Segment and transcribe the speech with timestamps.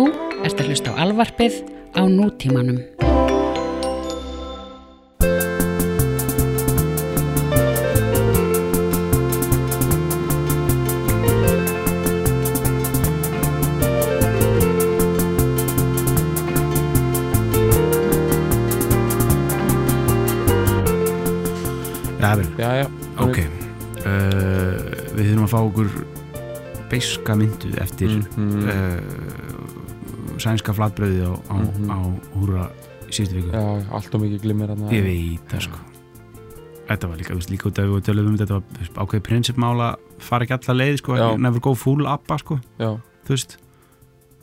[0.00, 0.06] Þú
[0.48, 1.56] ert að hlusta á alvarpið
[1.92, 2.78] á nútímanum.
[22.56, 22.86] Já, Já,
[23.20, 23.38] ok.
[24.00, 24.80] Uh,
[25.16, 25.92] Við þurfum að fá okkur
[26.90, 29.19] beiska myndu eftir mm, uh,
[30.40, 31.90] sænska flatbröði á, á, Mhm.
[31.90, 31.98] á
[32.36, 32.70] húra
[33.10, 33.50] síðustu viku.
[33.52, 35.78] Já, allt og mikið glimmer hann Ég veit það sko.
[36.90, 38.62] Þetta var líka, líka út af við tölum um þetta var
[39.06, 43.56] ákveðið prinsipmála fara ekki alla leið sko, never go full abba sko, Já, þú veist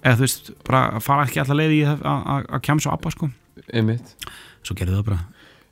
[0.03, 3.29] eða þú veist, bara fara ekki alla leið í að- að að kjamsa abba sko.
[3.73, 4.15] Einmitt.
[4.63, 5.19] Svo gerðu það bara,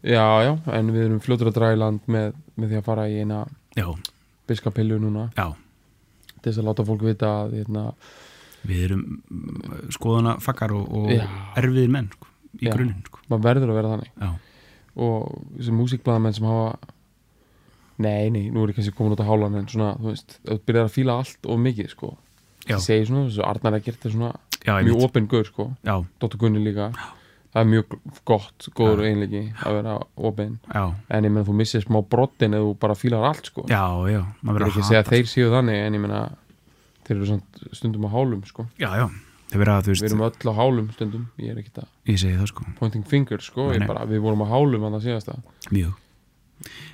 [0.04, 3.08] Já, já, en við erum fljótur að draga í land með, með því að fara
[3.10, 3.46] í eina
[4.48, 5.32] biskapillu núna.
[5.38, 5.54] Já.
[6.42, 7.94] Til þess að láta fólk vita að hérna,
[8.70, 11.24] við erum mm, skoðana fakkar og, og Já.
[11.62, 12.28] erfiðir menn sko,
[12.60, 12.74] í Já.
[12.74, 13.24] grunninn sko.
[13.30, 14.12] maður verður að vera þannig.
[14.22, 14.30] Já,
[15.06, 16.94] og þessi músikblæðamenn sem hafa
[17.96, 20.58] Nei, nei, nú er ég kannski komin út á hálan en svona, þú veist, þú
[20.68, 22.10] byrjar að fíla allt og mikið, sko.
[22.66, 22.74] Já.
[22.74, 24.32] Ég segi svona, þessu Arnar Eggert er svona
[24.66, 25.68] já, mjög gaur, sko.
[25.86, 26.90] Já, Dóttur Gunni líka.
[27.56, 27.94] Það er mjög
[28.28, 32.74] gott, góður einleiki að vera já, En ég meina, þú missir smá brottin ef þú
[32.82, 33.64] bara fílar allt, sko.
[33.72, 36.20] Já, já maður er verður ekki að segja að þeir séu þannig en ég meina
[37.06, 37.40] þeir eru
[37.76, 38.68] stundum á hálum sko.
[38.82, 42.50] já, já, að þú við veist erum öll á hálum stundum ég er ekki það
[42.52, 43.70] sko, pointing fingers sko.
[43.72, 45.96] Nei, bara, við vorum á hálum að það síðast að mjög.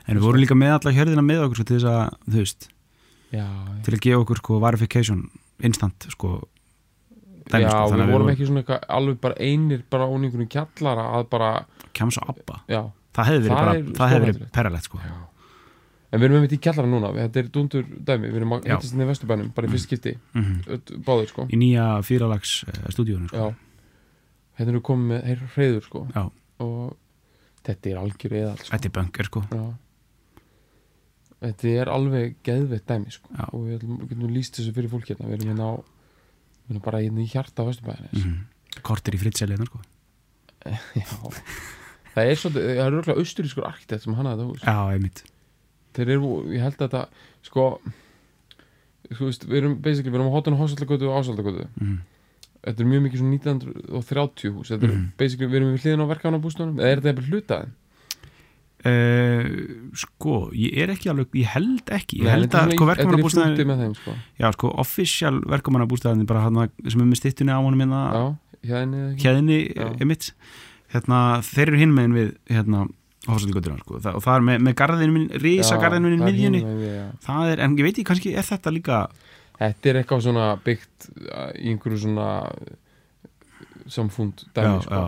[0.09, 2.69] En við vorum líka með alla hjörðina með okkur sko, til þess að, þú veist,
[3.31, 3.45] já,
[3.85, 5.21] til að gefa okkur sko verification
[5.61, 6.31] instant sko
[7.51, 11.27] dæmi, já sko, við vorum ekki svona eitthvað, alveg bara einir bara einhverjum kjallara að
[11.31, 11.51] bara
[11.97, 12.81] kemsa abba, já,
[13.15, 15.01] það hefði verið Það er það hefði verið perralegt sko.
[15.05, 15.13] Já.
[16.11, 17.11] En við erum einmitt í kjallara núna.
[17.15, 20.13] Þetta er dundur dæmi, við erum að hittast inn í vesturbænum bara í fyrst skipti,
[20.35, 21.45] mm öll- báður sko.
[21.47, 23.37] Í nýja fýralags uh, stúdíunum sko.
[23.37, 23.55] já,
[24.59, 26.03] hérna erum við komið með heyr hreyður sko.
[26.15, 26.23] Já.
[26.61, 26.97] og
[27.67, 28.71] þetta er algjör eðal sko.
[28.75, 29.43] þetta er bunker sko.
[29.51, 29.63] Já.
[31.41, 33.31] Þetta er alveg geðveitt dæmi sko.
[33.33, 33.45] Já.
[33.49, 35.29] og við getum lýst þessu fyrir fólk hérna.
[35.31, 38.39] Við erum hérna á við erum bara hérna í hjarta Vesturbæðin mm
[38.87, 39.81] kortir í fritseliðna sko.
[40.95, 41.03] Já.
[42.11, 45.19] Það er svolítið, það er austurískur arkitekt sem hann að þetta hús já, einmitt
[45.97, 47.03] Þeir eru, ég held að þetta
[47.43, 47.65] sko,
[49.11, 51.67] sko veist, við erum basically, við erum á hotinu Hásaldagötu og Ásaldagötu.
[51.81, 51.99] Mm
[52.61, 54.69] Þetta er mjög mikið svona 1930 hús.
[54.69, 55.05] Þetta er Mhm.
[55.17, 57.71] basically, við erum við hliðin á verkefnabústunum eða er þetta eitthvað hlutaðin?
[58.81, 62.77] Uh, sko, ég er ekki alveg ég held ekki, ég Nei, held er að svona
[62.77, 64.13] sko er þeim sko.
[64.39, 68.37] Já, sko, official verkamannabústæðin bara hann sem er með stittunni á honum hérna.
[68.65, 70.31] Hérna emitt
[70.93, 72.89] hérna, þeir eru hinn megin við hérna,
[73.27, 76.25] hófsaldugötuna, sko, Þa, og það er með, með garðinu minn, rísa Já, garðinu minn í
[76.25, 77.03] miðjunni, já.
[77.27, 79.01] það er, en ég veit ekki, kannski er þetta líka
[79.61, 82.29] Þetta er eitthvað svona byggt uh, í einhverju svona
[83.91, 85.01] samfund dæmi sko.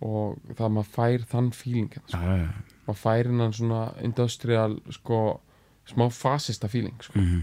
[0.00, 2.74] og það maður fær þann feeling hérna, sko.
[2.88, 5.20] maður fær innan svona industrial sko,
[5.88, 7.18] smá fasista feeling sko.
[7.20, 7.40] mhm.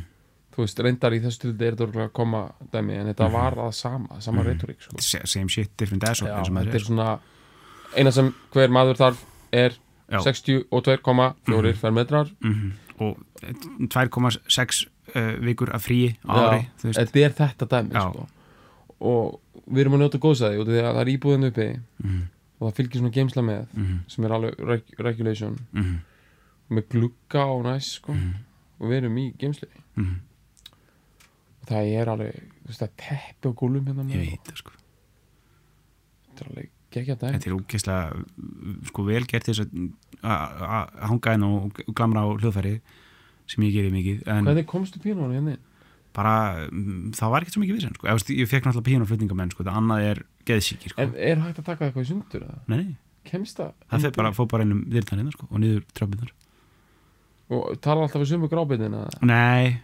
[0.57, 2.39] þú veist, reyndar í þessu tildi er þetta örugglega að koma
[2.74, 3.34] dæmi en þetta Mhm.
[3.34, 4.47] var það sama, sama Mhm.
[4.50, 4.95] retorík sko.
[5.25, 7.19] Same shit, different ass þetta er segir, svona
[7.95, 9.18] eina sem hver maður þarf
[9.52, 9.78] er
[10.08, 10.19] Já.
[10.24, 11.74] 62,4 Mhm.
[11.75, 12.72] fermetrar Mhm.
[13.00, 13.18] og
[13.90, 15.81] 2,6 uh, vikur af
[16.25, 16.34] Já.
[16.50, 18.28] ári þetta er þetta dæmi sko.
[19.00, 21.68] og við erum að njóta góðsæði út af því að það er íbúðin uppi
[22.03, 22.22] mhm,
[22.59, 25.97] og það fylgir svona geimsla með mhm, sem er alveg reg regulation mhm,
[26.72, 28.13] með glugga og næs sko.
[28.13, 28.34] mhm,
[28.80, 34.16] og við erum í geimsli og það er alveg, er teppi á gólum hérna með
[34.16, 34.72] ég veit það, sko
[36.28, 41.36] þetta er alveg geggja dæmi þetta er úkesslega sko vel gert þess að að hanga
[41.38, 42.78] inn og glamra á hljóðfæri
[43.48, 45.58] sem ég gerir mikið en hvernig komstu pínónu hérna
[46.18, 48.08] bara, mm, það var ekkert svo mikið vissan sko.
[48.34, 49.66] Ég fekk náttúrulega píanoflutningamenn sko.
[49.68, 51.03] það annað er geðsíkir sko.
[51.03, 52.58] en er hægt að taka eitthvað í sundur eða?
[52.72, 52.96] nei,
[53.28, 53.74] það?
[53.92, 54.14] undir?
[54.18, 56.34] bara, fór bara inn um dyrtanina sko, og niður tröfbundar
[57.48, 59.80] og tala alltaf við sumu grábindina nei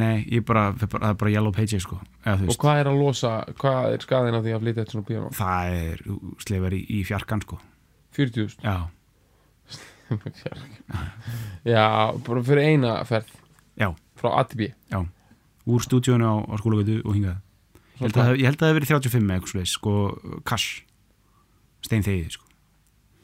[0.00, 2.00] nei, ég bara, það er bara yellow pages sko.
[2.24, 4.94] Eða, þú og hvað er að losa, hvað er skaðin af því að flytja eitt
[4.94, 5.30] svona pínó?
[5.38, 6.04] það er
[6.44, 7.60] slefar í, í fjarkan sko.
[8.14, 8.76] 40.000 já,
[11.74, 11.86] já,
[12.26, 13.30] bara fyrir eina ferð.
[13.80, 13.88] Já.
[14.20, 14.70] frá A til B?
[15.64, 17.40] Úr stúdíónu á, á skólagötu og hingað.
[17.94, 19.94] Ég held, að, ég held að það hef verið 35 með eitthvað svoleiðis, sko,
[20.44, 20.82] cash.
[21.86, 22.48] Stein þegið sko.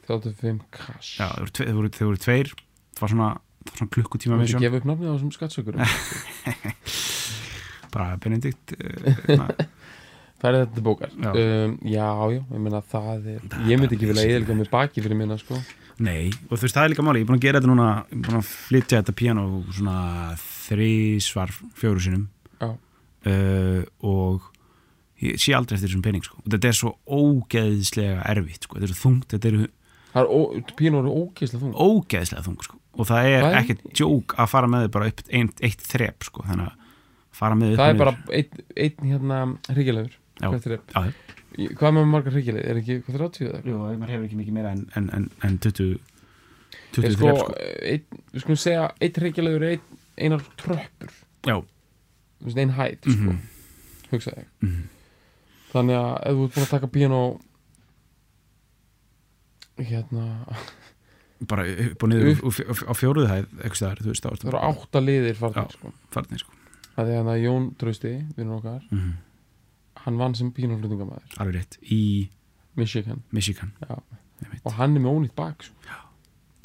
[0.07, 1.11] 35 cash.
[1.19, 2.51] Já, þeir voru, þeir, voru, tveir.
[2.95, 3.29] Það var svona,
[3.69, 5.79] svona klukkutíma Þú með ekki sjón gefa upp nafnið á þessum skattsökurum
[7.93, 9.53] bara Benedikt uh,
[10.41, 11.31] Færið þetta til bókar Já.
[11.37, 14.69] um, já, já, ég meina það er Það er Ég myndi ekki vilja eðilga með
[14.73, 15.59] baki fyrir minna sko.
[16.01, 17.89] nei, og þú veist það er líka máli ég er búin að gera þetta núna,
[18.09, 19.97] ég er búin að flytja þetta piano svona
[20.41, 22.23] þrísvar fjóru sinum
[22.63, 22.69] Já.
[22.71, 24.47] uh, og
[25.21, 26.39] ég sé aldrei eftir þessum pening sko.
[26.41, 28.79] og þetta er svo ógeðslega erfitt sko.
[28.79, 29.59] þetta er svo þungt, þetta er
[30.11, 30.63] Það er,
[30.99, 32.77] eru ógeðslega þung ógeðslega þungt sko.
[32.99, 35.81] og það er Það er- ekkert djók að fara með þið bara upp ein, eitt
[35.87, 36.43] þrep sko.
[36.49, 36.73] þannig að
[37.31, 39.37] fara með þið Það er bara einn ein, hérna
[41.07, 41.13] er.
[41.57, 42.63] Í- Hvað með margar hryggjuleg?
[42.65, 43.61] Er ekki hvað 30 eða?
[43.67, 45.99] Jú, maður hefur ekki mikið meira en, en, en, en 20 Ég
[46.95, 47.55] 20 sko, sko.
[47.83, 49.81] ein, við skulum segja einn hryggjulegur er ein,
[50.17, 51.11] einar tröppur
[51.47, 51.55] já,
[52.41, 53.39] Þú veist, ein hæð, sko Mhm.
[54.11, 54.81] Hugsaði ég Mhm.
[55.71, 57.19] Þannig að ef þú ert búin að taka píanó
[59.89, 60.25] Hérna.
[61.49, 65.35] Bara upp og niður upp, á fjóruðu hæð eitthvað þú veist, Það eru átta liðir
[65.39, 65.71] farnir, Já.
[65.77, 65.93] sko.
[66.13, 66.51] farnir sko.
[66.95, 68.81] Það er hérna Jón Trausti, vinnur okkar.
[68.91, 69.11] Mm
[70.01, 72.29] Hann vann sem píanóflutningamæður alveg rétt, í
[72.75, 73.19] Michigan.
[73.31, 73.71] Michigan.
[74.65, 75.75] Og hann er með ónýtt bak sko.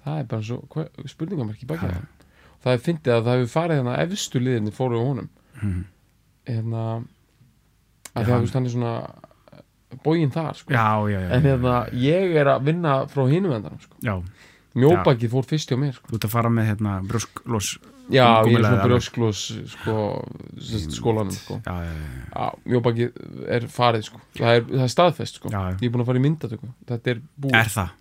[0.05, 1.91] það er bara svo hva, spurningamarki baki Já.
[1.91, 2.07] það
[2.65, 5.29] það er fyndið að það hefur farið þannig að efstu liðinni fóru á honum.
[5.63, 5.85] Mm.
[6.47, 7.03] hérna að
[8.15, 8.95] Já, því að hann- þú veist hann er svona
[10.03, 10.73] bógin þar sko.
[10.73, 14.17] já, já, já, en hérna ég er að vinna frá hinum endanum sko.
[14.77, 16.11] mjóbakið fór fyrst hjá mér sko.
[16.11, 17.71] þú ert að fara með hérna brjósklós
[18.11, 19.43] já, ég er svona brjósklós
[19.75, 19.97] sko,
[20.99, 21.61] skólanum sko.
[22.67, 23.21] mjóbakið
[23.59, 24.23] er farið sko.
[24.39, 25.53] það, er, það er staðfest sko.
[25.55, 27.93] ég er búin að fara í myndatöku þetta er búið er það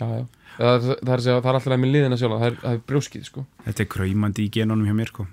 [0.00, 0.24] já, já.
[0.60, 3.44] Það, er, það, er, það er alltaf með liðina sjálf það er, er brjóskið sko.
[3.68, 5.28] þetta er kraumandi í genunum hjá mér sko.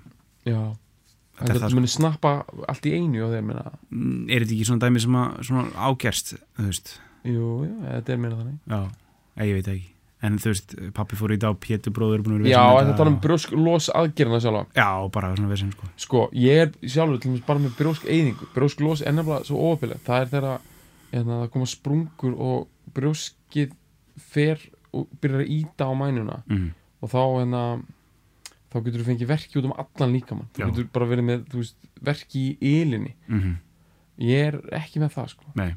[0.48, 0.60] já
[1.46, 1.74] það sko.
[1.78, 2.32] muni snappa
[2.68, 6.34] allt í einu og minna Mm, er þetta ekki svona dæmi sem að svona ágerst,
[6.58, 7.00] þú veist?
[7.24, 8.58] Jú, jú, þetta er minna þannig.
[8.68, 8.80] Já,
[9.46, 9.88] ég veit ekki.
[10.20, 13.20] En þú veist, pappi fór í dag og Pétur bróður að Já, þetta tala um
[13.22, 14.64] brjósk los aðgerina sjálfa.
[14.74, 15.90] Já, bara svona vesen sko.
[15.96, 18.48] Sko, ég er sjálfur til dæmis bara með brjósk eyðingu.
[18.56, 20.58] Brjósk los er nefnilega svo óöpileg Það er þegar
[21.12, 22.66] hérna, það koma sprungur og
[22.98, 23.76] brjóskið
[24.18, 24.58] fer
[24.90, 26.42] og byrjar að íta á mænuna.
[26.50, 26.68] Mm.
[26.98, 27.62] og þá hérna
[28.68, 30.50] þá getur þú fengið verki út um allan líkamann.
[30.56, 31.78] Þú getur bara verið með, veist,
[32.10, 33.56] verki í ylinni Mm
[34.18, 35.44] ég er ekki með það, sko.
[35.54, 35.76] Nei,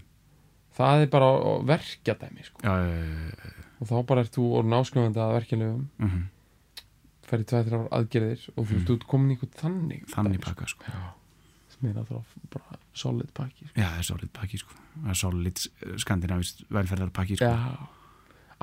[0.73, 1.27] það er bara
[1.69, 2.63] verkjadæmi, sko.
[2.65, 6.23] Já, já, já, og þá bara ert þú orðin áskrifandi að verkjalöfum Mm
[7.31, 10.43] ferði tveið þrjár aðgerðir og þú veist, þú ert komin í eitthvað þannig þannig dæmi,
[10.43, 10.83] pakka sko.
[10.83, 11.11] sko.
[11.71, 13.75] Sem er náttúrulega bara solid pakki sko.
[13.77, 14.79] já, það er solid pakki sko.
[14.97, 15.63] það er solid
[16.03, 17.51] skandinavist velferðar pakki sko.
[17.51, 17.87] Já,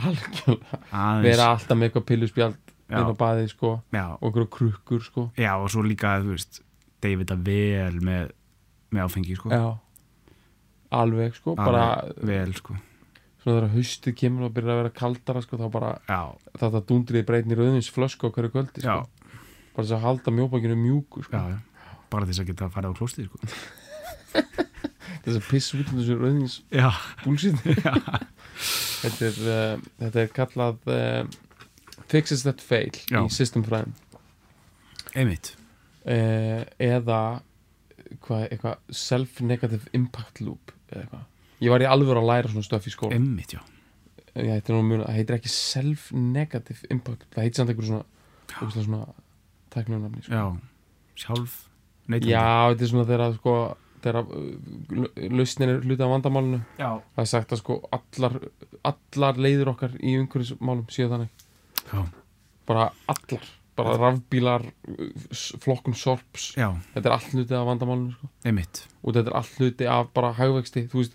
[0.05, 0.81] algjörlega.
[0.93, 2.68] Aðeins, vera alltaf með eitthvað pilluspjald.
[2.89, 5.27] Inn á baðið sko já, og eitthvað krukkur sko.
[5.39, 6.63] Já, og svo líka þú veist,
[7.05, 8.33] David að vel með,
[8.95, 9.53] með áfengi sko.
[9.53, 9.67] Já,
[10.99, 11.87] alveg sko Alveg bara
[12.25, 12.79] vel sko.
[13.43, 16.21] svona þegar haustið kemur og byrjar að vera kaldara sko þá bara já,
[16.63, 19.37] þetta dundrið breytni rauðins flösku á hverju kvöldi já, sko
[19.77, 21.37] bara þess að halda mjóbakinu mjúku sko.
[21.37, 21.99] Já, já.
[22.11, 23.39] bara þess að geta að fara á klóstið sko.
[25.25, 26.89] þess að pissa út um þessu rauðins já,
[27.23, 27.61] búlsitt
[29.03, 31.23] þetta er uh, þetta er kallað uh,
[32.07, 33.25] fixes that fail Já.
[33.25, 33.97] í system fræðin
[35.17, 35.55] einmitt.
[36.09, 37.41] Uh, eða
[38.25, 41.27] hvað, eitthvað self-negative impact loop eða eitthvað.
[41.59, 43.19] Ég var í alvöru að læra svona stöf í skóla.
[43.19, 43.63] Einmitt, já,
[44.39, 48.05] ég heitir nú mjög, það heitir ekki self-negative impact það heitir samt einhver svona
[48.49, 49.03] ógeðslega svona
[49.75, 50.39] tæknunafni sko.
[50.39, 50.45] já
[51.19, 51.57] sjálf
[52.07, 52.31] neytandi.
[52.31, 53.55] já, þetta er svona þegar sko
[53.99, 56.63] þegar uh, lausnin er hluti af vandamálinu.
[56.79, 58.39] Já, það er sagt að sko allar
[58.87, 61.38] allar leiður okkar í umhverfismálum séu þannig
[61.93, 62.05] já,
[62.67, 63.45] bara allar,
[63.79, 64.63] bara rafbílar
[65.63, 66.53] flokkun sorps.
[66.59, 68.29] Já, þetta er allt hluti af vandamálinu sko.
[69.05, 71.15] og þetta er allt hluti af bara hagvexti þú veist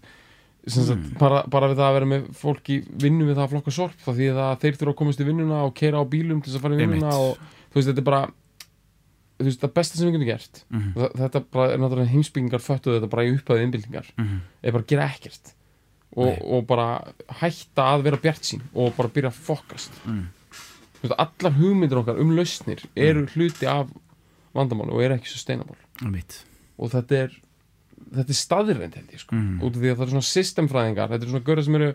[0.63, 1.17] Mm.
[1.19, 3.97] bara, bara við það að vera með fólk í vinnu við það að flokka sorp
[3.99, 6.55] þá því að þeir þurfa að komast í vinnuna og keira á bílum til þess
[6.55, 7.37] að fara í vinnuna og
[7.67, 8.21] þú veist þetta er bara
[9.41, 10.61] þú veist það besta sem við getum gert.
[10.71, 14.39] Mm Þa- þetta bara er náttúrulega heimsbyggingar föttuð þetta bara í upphæðu innbyltingar -hmm.
[14.63, 15.53] er bara gera ekkert.
[16.15, 20.11] Og, og bara hætta að vera bjart sín og bara byrja að fokast mm.
[20.13, 20.42] Veist,
[21.11, 23.89] allar hugmyndir okkar um lausnir eru hluti af
[24.55, 25.75] vandamáli og eru ekki sustainable.
[26.77, 27.33] Og þetta er
[28.13, 29.35] þetta er staðirreind held ég sko.
[29.35, 29.59] Mm.
[29.63, 31.89] út af því að það er svona systemfræðingar þetta er svona görður sem eru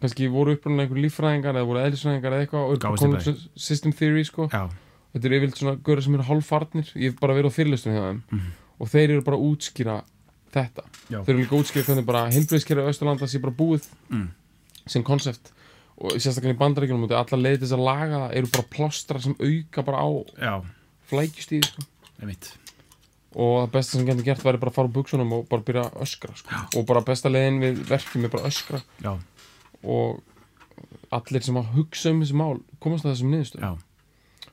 [0.00, 2.80] kannski voru upprunna einhver líffræðingar eða voru eðlisfræðingar eða eitthvað og
[3.56, 4.48] system theory sko.
[4.52, 4.68] Já,
[5.14, 6.92] þetta eru yfirleitt svona görður sem eru hálffarnir.
[6.94, 8.22] Ég hef bara verið á fyrirlustum hjá þeim.
[8.30, 8.54] Mhm.
[8.76, 9.94] og þeir eru bara að útskýra
[10.52, 10.82] þetta.
[11.08, 11.18] Já.
[11.24, 14.26] þeir eru líka að útskýra hvernig bara heilbreyðskerfi Östurlanda sé bara búið mm.
[14.86, 15.52] sem konsept
[15.96, 19.36] og sérstaklega í bandaríkjunum út allar leiði þess að laga það eru bara plástra sem
[19.40, 20.54] auka bara á já,
[21.08, 21.86] flækjustíði sko.
[23.36, 25.86] og það besta sem getur gert væri bara að fara á buksunum og bara byrja
[25.88, 26.62] að öskra sko.
[26.76, 28.82] og bara besta leiðin við verkjum er bara að öskra.
[29.00, 29.12] Já,
[29.84, 30.22] og
[31.16, 33.72] allir sem að hugsa um þessi mál komast að þessum niðurstöð já,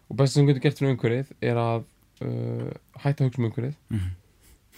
[0.08, 1.88] og besta sem getur gert fyrir umhverfið er að
[2.24, 3.80] uh, hætta hugsa um umhverfið.
[3.92, 4.12] Mm.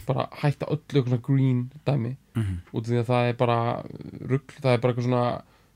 [0.06, 2.16] bara hætta öllu green dæmi.
[2.36, 2.58] Mm.
[2.74, 3.60] út af því að það er bara
[4.30, 5.28] rugl, það er bara eitthvað svona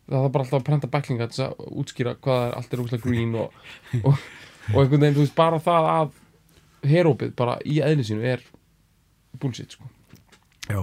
[0.09, 2.81] það er bara alltaf að prenta bæklinga til þess að útskýra hvað er allt er
[2.83, 3.59] úrslega green og,
[4.01, 4.15] og,
[4.73, 6.17] og einhvern veginn, þú veist, bara það að
[6.89, 8.43] herópið bara í eðli sínu er
[9.39, 9.89] bullshit, sko.
[10.69, 10.81] Já,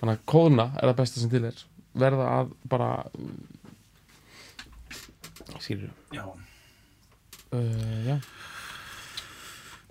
[0.00, 1.64] þannig að kóðna er það besta sem til er.
[1.96, 2.90] Verða að bara
[5.64, 6.24] skilur Já.
[7.56, 8.16] uh, já.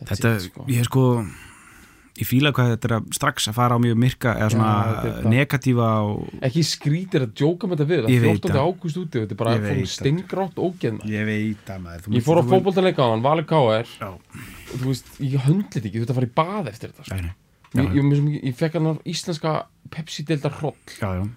[0.05, 0.65] Þetta, it, sko.
[0.69, 1.05] ég er sko
[2.15, 4.99] ég fíla hvað þetta er að strax að fara á mjög myrka eða svona er
[5.15, 5.25] það.
[5.33, 8.53] negatíva og ekki skrítir að djóka með þetta við það veit 14.
[8.55, 8.67] það.
[8.69, 9.89] ágúst úti þetta er bara veit það.
[9.95, 13.89] stengrátt ógeðna ég veit að maður ég fór á fótboltaleika á hann, Vali K.R.
[14.05, 17.17] Og þú veist, ég höndlit ekki, þú ert að fara í bað eftir þetta sko.
[17.75, 19.55] Já, ég, ég, ég, ég fekk hann íslenska
[19.91, 21.27] Pepsi-deildar hroll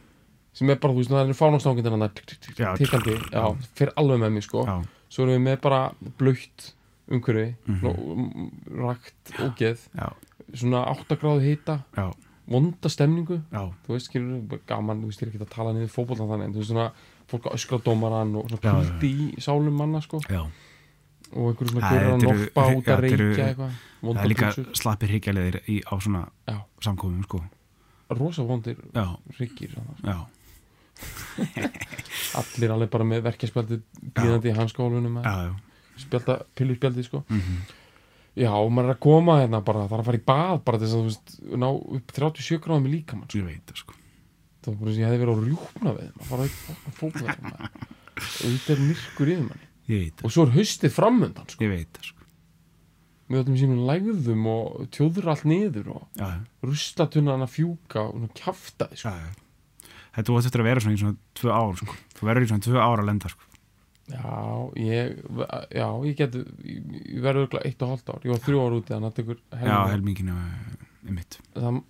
[0.59, 3.69] sem er bara, þú veist, það er tikkandi, já, já.
[3.79, 4.65] fyrir alveg með mér sko
[5.09, 5.81] svo erum við með bara
[6.19, 6.73] blöytt
[7.09, 8.49] umhverfi, Mhm.
[8.83, 10.09] rakt ógeð, já,
[10.55, 12.07] svona 8 gráðu hita, já,
[12.49, 13.43] vonda stemningu.
[13.53, 16.49] Já, þú veist, skilur, gaman, þú veist, ég er ekki að tala niður fótbollan þannig,
[16.49, 16.87] en þú veist, svona
[17.29, 20.41] fólk að öskra dómaran og svona kuldi í sálum manna, sko, já.
[21.35, 24.49] og einhverjum svona Æ, gurur að noppa út að reykja eitthvað, það vonda er líka
[24.49, 26.57] pulsur slappir hryggjarleðir á svona Já.
[26.87, 27.43] samkomum sko.
[28.17, 29.93] rosa vondir já, ryggir svona.
[30.09, 30.19] já,
[32.41, 33.81] allir alveg bara með verkjaspjaldi
[34.17, 35.53] býðandi í hanskólunum já, já.
[36.07, 37.25] spjalda, pilluspjaldi, sko.
[37.29, 37.61] Mm
[38.39, 40.95] já, maður er að koma hérna bara, það er að fara í bað bara þess
[40.95, 41.69] að, þú veist, ná
[41.99, 43.41] upp 37 gráðum í líkamann, sko.
[43.41, 43.97] ég veit það sko
[44.59, 46.53] það var bara sem ég hefði verið á rjúpna við maður fara að
[46.99, 47.35] fókla
[48.19, 51.67] og þetta er myrkur yfir manni ég veit það, og svo er haustið framöndan, sko
[51.67, 52.17] ég veit það sko
[53.29, 56.23] með öllum sínum lægðum og tjóður allt niður og
[56.65, 59.13] ruslatunnan að fjúka og kjafta því sko.
[59.13, 59.93] já, já.
[60.17, 61.75] þetta vart eftir að vera svona í svona tvö ár
[63.37, 63.48] sko.
[64.09, 64.33] Já,
[64.81, 65.19] ég
[65.75, 68.95] já, ég geti, ég, verður örugglega eitt og hálft ár, ég var þrjú ár úti
[68.95, 71.81] þannig að það tekur já, helmingin er mitt það,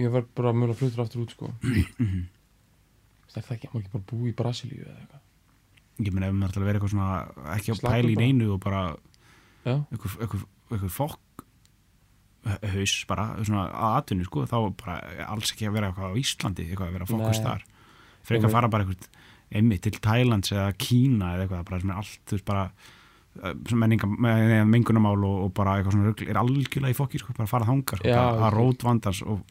[0.00, 1.52] ég verð bara mjög fluttur aftur út sko.
[2.06, 2.24] Mhm.
[3.32, 5.22] það er það ekki, maður ekki bara búið í Brasilíu eða eitthvað?
[6.06, 8.48] Ég menn ef maður ætlar að vera eitthvað svona ekki að Slaka pæla í neinu
[8.54, 8.82] og bara
[9.66, 11.44] eitthvað, eitthvað, eitthvað fokk
[12.46, 16.66] haus bara, svona að atvinnu sko, þá bara alls ekki að vera eitthvað á Íslandi,
[16.70, 17.48] eitthvað að vera fokkust Nei.
[17.48, 17.64] þar.
[18.26, 19.08] Fyrir ekki að fara bara eitthvað
[19.52, 22.64] einmitt til Thailands eða Kína eða eitthvað bara sem er allt, þú veist, bara
[23.44, 27.68] eh, með mengunamál og, og bara eitthvað svona er algjörlega í fokki sko, bara fara
[27.68, 28.52] þangað, sko, að ok.
[28.58, 29.44] rót vandans og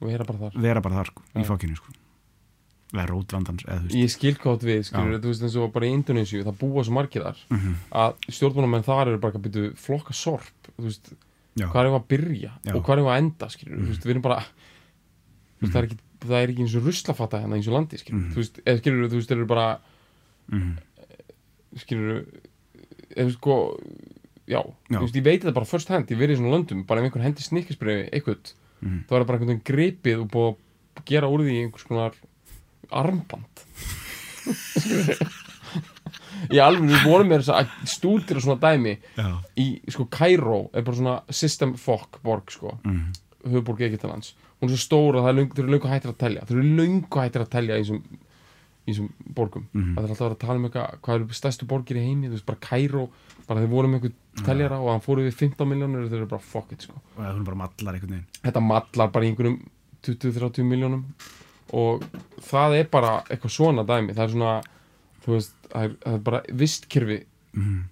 [0.00, 1.92] og er bara þar vera bara þar, sko, í fokkinu sko
[2.90, 5.72] eða rót vandans, eða ég skil hvað þú átt við, skilur, þú veist eins og
[5.76, 7.74] bara í Indonésiu, það búa svo margir þar Mhm.
[7.92, 11.12] að stjórnbúnamenn þar eru bara að byrja flokka sorp, þú veist,
[11.54, 11.68] Já.
[11.70, 12.74] hvað er að byrja Já.
[12.74, 15.86] og hvað er að enda, skilur, þú veist, við erum bara þú veist, það er
[15.90, 18.32] ekki það er ekki eins og ruslafata hérna eins og landi, skilur Mhm.
[18.32, 19.78] þú veist, eða skilur, þú veist, þeir eru bara
[20.50, 20.76] Mhm.
[21.76, 22.26] skilur
[23.16, 23.56] eða sko
[24.48, 24.60] já,
[24.90, 24.98] Já.
[24.98, 27.04] þú veist, ég veit þetta bara first hand, ég verið í svona löndum, bara ef
[27.12, 29.04] einhvern hendi snikkisbrefi eitthvað, Mhm.
[29.08, 30.56] þá er það bara einhvern gripið og búið
[30.96, 32.12] að gera úr því einhvers konar
[32.90, 33.64] armband
[36.50, 39.26] í alveg við vorum með þess að stúdir og svona dæmi Já.
[39.60, 43.12] í sko Cairo er bara svona system fuck borg sko Mhm.
[43.44, 46.44] höfuborg Egyptalands hún er svo stór að það er eru löngu hættir að telja.
[46.46, 47.84] Þau eru löngu hættir að telja í
[48.90, 49.66] þessum borgum.
[49.72, 49.94] Mhm.
[49.96, 52.46] það er alltaf að tala um eitthvað hvað eru stærstu borgir í heimi þú veist
[52.46, 53.08] bara Cairo
[53.46, 56.26] bara þeir voru með einhvern teljara og hann fóru við 15 miljónur og þau eru
[56.26, 56.94] bara fuck it sko.
[57.16, 58.26] Og það er bara mallar einhvern veginn.
[58.42, 59.60] Þetta mallar bara í einhverjum
[60.02, 61.04] 20-30 miljónum
[61.72, 62.04] og
[62.40, 64.14] það er bara eitthvað svona dæmi.
[64.16, 64.62] Það er svona
[65.24, 67.84] þú veist, það er, það er bara vistkerfi Mhm.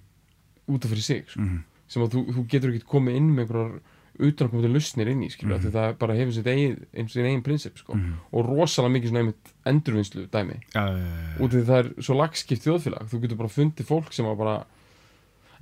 [0.68, 1.62] út af fyrir sig sko, Mhm.
[1.88, 3.80] sem að þú, þú getur ekki komið inn með einhverjar
[4.18, 5.72] utanakomandi lausnir inn í skilur, mm Mhm.
[5.76, 6.86] það bara hefur sitt eigin,
[7.26, 7.94] eigin prinsip sko.
[7.94, 8.12] Mhm.
[8.32, 11.38] og rosalega mikið svona einmitt endurvinnslu dæmi já, já, já.
[11.40, 14.64] út af því það er svo lagskipt þjóðfélag þú getur bara fundið fólk sem bara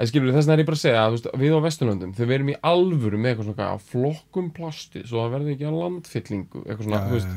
[0.07, 2.49] skilur þess vegna er ég bara að segja að, veist, við á Vesturlöndum þau verum
[2.53, 7.01] í alvöru með eitthvað svona flokkum plasti svo það verði ekki að landfyllingu eitthvað svona,
[7.13, 7.29] veist,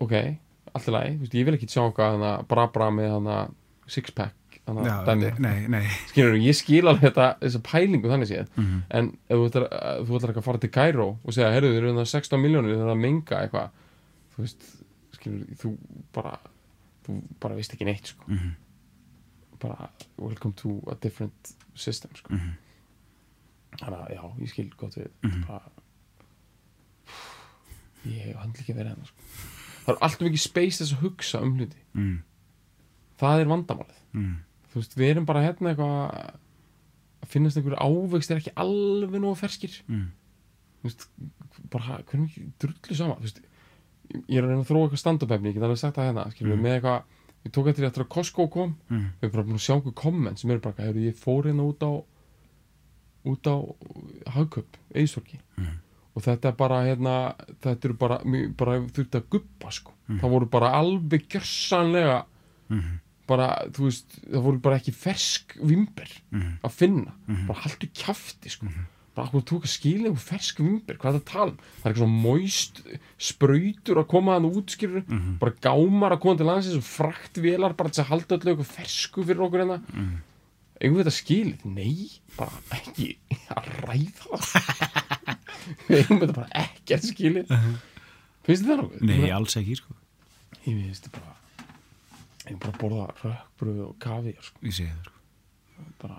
[0.00, 0.14] ok
[0.76, 0.84] allt
[1.16, 3.10] þú veist, ég vil ekki sjá eitthvað hana, bra bra með
[3.88, 4.34] sixpack
[5.68, 8.82] nei skilur ég skil alveg þetta, þessa pælingu þannig séð Mhm.
[8.90, 12.08] en ef þú ætlar, ekki að fara til Cairo og segja, herru, þið eru það
[12.10, 13.70] 16 miljónir það er að menga eitthvað
[14.36, 14.66] þú veist,
[15.14, 15.76] skilur, þú
[16.12, 16.38] bara
[17.06, 18.24] þú bara veist ekki neitt sko.
[18.28, 18.54] Mhm.
[19.60, 22.34] bara, welcome to a different system sko.
[22.34, 22.52] Mhm.
[23.78, 25.46] þannig að, já, ég skil gott við Mhm.
[25.46, 25.62] bara
[28.06, 29.22] ég hef handla ekki verið hennar sko.
[29.86, 32.18] það er alltaf ekki space þess að hugsa um hluti Mhm.
[33.20, 34.34] það er vandamálið Mhm.
[34.76, 35.94] Þú veist, við erum bara hérna eitthvað
[37.24, 40.06] að finnast einhverju ávegst er ekki alveg nógu ferskir Mhm.
[40.82, 41.06] þú veist,
[41.72, 43.40] bara hvernig ekki drullu sama, þú veist
[44.28, 46.30] ég er að reyna að þróa eitthvað stand-up efni, ég get alveg sagt það hérna
[46.30, 46.62] skilur, Mm.
[46.62, 47.02] með eitthvað,
[47.46, 49.10] ég tók eftir eftir að Costco kom, Mhm.
[49.20, 51.66] við erum bara búin að sjá einhver komment sem eru bara, hefur ég fór hérna
[51.66, 52.04] út á
[53.26, 53.56] út á
[54.30, 55.78] hagköp, eðsorgi Mhm.
[56.14, 58.18] og þetta er bara hérna, þetta eru bara,
[58.56, 60.20] bara þurfti að guppa sko, Mhm.
[60.20, 62.24] það voru bara alveg gjörsanlega
[62.70, 63.00] Mhm.
[63.26, 66.58] Bara, þú veist, það voru bara ekki fersk vimber Mhm.
[66.64, 67.46] að finna Mhm.
[67.48, 68.66] bara haltu kjafti sko
[69.16, 71.86] bara akkur tók að skilja um fersk vimbir, hvað er það að tala um það
[71.86, 72.82] er eitthvað svona moist
[73.18, 75.38] sprautur að koma hann út skilur Mhm.
[75.38, 78.74] bara gámar að koma til landsins og frakt vélar bara til að halda öllu eitthvað
[78.76, 80.16] fersku fyrir okkur hérna Mhm.
[80.82, 81.64] eigum við þetta skilið?
[81.64, 83.16] Nei, bara ekki
[83.50, 85.36] að ræða það
[85.88, 87.46] við eigum þetta bara ekki að skilið
[88.44, 89.00] finnst þið það?
[89.00, 89.06] Mhm.
[89.06, 89.94] Nei, alls ekki, sko
[90.66, 91.34] ég veist bara
[92.46, 94.62] ég er bara að borða rökkbröð og kavi sko.
[94.66, 95.16] Ég segi það, sko
[96.00, 96.18] bara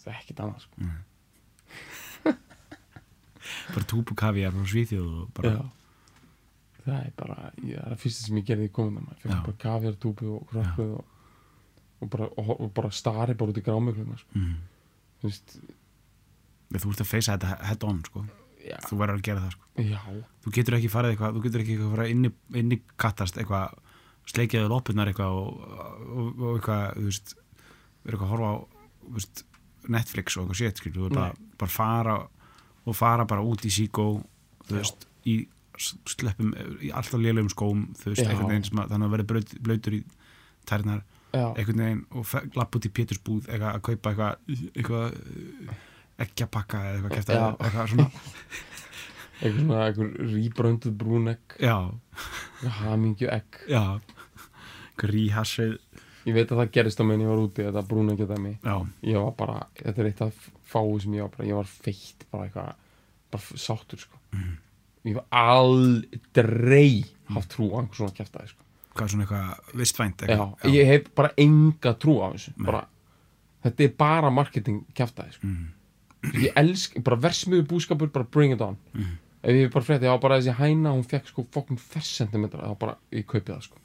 [0.00, 0.90] það er ekkert annað sko.
[3.74, 5.58] Bara túpu kaviar frá Svíþjóð og bara Já.
[6.86, 9.26] það er bara ég, það er það fyrsta sem ég gerði í maður Já.
[9.26, 11.12] fekk bara kaviar, túbu og rökkbröð og,
[12.00, 14.40] og, bara, og, og bara stari bara út í grámögluna sko.
[14.40, 14.56] mm.
[15.20, 15.58] þú veist,
[16.66, 18.24] Þú ert að feysa þetta head on, sko
[18.66, 20.00] já, Þú verður að gera það, sko já
[20.42, 23.38] Þú getur ekki farið eitthvað, þú getur ekki eitthvað farið inn í, inn í kattast
[23.38, 23.78] eitthvað
[24.26, 25.66] sleikjaðu loppunar eitthvað og,
[26.06, 27.34] og, og eitthvað, þú veist
[28.06, 28.56] verður eitthvað að horfa á
[29.16, 29.44] veist,
[29.96, 32.16] Netflix og eitthvað sétt, skilur, þú verður bara, bara fara
[32.86, 34.06] og fara bara út í síkó
[34.66, 35.36] þú veist, í
[35.78, 38.30] sleppum í alltaf lélegum skóm, þú veist, Já.
[38.30, 40.00] einhvern veginn sem að þannig að verður blautur í
[40.66, 41.02] tærnar
[41.36, 44.32] já, einhvern veginn og lapp út í Pétursbúð eitthvað að kaupa eitthvað
[44.72, 45.18] eitthvað
[46.26, 47.46] ekki að pakka eða eitthvað kæft Já.
[47.52, 48.08] eitthvað svona,
[49.40, 51.56] eitthvað svona eitthvað rýbrönduð brún egg
[52.80, 53.82] hamingju egg já
[55.00, 55.76] gríhassið,
[56.26, 58.56] ég veit að það gerist á meðan ég var úti þetta brún egg þetta mig
[58.58, 58.76] já.
[59.06, 62.26] Ég var bara, þetta er eitt af fáu sem ég var bara, ég var feitt
[62.32, 62.72] bara eitthvað,
[63.34, 64.20] bara sáttur sko.
[65.06, 68.66] Ég var aldrei haft trú á einhver svona kjæftaði sko.
[68.96, 72.82] Hvað er svona eitthvað vistvænt já, eitthvað, ég hef bara enga trú á þessu bara,
[73.66, 75.52] þetta er bara marketing kjæftaði sko.
[75.52, 75.66] Mm.
[76.42, 78.78] ég elsk, bara versmiðu búskapur bara bring it on.
[78.96, 79.18] Mm.
[79.46, 82.78] ef ég bara frétti, já bara þessi hæna hún fekk sko fokkun fers sentimetra þá
[82.80, 83.78] bara, ég kaupi það sko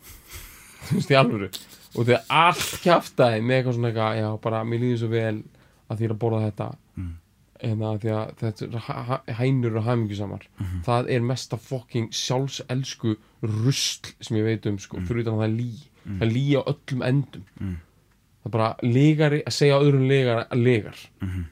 [0.89, 1.50] þú veist, í alvöru.
[1.95, 5.43] Og þegar allt kjæftaði með eitthvað svona eitthvað, já bara, mér líður svo vel
[5.91, 6.69] að því að borða þetta.
[6.97, 7.11] Mm.
[7.61, 10.45] en að því að þetta hænur og hamingjusamar.
[10.57, 10.79] Mhm.
[10.88, 13.11] það er mesta fokking sjálfselsku
[13.43, 15.71] rusl sem ég veit um sko, fyrir utan að það er lí.
[16.08, 17.43] Það er lí á öllum endum.
[17.60, 17.75] Mm.
[18.41, 20.97] það er bara legari að segja öðrum legari að legar.
[21.21, 21.43] Mhm.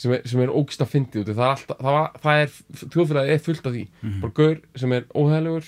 [0.00, 2.52] sem er, sem er ógist að fyndi út það er, alltaf, það, var, það er
[2.90, 3.84] þjóðfélagið er fullt af því.
[4.02, 4.20] Mhm.
[4.20, 5.66] bara gaur sem er óhæðilegur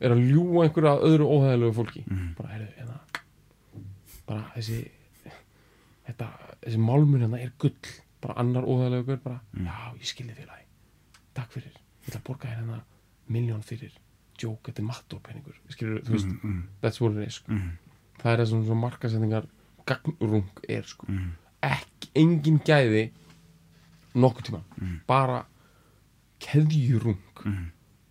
[0.00, 2.04] er að ljúga einhverju að öðru óhæðilegu fólki.
[2.06, 2.34] Mhm.
[2.36, 3.00] bara heyrðu hérna
[4.26, 4.90] bara þessi
[6.06, 6.28] þetta,
[6.64, 7.74] þessi málmun hérna er gull.
[8.20, 9.66] Bara annar óhæðilegu gaur bara Mhm.
[9.66, 10.64] já, ég skilði félagi.
[11.34, 12.80] Takk fyrir, ég ætla að borga hérna
[13.30, 13.92] miljón fyrir.
[14.42, 17.52] Joke, þetta er mattópenningur skilur, þú veist, Mm, mm, that's what it is sko.
[17.52, 17.70] mm,
[18.18, 19.46] það er það sem svona markasendingar
[19.86, 21.06] gagnrung er sko.
[21.08, 21.30] Mm,
[21.62, 23.10] ekki, engin gæði
[24.14, 25.00] nokkuð tíma Mm.
[25.06, 25.46] bara
[26.40, 27.18] keðjurung.
[27.44, 27.70] Mm,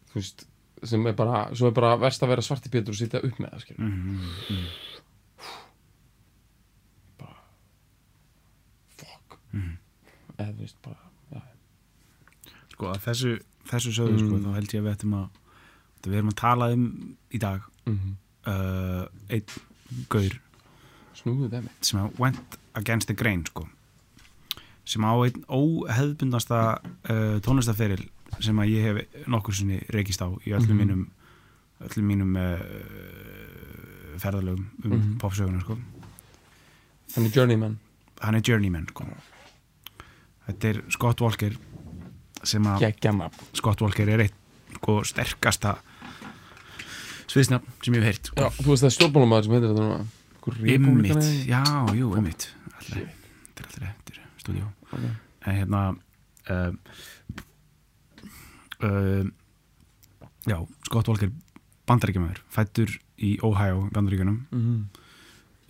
[0.10, 0.46] þú veist,
[0.84, 3.50] sem er bara svo er bara verst að vera svarti pétur og sitja upp með
[3.54, 3.92] það mm,
[4.50, 4.68] mm,
[9.00, 9.40] fuck.
[9.54, 9.78] Mm.
[10.38, 11.42] eða þú veist bara já,
[12.74, 13.34] sko að þessu,
[13.72, 14.44] þessu sögðu sko, Mm.
[14.46, 15.42] þá held ég að við ættum að
[16.06, 16.84] við erum að tala um
[17.34, 17.62] í dag.
[17.86, 18.16] -hmm.
[18.48, 19.46] uh, einn
[20.10, 20.42] gaur
[21.82, 23.68] sem að went against the grain sko.
[24.86, 26.78] Sem á einn óheðbundasta
[27.10, 28.10] uh, tónlistaferil
[28.40, 30.78] sem að ég hef nokkur sinni reykist á í öllum Mhm.
[30.82, 31.10] mínum
[31.86, 32.60] öllum mínum uh,
[34.20, 35.18] ferðalögum um Mhm.
[35.20, 35.78] popsöguna sko
[37.16, 37.80] hann er journeyman
[38.22, 39.06] hann er journeyman sko
[40.48, 41.52] þetta er Scott Walker
[42.44, 44.34] sem að nafn Scott Walker er eitt
[44.76, 45.78] sko, sterkasta
[47.28, 48.64] sviðsnafn sem ég hef heyrt já, sko.
[48.64, 50.06] þú veist það er stjórnmálamaður sem heitir þetta núna
[50.46, 51.62] Ymmit, já,
[51.98, 52.44] jú, ymmit
[52.86, 55.06] Þetta er alltaf eftir stúdíó Ok.
[55.48, 55.80] En hérna
[56.54, 56.74] uh,
[58.86, 59.26] uh,
[60.46, 61.32] Já, Scott Walker
[61.90, 64.80] bandaríkjamaður, fættur í Ohio, bandaríkjunum Mhm.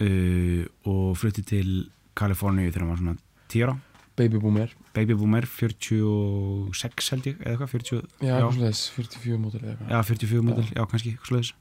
[0.02, 3.18] uh, og flutti til Kaliforníu þegar hann var svona
[3.50, 3.78] 10 ára
[4.16, 8.40] baby boomer Baby Boomer 46 held ég, eða 40, já, Já.
[8.40, 8.48] já.
[8.62, 11.54] Leis, 44 mótil eða eitthvað já 44 mótil, já kannski eitthvað svoleiðis.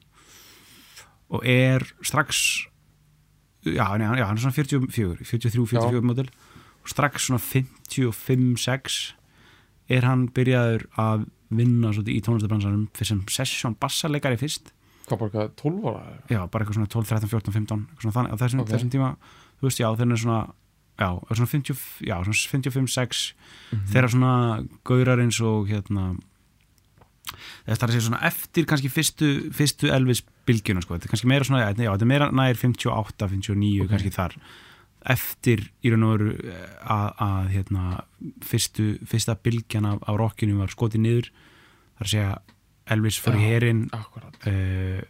[1.34, 2.66] og er strax
[3.66, 6.28] já, nei, já, hann er svona 44 43-44 mótil
[6.84, 9.14] og strax svona 55-6
[9.90, 14.72] er hann byrjaður að vinna í tónlistabransanum fyrir sem session bassarleikari fyrst
[15.08, 16.30] hvað bara hvað, 12 ára eitthvað?
[16.32, 18.68] já, bara eitthvað svona 12, 13, 14, 15 eitthvað svona þannig, á þessum, Ok.
[18.72, 19.10] þessum tíma
[19.60, 20.40] þú veist, já, þeir eru svona
[20.94, 23.34] já, er svona 50, já, svona 55-6
[23.72, 23.86] Mhm.
[23.92, 24.32] þeirra svona
[24.84, 26.16] gaurar eins og hérna
[27.66, 31.30] þetta er að segja svona eftir kannski fyrstu, fyrstu Elvis bylgjuna sko, þetta er kannski
[31.30, 33.90] meira svona, já, þetta er meira nær 58, 59 Ok.
[33.94, 34.36] kannski þar
[35.04, 38.04] eftir í raun og veru eh, að, að hérna
[38.44, 41.30] fyrstu, fyrsta bylgjan af, af rockinu var skotið niður.
[41.98, 42.30] Þar að segja
[42.94, 43.48] Elvis fór í Já.
[43.48, 45.02] herin uh,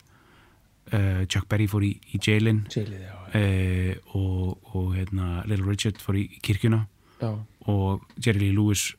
[0.95, 5.99] uh, Chuck Berry fór í, í jailin jailið já uh, og, og hérna, Little Richard
[6.03, 6.85] fór í kirkjuna.
[7.23, 7.33] Já,
[7.71, 8.93] og Jerry Lee Lewis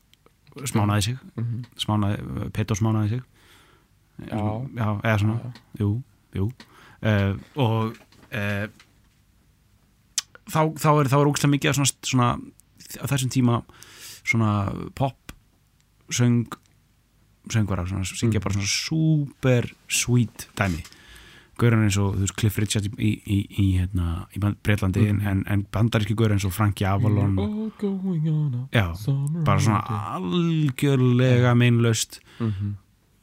[0.66, 1.22] smánaði sig.
[1.36, 3.24] Mhm, smánaði, Petto smánaði sig.
[4.32, 5.90] Já, já, eða svona, já, jú,
[6.36, 6.46] jú.
[7.60, 7.98] Og
[8.32, 8.68] uh,
[10.50, 12.30] þá, þá er er ógæslega mikið af svona, svona
[13.02, 13.64] á þessum tíma
[14.26, 14.52] svona
[14.96, 15.32] pop
[16.12, 16.46] söng
[17.50, 18.44] söngvara, svona, syngja Mm.
[18.44, 20.84] bara svona super sweet dæmi
[21.58, 25.22] Gauran eins og þú veist, Cliff Richard í, í, í, hérna, í Breitlandi Mm.
[25.28, 27.36] en, en bandaríski gauran eins og Frankie Avalon
[28.74, 28.92] já,
[29.46, 29.82] bara svona
[30.18, 32.76] algjörlega meinlaust Mhm,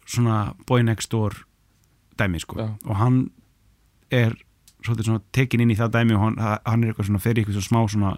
[0.06, 1.32] svona boy next door
[2.18, 2.68] dæmi sko Já.
[2.86, 3.30] og hann
[4.10, 4.32] er
[4.82, 7.66] svolítið svona tekin inn í það dæmi og hann, hann er eitthvað svona fyrir eitthvað
[7.66, 8.12] smá svona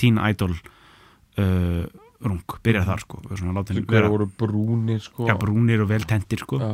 [0.00, 1.84] teen idol uh,
[2.24, 5.28] rung, byrjar þar sko Þeir voru brúnir sko.
[5.28, 6.60] Ja, brúnir og vel tendir sko.
[6.62, 6.70] Já,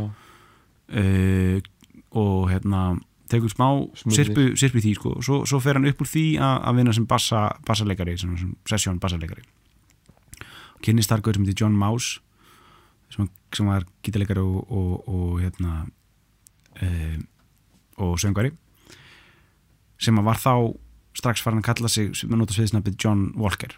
[1.02, 1.70] uh,
[2.10, 2.82] og hérna
[3.30, 3.68] tekur smá
[4.10, 5.14] sirpu, sirpu því sko.
[5.20, 8.54] Og svo, svo fer hann upp úr því að, vinna sem bassa, bassaleikari, sem, sem
[8.68, 9.46] sessjón bassaleikari
[10.84, 12.20] kynnist þar gaur sem heitir John Mouse
[13.12, 15.84] sem, sem var gítarleikari og, og, og hérna
[16.80, 17.18] uh,
[18.00, 18.54] og söngari
[20.00, 20.54] sem að var þá
[21.20, 23.74] strax farin að kalla sig sem að nota sviðisnafnið John Walker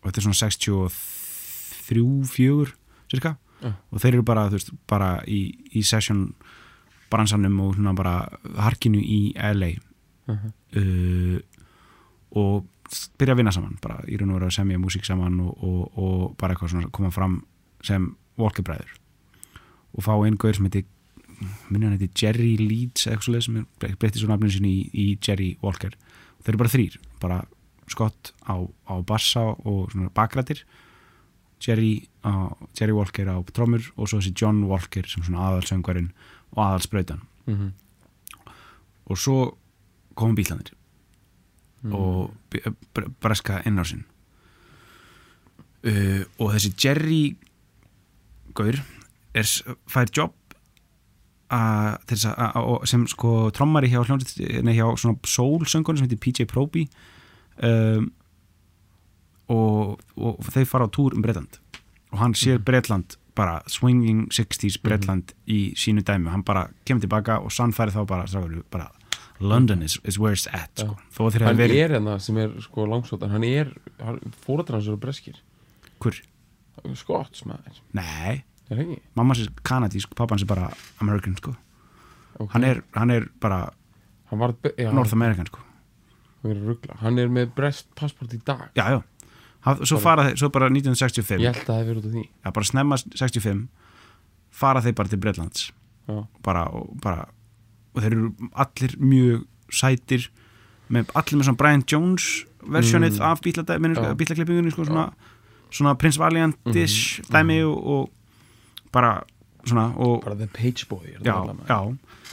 [0.00, 2.72] og þetta er svona 63, 4
[3.12, 3.72] cirka Já.
[3.90, 5.40] og þeir eru bara, veist, bara í,
[5.74, 6.28] í session
[7.10, 8.16] bransanum og svona bara
[8.66, 9.74] harkinu í LA
[10.26, 10.48] Mhm.
[10.74, 11.38] uh,
[12.34, 12.64] og
[13.18, 15.98] byrja að vinna saman bara í raun og veru að semja músík saman og, og,
[16.02, 17.36] og bara eitthvað svona koma fram
[17.86, 18.90] sem Walker bræður
[19.94, 20.82] og fá einn gaur sem heiti
[21.68, 23.60] minni hann heiti Jerry Leeds eða eitthvað svoleið sem
[24.00, 25.94] breytti svo nafninu sinni í, í Jerry Walker.
[26.38, 27.38] Og þeir eru bara þrýr bara
[27.86, 28.56] Scott á,
[28.90, 30.64] á bassa og svona bakrættir
[31.62, 36.10] Jerry, á, Jerry Walker á trommur og svo þessi John Walker sem svona aðalsöngvarinn
[36.56, 37.70] og aðalsbrautan mhm,
[39.06, 39.38] og svo
[40.18, 40.74] komum bílandir
[41.82, 41.94] mhm.
[41.94, 44.04] og b- br- breska innársinn
[45.86, 47.22] uh, og þessi Jerry
[48.56, 48.80] Gaur
[49.36, 49.46] er,
[49.86, 50.34] fær jobb
[51.52, 51.98] að,
[52.32, 54.00] að, að- sem sko trommari hjá
[54.74, 56.86] hjá svona soul-söngun sem heitir PJ Proby
[57.62, 58.10] um,
[59.52, 61.60] og, og þeir fara á túr um Bretland.
[62.14, 67.38] Og hann sér Bretland bara swinging 60s Bretland í sínu dæmi, hann bara kemur tilbaka
[67.44, 68.88] og sannfæri þá bara, strákur, bara
[69.38, 70.72] London is, is where it's at.
[70.80, 70.96] Sko.
[71.34, 73.74] þeir Hann verið er hérna sem er sko langsóttan Hann er,
[74.46, 75.36] fórættar hans eru breskir.
[76.00, 76.22] Hver?
[76.96, 78.42] Skots maður, Nei?
[79.14, 81.54] Mamma sér kanadísk, pappan sér bara American sko.
[82.38, 82.48] Okay.
[82.52, 83.72] hann, er, hann er bara
[84.30, 85.58] Hann var, já, North American sko.
[86.42, 88.68] hann er, hann er með brest passport í dag.
[88.74, 89.02] Já, já.
[89.66, 92.12] Haf, svo, fara, þeir- svo bara 1965 Ég held að það hefur verið út af
[92.12, 92.24] því.
[92.44, 93.68] Já, bara snemma 65
[94.50, 95.72] fara þeir bara til Bretlands.
[96.08, 97.26] Já, bara, og, bara,
[97.94, 100.28] og þeir eru allir mjög sætir
[100.90, 103.22] með, allir með svona Brian Jones versjónið Mm.
[103.22, 105.12] af bílaklippingunni sko, svona,
[105.70, 107.30] svona Prince Valiant-ish Mhm.
[107.32, 108.10] dæmi og, og
[108.96, 109.12] bara
[109.66, 111.36] svona og, bara The Page Boy já,
[111.68, 111.78] já,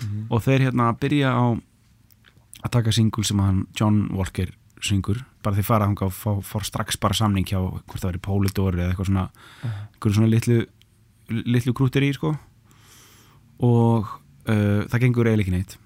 [0.04, 0.26] Mhm.
[0.32, 1.45] og þeir hérna byrja á
[2.63, 4.47] að taka singul sem hann John Walker
[4.84, 5.19] syngur.
[5.43, 8.73] Bara þeir fara þangað og fá, fá strax bara samning hjá hvort það veri Polydor
[8.80, 9.30] eða eitthvað svona
[9.93, 10.65] eitthvað svona litlu
[11.30, 12.34] litlu krútir í sko.
[13.63, 14.08] Og
[14.49, 15.78] uh, það gengur eiginlega ekki neitt.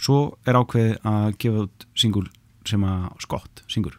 [0.00, 2.26] Svo er ákveðið að gefa út singul
[2.66, 3.96] sem að Scott syngur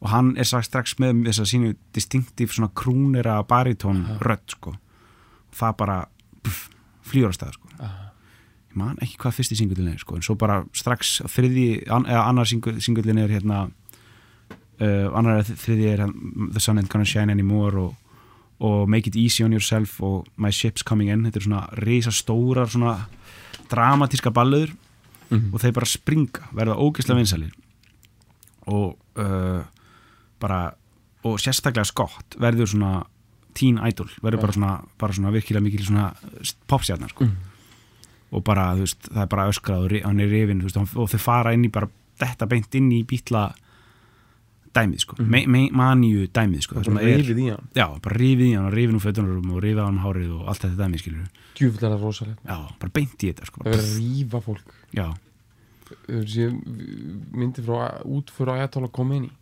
[0.00, 4.70] og hann er strax, strax með þess að sínu distinktív svona krúnera baritón rödd sko.
[5.50, 5.98] Og það bara
[6.42, 6.68] pff,
[7.04, 7.68] flýur á stað sko.
[7.80, 8.06] Aha.
[8.70, 12.20] ég man ekki hvað fyrsti singullin er sko en svo bara strax þriði an, eða
[12.30, 13.64] annar singullin er hérna
[14.80, 16.04] uh, annar eða þriði er
[16.54, 17.96] The Sun Ain't Gonna Shine Anymore og,
[18.62, 21.24] og Make It Easy On Yourself og My Ship's Coming In.
[21.26, 22.94] Þetta er svona reysa stórar svona
[23.70, 24.72] dramatíska ballöður
[25.30, 25.52] Mhm.
[25.54, 27.52] og þeir bara springa, verða ógeðslega vinsalir
[28.66, 29.62] og uh,
[30.40, 30.60] bara
[31.26, 32.92] og sérstaklega skott verður svona
[33.56, 36.10] teen idol, verður bara svona, bara svona virkilega mikil svona
[36.70, 37.26] popstjarnar sko.
[38.30, 40.30] og bara, þú veist, það er bara öskrað hann er
[40.68, 43.48] veist, og þau fara inn í bara þetta beint inn í bítla
[44.70, 47.16] dæmið, sko, mm maníu dæmið, sko, það er.
[47.18, 47.66] reyfið í hann.
[47.74, 50.48] Já, bara rifið í hann og rifið nú fötunarum og rifið á hann hárið og
[50.48, 51.26] allt þetta dæmið, skilur
[51.58, 52.38] djúvill er það rosalegt.
[52.46, 53.64] Já, bara beint í þetta, sko.
[53.64, 54.76] Það verður að rífa fólk.
[54.94, 55.08] Já,
[57.34, 59.32] myndi frá út fyrir Ayatollah Khomeini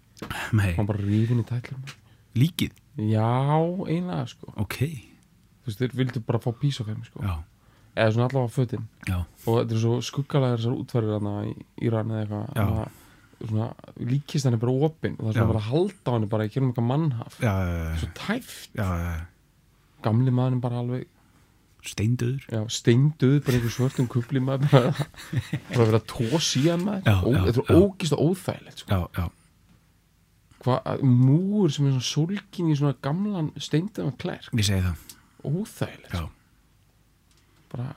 [0.53, 1.97] mei, hann bara rífin í tætlur
[2.39, 2.73] líkið?
[2.99, 3.29] Já,
[3.89, 4.53] einlega sko.
[4.59, 4.77] Ok,
[5.63, 7.23] þú veist, þeir vildu bara fá pís af þeim sko.
[7.23, 7.35] Já,
[7.99, 8.87] eða svona allavega fötin.
[9.09, 9.19] Já.
[9.47, 11.53] Og þetta er svo skuggalega þessar útferðir hann í
[11.89, 12.97] Íran eða eitthvað að-
[14.03, 16.51] líkist hann er bara opinn og það er svona bara að halda hann bara í
[16.51, 17.37] kjörnum eitthvað mannhaf.
[17.39, 19.27] Já, já, svo tæft, já, já,
[20.03, 21.07] gamli maðurinn bara alveg.
[21.89, 25.07] Steindöður já, steinduð bara einhver svörtum kubli maður bara,
[25.71, 27.07] bara að vera tós í hann maður.
[27.47, 28.91] Þetta er ógist og óþægilegt sko.
[28.91, 29.29] já, já
[30.69, 35.15] hvað, múur sem er svona sólkin í svona gamlan steindaðan klær ég segi það.
[35.49, 36.25] Óþægilegt já,
[37.73, 37.93] bara,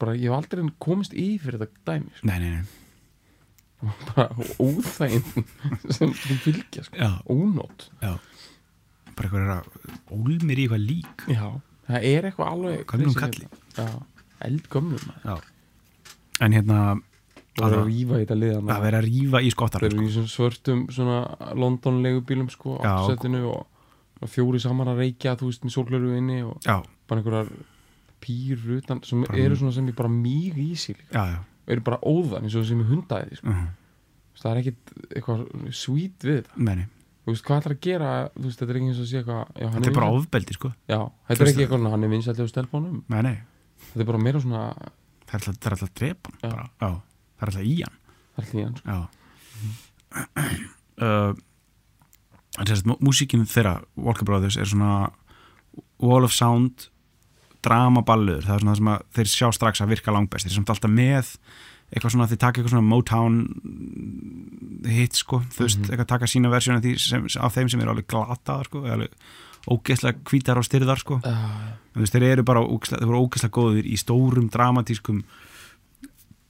[0.00, 2.30] bara ég hef aldrei komist yfir þetta dæmi sko.
[2.30, 2.78] nei, nei, nei.
[4.12, 4.28] Bara
[4.62, 5.24] óþægin
[5.90, 6.98] sem, fylgja sko.
[7.00, 8.12] já, ónót já.
[9.12, 11.24] Bara eitthvað er að ólmir í eitthvað lík.
[11.28, 11.48] Já,
[11.88, 13.48] það er eitthvað alveg hérna.
[13.74, 13.88] já,
[14.46, 15.10] eldgömmum
[16.42, 16.78] en hérna
[17.58, 19.92] það er að að rífa í þetta liðan að vera að rífa í skottar þeir
[19.92, 21.18] eru í svona svörtum svona
[21.58, 23.66] London legubílum sko og,
[24.32, 27.52] fjóri saman að reykja þú veist með sólgleru inni og já, bara einhverjar
[28.22, 30.72] pýr utan sem Bara- eru svona sem ég bara mýg í
[31.12, 33.52] já eru bara óðan eins og sem ég hundaði sko.
[33.52, 33.70] uh -huh.
[34.42, 36.56] það er ekkit eitthvað sweet við þetta.
[36.56, 36.86] Meni,
[37.24, 39.46] þú veist hvað ætlar að gera veist þetta er ekki eins og að sé eitthvað
[39.60, 40.72] já, þetta er bara ofbeldi sko.
[40.88, 42.48] Já, þetta er ekki eitthvað hann er vinsætti á
[43.22, 43.38] nei,
[43.92, 44.74] þetta er bara meira svona
[45.26, 46.30] það er alltaf, að drepa
[46.80, 47.02] hann
[47.42, 47.98] það er alltaf í hann.
[48.38, 49.08] Allt í hann sko.
[51.02, 51.32] uh,
[52.60, 55.10] en sérst, músíkin þeirra Walker Brothers er svona
[56.02, 56.88] Wall of Sound
[57.64, 60.58] dramaballur, það er svona það sem að þeir sjá strax að virka langbest, þeir er
[60.58, 61.28] samt alltaf með
[61.92, 63.36] eitthvað svona, þeir taka eitthvað svona Motown
[64.88, 65.90] hit sko, þú veist, Mhm.
[65.92, 69.10] eitthvað taka sína versjón af, þeim sem eru alveg glataðar sko, alveg
[69.70, 71.20] ógeðslega hvítar og styrðar sko.
[71.22, 75.22] Uh, þú veist, þeir eru bara ógeðslega, ógeðslega góðir í stórum dramatískum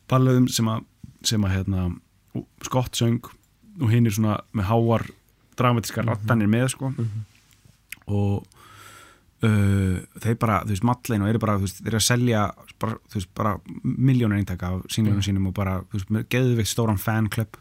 [0.09, 0.85] ballöðum sem að,
[1.23, 1.87] sem að hérna,
[2.65, 3.21] skott söng
[3.81, 5.07] og hinn er svona með háar
[5.57, 6.91] dramatískar rattanir með sko.
[6.91, 7.25] Mhm.
[8.13, 8.45] og
[9.47, 12.43] uh, þeir bara, þú veist, mallein og eru bara, þú veist, þeir eru að selja
[12.83, 15.27] bara, þú veist, bara miljónur eintaka af sínglunum Mhm.
[15.29, 17.57] sínum og bara, þú veist, með geðveikt stóran fanclub.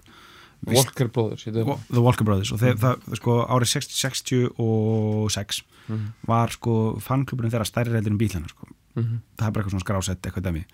[0.67, 1.53] Walker Brothers er-
[1.89, 7.65] The Walker Brothers og þeir, það, sko, árið 60, 66 Mhm, var sko fankluburinn þeirra
[7.65, 8.67] stærri reyður en bílana sko.
[8.95, 10.65] Mhm, það er bara eitthvað svona skrásett eitthvað dæmi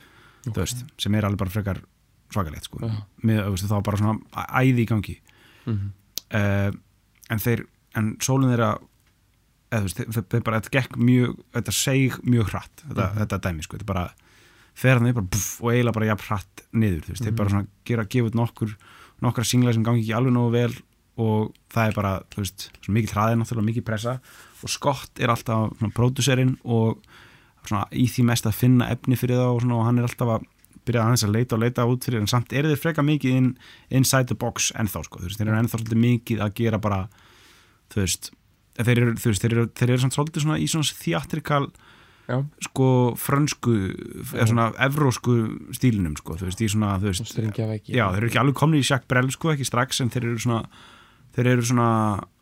[0.45, 0.53] ok.
[0.53, 1.81] þú veist, sem er alveg bara frekar
[2.33, 2.79] svakalegt sko.
[2.83, 2.91] Já.
[3.23, 4.19] með, veist, þá bara svona
[4.61, 5.17] æði í gangi
[5.67, 5.91] Mhm,
[6.33, 6.71] uh,
[7.29, 8.77] en þeir, en sólinn þeirra
[9.71, 13.17] þeir, þeir bara, þetta gekk mjög þetta seg mjög hratt þetta, Mhm.
[13.25, 14.05] þetta dæmi, sko, þetta bara
[14.77, 17.35] fer hann bara buff, og eiginlega bara jafn hratt niður þeir Mhm.
[17.35, 18.75] bara svona gera, gefa út nokkur
[19.21, 20.73] nokkra singla sem gangi ekki alveg nógu vel
[21.17, 24.19] og það er bara, þú veist, mikið hraðið náttúrulega mikið pressa
[24.63, 27.01] og Scott er alltaf pródúserinn og
[27.69, 30.33] svona í því mest að finna efni fyrir það og, svona, og hann er alltaf
[30.37, 30.47] að
[30.87, 33.49] byrja aðeins að leita og leita út fyrir en samt eru þeir freka mikið in,
[33.99, 37.01] inside the box ennþá sko, þú veist, þeir eru ennþá svolítið mikið að gera bara,
[37.91, 38.31] þú veist
[38.77, 41.63] þeir eru, þú veist, þeir eru, þeir eru samt svolítið svona í svona theatrikal
[42.27, 43.75] já, sko frönsku
[44.35, 45.37] eða svona evrósku
[45.75, 47.35] stílinum sko, þú veist, í svona, þú veist
[47.89, 50.45] já, þeir eru ekki alveg komni í Jacques Brel sko, ekki strax, en þeir eru
[50.45, 50.61] svona
[51.37, 51.89] þeir eru svona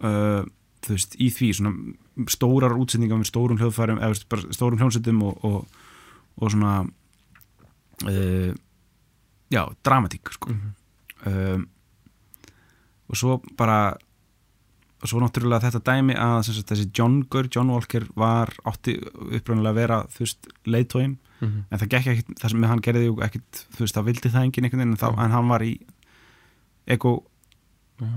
[0.08, 0.46] uh,
[0.86, 5.22] þú veist, í því svona stórar útsendingar með stórum hljóðfærum eða veist, bara stórum hljónsettum
[5.26, 5.84] og, og,
[6.42, 6.74] og svona
[8.06, 8.52] uh,
[9.54, 10.54] já, dramatík sko.
[10.54, 10.76] Mhm,
[11.32, 11.68] um,
[13.06, 13.96] og svo bara
[15.06, 19.74] og svo náttúrulega þetta dæmi að sagt, þessi John Gur, John Walker var átti uppröðanlega
[19.74, 23.62] að vera þú veist, leiðtóim, mhm, en það gekk ekkit það sem hann gerði ekkit,
[23.76, 25.20] þú veist, það vildi það enginn einhvern veginn, en, þá, Já.
[25.26, 25.74] en hann var í
[26.86, 26.98] já,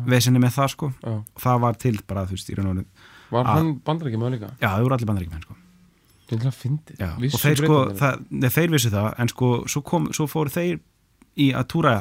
[0.09, 1.15] vesinni með það sko, já.
[1.45, 2.87] það var til bara, þú veist, í raun og veru,
[3.31, 4.51] var hann bandar ekki með líka?
[4.59, 5.57] Já, það voru allir bandaríkmenn sko.
[6.29, 10.27] Það að og þeir sko, það, nei, þeir vissu það en sko, svo, kom, svo
[10.29, 10.81] fóru þeir
[11.41, 11.95] í að túra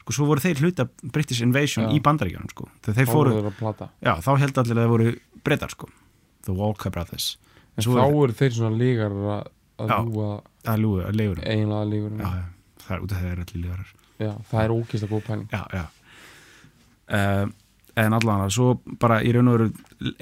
[0.00, 1.92] sko, svo voru þeir hluta British Invasion Já.
[1.94, 5.12] í bandaríkjunum sko, þegar þeir fóru, að já, þá held allir að þeir voru
[5.46, 5.90] breytar sko,
[6.48, 7.36] The Walker Brothers.
[7.76, 9.52] En Svo þá er- eru þeir svona lígar að,
[9.84, 10.30] að ljúga
[10.64, 12.32] að lúga, að já, eiginlega lígur já,
[12.82, 15.48] það er út af þeir allir lífarar já, það er ókist að góð pæling.
[15.52, 15.84] Já, já
[17.10, 17.46] uh,
[17.98, 19.72] en allan svo bara í raun og veru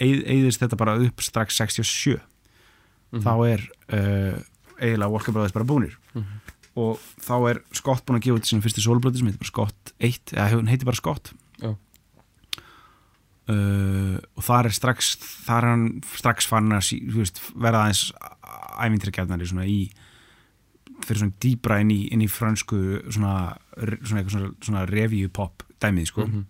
[0.00, 2.20] eigðist þetta bara upp strax 67
[3.12, 3.22] Mhm.
[3.22, 3.60] þá er
[3.92, 4.34] uh,
[4.82, 6.24] eiginlega Walker Brothers bara búnir Mhm.
[6.76, 9.92] og þá er Scott búin að gefa út sinni fyrstu sólblötu sem heitir bara Scott
[10.00, 11.30] 1 eða hún heitir bara Scott
[11.62, 11.74] uh,
[14.36, 15.12] og þar er strax
[15.46, 18.02] þar er hann strax fann að sí, veist, verða aðeins
[18.86, 19.78] ævintryggjarnari svona í
[21.06, 22.80] fyrir svona dýbra inn í, inn í frönsku
[23.12, 23.54] svona,
[24.02, 26.38] svona, svona, svona review pop dæmið sko Mhm.
[26.38, 26.44] uh,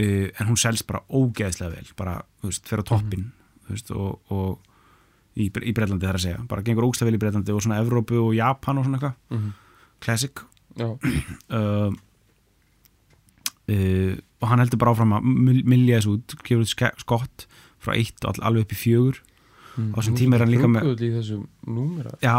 [0.00, 3.24] en hún selst bara ógeðslega vel bara, þú veist, fyrir á toppin
[3.66, 4.58] þú veist, og, og
[5.36, 8.18] í, í Breitlandi þar að segja, bara gengur ógeðslega vel í Breitlandi og svona Evrópu
[8.24, 9.16] og Japan og svona eitthvað.
[9.36, 9.50] Mhm.
[10.00, 10.44] classic.
[10.80, 11.90] Uh,
[13.70, 17.46] uh, og hann heldur bara áfram að mil- milja þessu út, út ske- skott
[17.80, 19.20] frá eitt og all, alveg upp í fjögur.
[19.76, 19.92] Mhm.
[19.94, 20.86] Á þessum tíma er hann líka með-
[22.22, 22.36] já,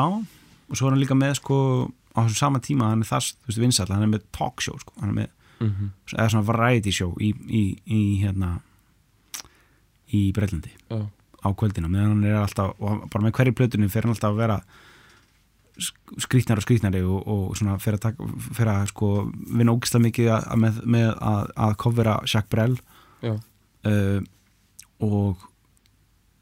[0.69, 3.47] og svo er hann líka með sko, á þessum sama tíma, hann er þess þú
[3.51, 5.29] veist, vinsall, hann er með talk show sko, hann er með
[5.61, 5.89] Mhm.
[6.17, 8.59] eða svona variety show í, í, í hérna
[10.11, 11.01] í Breitlandi já,
[11.41, 14.57] á kvöldina meðan hann er alltaf, bara með hverju plötunni fer hann alltaf að vera
[15.81, 19.11] sk- skrýtnari og skrýtnari og, og svona fer að, taka, fer að sko
[19.55, 22.75] vinna ógislega mikið að, með, með að, að kofvera Jacques Brel.
[23.81, 24.19] Uh,
[25.01, 25.37] og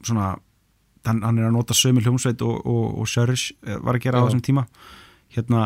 [0.04, 0.34] svona
[1.06, 4.24] hann, hann er að nota sömu hljómsveit og, og, og Sörris var að gera á
[4.28, 4.66] þessum tíma.
[5.32, 5.62] Hérna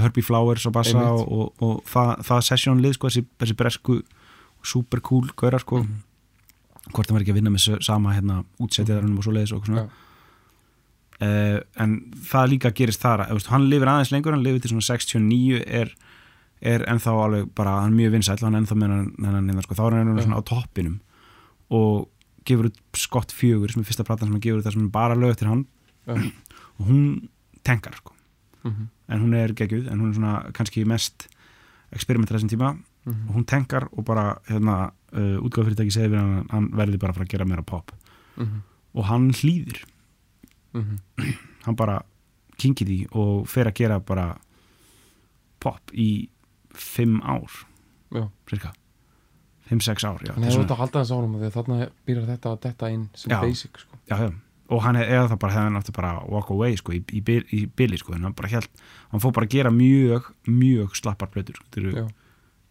[0.00, 3.98] Herbie Flowers á bassa og, og, og það, það sessionlið sko, þessi, þessi bresku
[4.64, 6.00] super cool gaurar sko Mhm.
[6.92, 9.84] hvort hann var ekki að vinna með sama hérna útsetjaðarunum og svo leiðis og svona
[9.84, 9.88] Já.
[11.24, 11.94] uh, en
[12.28, 15.92] það líka gerist þar að, hann lifir aðeins lengur, hann lifir til svona 69 er,
[16.60, 19.74] er ennþá alveg bara, hann er mjög vinsæll, hann er ennþá með hann, hann sko,
[19.78, 20.24] þá er hann Já.
[20.26, 20.98] svona á toppinum
[21.74, 22.08] og
[22.44, 24.92] gefur út skott fjögur sem er fyrsta platan sem hann gefur út það sem er
[24.92, 25.64] bara lög eftir hann
[26.06, 26.14] Já.
[26.78, 27.04] og hún
[27.64, 28.12] tenkar sko
[28.64, 28.88] Mhm.
[29.08, 31.28] En hún er geggjuð, en hún er svona kannski mest
[31.92, 33.28] experimentar þessum tíma Mhm.
[33.28, 37.16] og hún tenkar og bara hérna, uh, útgáðfyrirtæki segir við hann hann verði bara að
[37.16, 37.92] fara að gera meira pop
[38.36, 38.62] Mhm.
[38.94, 39.84] og hann hlýðir
[40.74, 40.98] Mhm.
[41.66, 42.02] hann bara
[42.58, 44.38] kingir því og fer að gera bara
[45.60, 46.28] pop í
[46.72, 47.50] fimm ár
[48.48, 48.72] cirka
[49.68, 52.26] fimm, sex ár já, Þannig að þú ert að halda þess árum að þarna býr
[52.26, 53.40] þetta að detta inn sem Já.
[53.40, 53.96] basic sko.
[54.08, 54.32] já, já.
[54.72, 57.00] Og hann er eða það bara hefði hann átti bara að walk away sko, í,
[57.12, 57.22] í,
[57.52, 61.58] í bili sko, hann bara held hann fór bara að gera mjög, mjög slappar plötur
[61.60, 62.06] sko,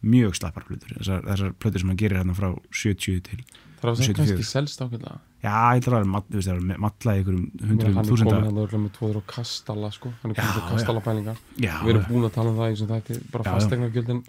[0.03, 3.43] mjög slappar plötur þessar, þessar plötur sem hann gerir hérna frá 70 til
[3.83, 4.17] Það er að 74.
[4.17, 8.07] kannski selst ákveðlega já, ég ætla að þú það er matla í einhverjum hundruðum er
[8.07, 10.11] þúsunda komin hann örugglega með tvoður og kastala sko.
[10.21, 12.93] Hann er komin með kastala pælingar Við erum búin að tala um það í sem
[12.93, 13.57] þetta bara Já, já.
[13.59, 14.23] fastegnargjöldin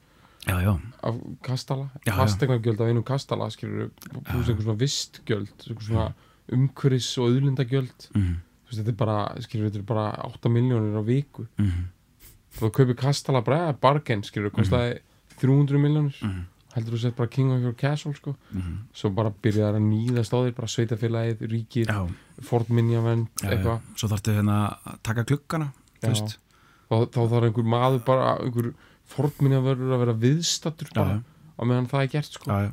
[1.00, 1.86] af kastala.
[2.04, 3.92] Fastegnargjöld af einum kastala skilur
[4.28, 4.50] pluss
[6.52, 8.10] umhverfis og auðlindagjöld.
[8.14, 11.46] Mhm, Þú veist, þetta er bara, skilur, þetta er bara 8 miljónir á viku.
[11.58, 11.84] Mhm,
[12.58, 14.98] þú kaupir kastala bara, bargain skilur, kostaði
[15.40, 18.34] 300 miljónir mhm, heldur þú sett bara king of your castle sko.
[18.52, 18.78] mhm.
[18.94, 22.08] svo bara byrjaði að nýðast á þér bara sveitafélagið, ríkir, já.
[23.50, 26.38] eitthvað, svo þarftu hérna að taka klukkana þú veist.
[26.90, 28.72] Þá, þá þarf einhver maður bara, einhver
[29.14, 31.20] fornminjavörður að vera viðstattur bara,
[31.58, 32.50] á meðan það er gert sko.
[32.50, 32.72] já, já.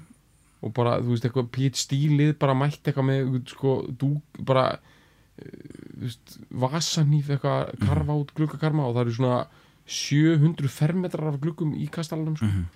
[0.61, 4.11] Og bara, þú veist, eitthvað PhD-lið bara mætti eitthvað með, sko, dú,
[4.45, 4.65] bara
[5.39, 5.55] eh,
[5.97, 9.39] þú veist, vasanýf eitthvað, karfa út gluggakarma og það eru svona
[9.91, 12.45] 700 fermetrar af gluggum í kastalanum sko.
[12.45, 12.69] Mhm.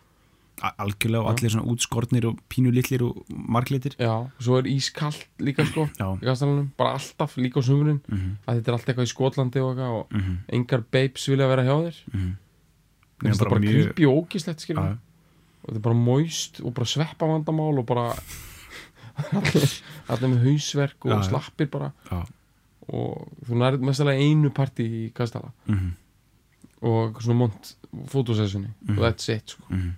[0.63, 3.91] A- algjörlega og allir svona útskortnir og pínu litlir og marglitir.
[3.99, 8.61] Já, svo er ískallt líka sko í kastalanum, bara alltaf líka á sumurinn mhm, að
[8.61, 11.75] þetta er allt eitthvað í Skotlandi og eitthvað og mhm, engar babes vilja vera hjá
[11.85, 11.97] þér.
[12.13, 12.31] Mhm.
[13.19, 14.97] það er bara, bara mjög- creepy og ógislegt skilur Já,
[15.65, 18.07] og þetta er bara moist og bara sveppa vandamál og bara
[19.33, 19.67] allir,
[20.11, 22.21] allir með hausverk og Já, slappir bara já,
[22.91, 25.93] og þú nærið mestalega einu partí í kastala mhm,
[26.85, 27.75] og svona mont
[28.11, 28.97] fotosessjoni Mhm.
[28.97, 29.63] og that's it sko.
[29.71, 29.93] mhm.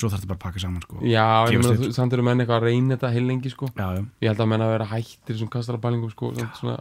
[0.00, 2.96] svo þarf þetta bara að pakka saman sko Já, samt eru menn eitthvað að reyna
[2.96, 3.68] þetta heil lengi sko.
[3.76, 6.78] ég held að menn að vera hættir sko, svona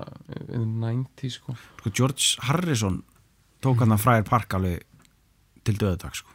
[0.54, 1.56] in the 90 sko.
[1.82, 3.02] sko George Harrison
[3.62, 4.84] tók hann að fræðir park alveg
[5.66, 6.30] til döðudag sko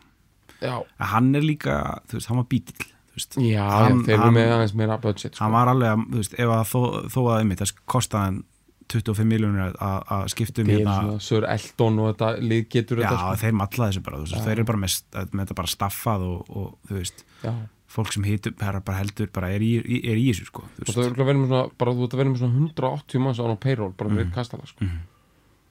[0.64, 1.76] Já, En hann er líka,
[2.08, 2.90] þú veist, hann var bítill
[3.38, 5.44] já, Hann- já þeir eru með aðeins meira budget sko.
[5.44, 6.80] hann var alveg, að, þú veist, ef að þó,
[7.14, 8.40] þó að einmitt, það kostaði hann
[8.88, 13.06] 25 miljónir að að skipta um Þeir hérna Sir Eldon og þetta lið getur já,
[13.08, 13.36] þetta sko.
[13.44, 14.96] þeir matla þessu bara, þú veist, þeir eru bara með,
[15.32, 17.52] með þetta bara staffað og, og þú veist, Já.
[17.94, 19.70] fólk sem hitur bara, bara heldur, bara er í,
[20.04, 22.20] er þessu sko, þú og veist, það er verið með svona, bara þú ert að
[22.24, 24.18] vera með svona 180 manns á hann á payroll bara Mhm.
[24.26, 24.34] mm.
[24.34, 24.84] kastala sko.
[24.84, 24.98] Mhm.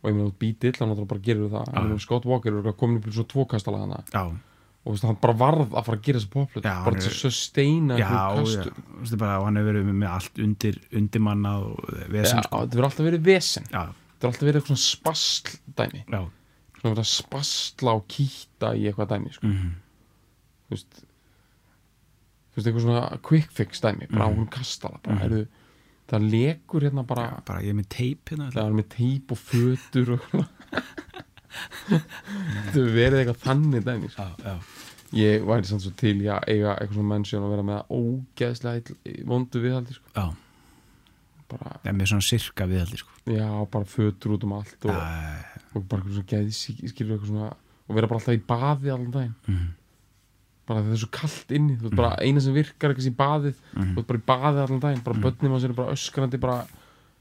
[0.04, 2.98] og ég meina þú býtill, hann náttúrulega bara gerir það en Scott Walker er komin
[2.98, 4.24] upp í svona tvo kastala hana já,
[4.86, 7.98] og hann bara varð að fara að gera þessu poplut Já, bara til að sustaina
[7.98, 8.18] já, já,
[9.40, 13.08] og hann hefur verið með, allt undir, undirmannað og Já, vesen, sko, þetta verður alltaf
[13.08, 13.70] verið vesen.
[13.72, 16.22] Já, þetta verður alltaf verið eitthvað spasl dæmi já,
[16.84, 19.48] svona spasla og kýta í eitthvað dæmi sko.
[19.48, 19.74] mhm,
[20.68, 21.02] þú veist
[22.54, 24.34] þú veist, eitthvað svona quick fix dæmi bara Mhm.
[24.34, 25.48] á hún kastala bara, mm
[26.14, 29.32] það lekur hérna bara já, bara ég er með teip hérna, það er með teip
[29.32, 30.26] og fötur og.
[31.90, 34.56] þetta verið eitthvað þannig dæmi já, já,
[35.20, 38.98] ég væri samt svo til að eiga eitthvað svona mennsjón og vera með ógeðslega
[39.30, 40.14] vondu viðhaldi sko.
[40.16, 40.26] já,
[41.54, 44.96] bara, ég er með svona sirka viðhaldi, sko, já, bara fötur út um allt og,
[45.74, 47.52] og bara eitthvað svona svona
[47.88, 49.34] og vera bara alltaf í baði allan daginn.
[49.48, 49.72] Mhm,
[50.64, 53.58] bara það er svo kallt inni þú veist bara eina sem virkar eitthvað í baðið.
[53.74, 56.58] Mhm, þú veist bara í baðið allan daginn bara börnum á sér bara öskrandi bara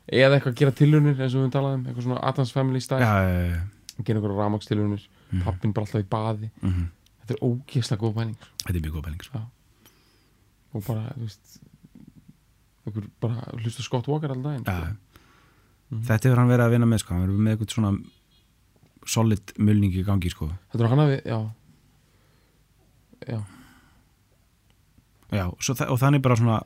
[0.07, 3.03] eða eitthvað að gera tilunir eins og við talaðum eitthvað svona Adams Family style.
[3.03, 3.61] Já, já, já,
[4.05, 5.43] gera eitthvað rafmakstilunir Mhm.
[5.45, 6.51] pappin bara alltaf í baði.
[6.63, 6.87] Mhm,
[7.21, 8.49] þetta er ógeðslega góð pæling sko.
[8.67, 9.41] þetta er mjög góð pæling, sko,
[10.75, 11.61] og bara þú veist
[12.87, 14.97] einhver bara hlusta Scott Walker allan daginn já, sko.
[15.93, 16.03] Mhm.
[16.07, 18.05] þetta hefur hann verið að vinna með, sko, hann verið með eitthvað svona
[19.07, 21.55] solid mulning í gangi, sko, þetta er hann að við já.
[23.29, 23.45] Já
[25.33, 26.63] já, þa- og þannig bara svona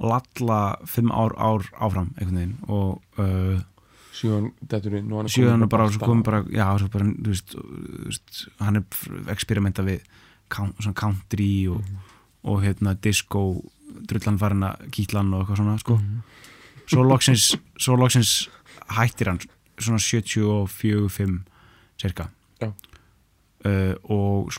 [0.00, 2.56] lalla fimm ár, ár áfram einhvern veginn.
[2.68, 3.60] Og uh,
[4.14, 7.54] síðan dettur inn og síðan bara, svo komið bara já, bara, veist,
[8.06, 8.84] veist hann er
[9.34, 10.04] experimenta við
[10.52, 11.82] count, svona country og,
[12.46, 13.44] og hérna disco
[14.08, 15.98] drullan farin að kýtlan og eitthvað svona sko.
[16.90, 17.48] svo loksins
[17.80, 18.34] svo loksins
[18.94, 19.40] hættir hann
[19.78, 21.38] svona 74-5
[22.00, 22.28] cirka
[22.60, 22.70] Já.
[23.64, 24.52] uh, og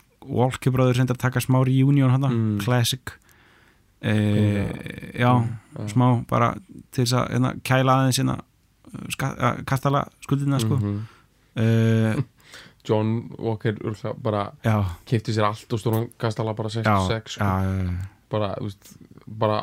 [0.71, 2.59] Brothers reyndar að taka smá reunion hann, Mm.
[2.63, 3.11] classic
[4.01, 4.09] uh,
[5.13, 5.31] já,
[5.75, 5.87] já.
[5.87, 6.55] smá bara
[6.91, 8.37] til þess að hérna, kæla aðeins hérna,
[9.65, 10.77] kastala skuldina sko.
[10.79, 11.03] Mhm.
[11.57, 12.23] uh,
[12.87, 14.75] John Walker örugglega bara já,
[15.09, 17.47] kefti sér allt og stóran kastala bara já, 66 sko.
[18.29, 18.91] bara, veist,
[19.25, 19.57] bara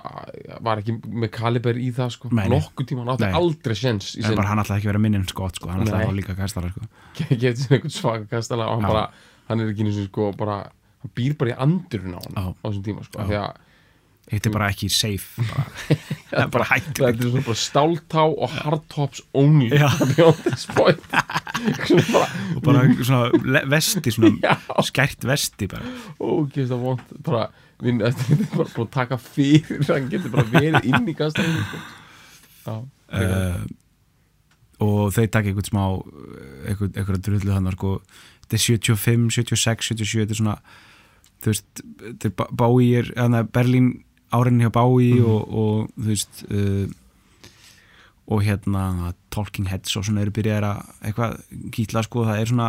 [0.60, 2.30] var ekki með kaliber í það sko.
[2.34, 2.48] Nei.
[2.50, 3.36] nokkuð tíma, hann átti Nei.
[3.38, 6.36] aldrei sjens hann ætlaði ekki að vera minnin skott sko, hann ætlaði að fá líka
[6.38, 6.86] kastala sko.
[7.18, 9.04] kefti sér einhvern svaka kastala og hann bara,
[9.48, 10.58] hann er ekki eins og sko bara,
[11.04, 13.28] hann býr bara í andurinn á hann á þessum tíma sko,
[14.32, 15.66] hitt er bara ekki safe bara,
[16.32, 19.70] það er bara hættu þetta er bara stáltá og hardtops only.
[22.56, 24.56] Og bara svona vesti svona
[24.88, 25.92] skært vesti bara.
[26.18, 27.44] Ógeðst að vond bara,
[27.82, 29.84] þetta er bara að taka fyrir.
[29.90, 31.84] Hann getur bara verið inn í kastalinn sko.
[33.12, 33.62] uh,
[34.82, 35.82] og þeir taka einhvern smá
[36.68, 37.96] einhvern, einhvern drullu hann sko,
[38.44, 40.56] þetta er 75, 76, 77 þetta er svona
[41.42, 42.34] þú veist, þetta er
[43.16, 43.92] eða Berlín
[44.32, 45.24] árinni hjá Bowie Mhm.
[45.26, 46.86] og, og þú veist uh,
[48.32, 51.32] og hérna Talking Heads og svona eru byrjaðir að eitthvað
[51.74, 52.68] kýtla sko, það er svona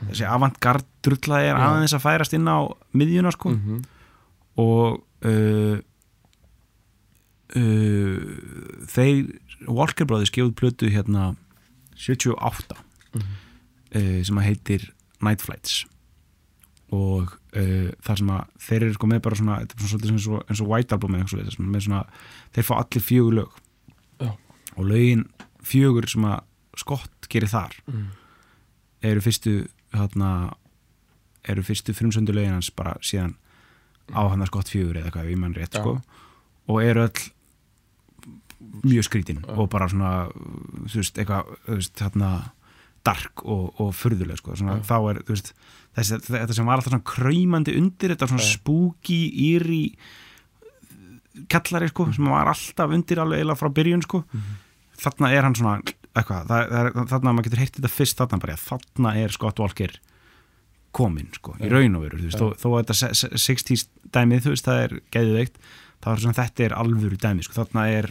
[0.00, 2.58] þessi avantgard drulla er aðeins að færast inn á
[2.96, 3.82] miðjuna sko mhm,
[4.56, 5.76] og uh,
[7.56, 8.18] uh,
[8.90, 9.20] þeir
[9.68, 11.34] Walker Brothers gefið plötu hérna
[12.00, 12.76] 78
[13.12, 13.22] Mhm.
[13.96, 14.88] uh, sem að heitir
[15.20, 15.84] Night Flights
[16.94, 20.28] og uh, þar sem að þeir eru sko með bara svona, þetta er svona eins
[20.30, 22.04] og, eins og White Album eða eitthvað svoleiðis, með svona
[22.54, 23.58] þeir fá allir fjögur lög
[24.20, 24.30] Já.
[24.76, 25.26] og lögin
[25.66, 26.38] fjögur sem að
[26.78, 28.06] Scott gerir þar mhm.
[29.10, 29.54] eru fyrstu
[29.94, 30.30] hérna,
[31.50, 33.34] eru fyrstu frumsöndu lögin hans bara síðan
[34.14, 35.82] á hann að skott fjögur eða eitthvað ég mann rétt Já.
[35.82, 36.00] sko
[36.70, 37.28] og eru öll
[38.84, 39.54] mjög skrítin Já.
[39.56, 42.30] og bara svona þú veist, eitthvað, þú veist, hérna
[43.06, 45.54] dark og, og furðuleg sko svona, þá er, þú veist,
[45.96, 49.20] þessi, þetta sem var alltaf svona kræmandi undir, þetta svona spooky,
[49.50, 49.82] íri
[51.48, 52.14] kallari sko, Mhm.
[52.16, 54.24] sem var alltaf undir alveg eiginlega frá byrjun sko.
[55.00, 55.82] Þarna er hann svona
[56.14, 59.58] eitthvað, það, það er, þarna maður getur heyrt þetta fyrst þarna bara, þarna er Scott
[59.62, 59.90] Walker
[60.92, 64.50] kominn sko, í raun og veru þó, þó að þetta se- se- 60s dæmið, þú
[64.50, 65.54] veist, það er geðveikt
[66.02, 68.10] þá er svona þetta er alvöru dæmið sko, þarna er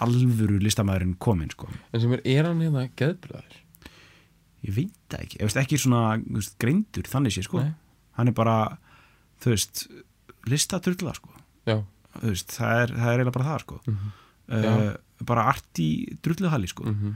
[0.00, 3.58] alvöru listamæðurinn kominn sko, en sem er, er hann hérna geðbræður
[4.66, 5.38] ég veit það ekki.
[5.38, 7.74] Ég veist ekki svona veist, greindur þannig sé sko, Nei.
[8.18, 8.56] hann er bara
[9.42, 9.84] þú veist,
[10.50, 11.34] listaturla sko.
[12.18, 13.76] Veist, það er, það er eiginlega bara það sko.
[13.86, 14.12] Mhm,
[14.58, 15.88] uh, bara arti
[16.24, 16.84] drulluhalli sko.
[16.90, 17.12] Mhm.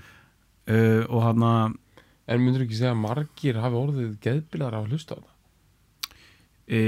[0.70, 1.78] Uh, og hann að
[2.30, 5.32] En myndur ekki segja að margir hafi orðið geðbilar af að hlusta á það?
[6.70, 6.78] e,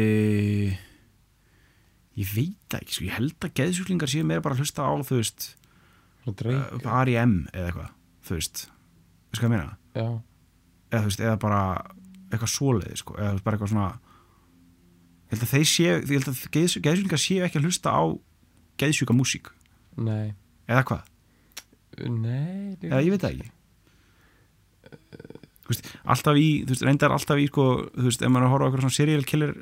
[2.14, 4.92] ég veit það ekki sko, ég held að geðsjúklingar séu meira bara að hlusta á
[5.02, 5.48] þú veist,
[6.30, 7.34] uh, R.I.M.
[7.52, 7.90] eða eitthvað
[8.28, 8.62] þú veist,
[9.32, 9.76] veist hvað ég meina?
[9.98, 10.06] Já,
[10.94, 11.60] eða þú veist, eða bara
[12.30, 13.88] eitthvað svoleiði sko, eða þú veist, bara eitthvað svona
[15.24, 18.02] ég held að þeir séu ég held að geðs, geðsjúklingar séu ekki að hlusta á
[18.82, 19.50] geðsjúka músík,
[19.98, 20.34] nei.
[20.70, 21.10] Eða hvað?
[22.10, 23.50] Nei, eða ég veit það ekki.
[25.64, 27.64] Þú veist, alltaf í, þú veist, reyndar alltaf í sko,
[27.94, 29.52] þú veist, ef maður að horfa eitthvað svona serial killer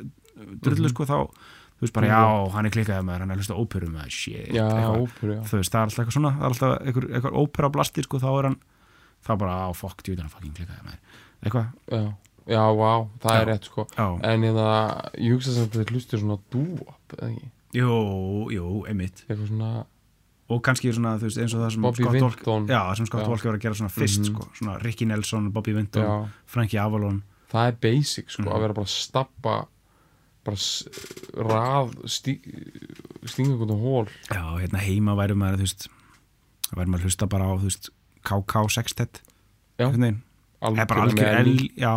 [0.64, 0.94] drullu Mhm.
[0.94, 3.62] sko, þá þú veist bara, já, hann er klikkaði með hann er að hlusta á
[3.62, 6.52] óperu með það, shit Já, óperu, þú veist, það er alltaf eitthvað svona það er
[6.52, 8.58] alltaf eitthvað, eitthvað ópera blasti, sko, þá er hann
[9.22, 10.98] þá bara, á, fokk, djúðan, fucking klikkaði með
[11.42, 12.02] eitthvað, Já,
[12.46, 13.48] já, vá, það er Já.
[13.52, 17.50] rétt sko já, En ég það, ég hugsa sem þetta hlustir svona dúop, eða ekki
[17.72, 19.86] jú, jú, Eitthvað svona,
[20.52, 22.66] og kannski svona, þú veist, eins og það sem Bobby Scott Vinton.
[22.68, 23.28] já, það sem Scott Já.
[23.28, 24.34] Walker var að gera svona fyrst, Mhm.
[24.34, 27.22] sko, svona Ricky Nelson, Bobby Vinton já Frankie Avalon,
[27.52, 28.52] Það er basic sko, Mhm.
[28.52, 29.66] að vera bara að stappa
[30.44, 32.40] bara rað stí,
[33.24, 35.88] stinga einhvern hól já, hérna heima væri maður, þú veist
[36.74, 37.90] væri maður að hlusta bara á, þú veist
[38.24, 39.20] KK Sextet
[39.78, 39.86] Já.
[39.86, 40.22] einhvern veginn.
[40.62, 41.92] Það er bara algjör Elli, já,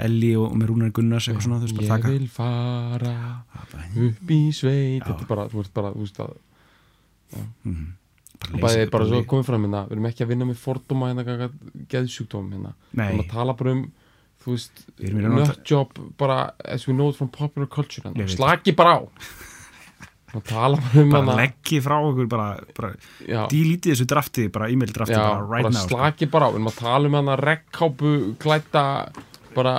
[0.00, 3.14] Elli og, með Rúnar Gunnars eitthvað svona, veist, bara Ég vil fara
[3.54, 5.04] bara- upp í sveit.
[5.06, 6.36] Þetta er bara, þú veist bara, þú veist að
[7.64, 7.88] mhm.
[8.40, 10.60] Bara Og leysa- bæði bara svo komið fram hérna, við erum ekki að vinna með
[10.62, 11.50] fordóma hérna
[11.92, 12.72] geðsjúkdóm hérna.
[12.94, 13.82] Við erum að tala bara um
[14.40, 18.28] þú veist, nutjob bara as we know it from popular culture hérna.
[18.28, 19.00] Slaki bara á
[20.34, 22.92] og tala bara um bara hana leggji frá okkur bara, bara
[23.50, 25.96] dílítið þessu drafti, bara e-mail drafti já, bara right bara now sko.
[25.96, 26.50] slaki bara á.
[26.50, 28.12] Við erum að tala um hana rekkápu
[28.42, 28.84] klæta
[29.54, 29.74] bara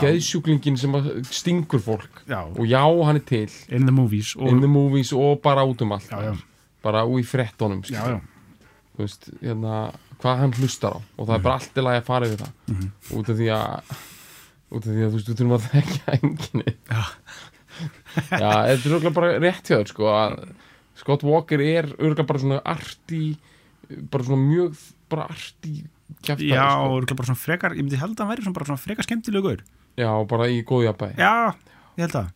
[0.00, 0.94] geðsjúklingin sem
[1.28, 2.22] stingur fólk.
[2.28, 3.48] Já, og já, hann er til.
[3.68, 6.08] In the movies og, in the movies og bara út um allt.
[6.08, 6.36] Já, já.
[6.82, 7.24] bara úr í
[7.90, 8.20] já,
[8.96, 9.90] þú veist, hérna,
[10.20, 10.98] hvað hann hlustar á.
[11.16, 12.52] Og það er bara allt lagi að fara yfir það.
[12.68, 12.88] Mhm.
[13.18, 13.92] út af því að
[14.70, 17.02] út af því að þú veist, við þurfum að þekka enginni Já.
[18.30, 20.36] Já, þetta er örgulega bara rétt hjá þér sko að
[21.00, 23.22] Scott Walker er örgulega bara svona arti
[24.10, 24.76] bara svona mjög
[25.10, 25.74] bara arti
[26.22, 26.98] kjaftaði Já, sko.
[27.00, 29.64] og bara svona frekar, ég myndi held að hann væri svona bara svona frekar skemmtilegur
[29.98, 31.32] Já, bara í góðu jafnbæði Já,
[31.98, 32.30] ég held að.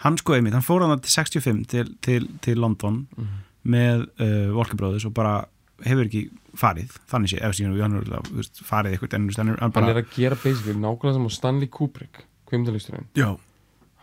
[0.00, 3.38] Hann sko einmitt, hann fór hann til 65 til, til, til London Mhm.
[3.70, 5.44] með uh, Walker Brothers og bara
[5.84, 6.22] hefur ekki
[6.56, 9.40] farið, þannig sé, ef síðan þú veist, farið eitthvað en þú veist,
[9.76, 13.28] hann er að gera basically nákvæmlega sem á Stanley Kubrick kvimdalisturinn já,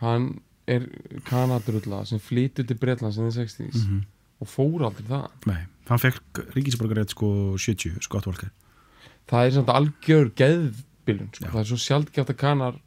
[0.00, 0.28] Hann
[0.68, 0.86] er
[1.28, 4.04] kanadrulla sem flytur til Bretlands in the 60s mhm,
[4.38, 8.50] og fór aldrei það nei hann fekk ríkisborgarrétt sko 70, Scott Walker.
[9.28, 11.46] Það er samt algjör geðbilun sko.
[11.46, 11.50] Já.
[11.52, 12.78] Það er svo sjaldgjátt að kanar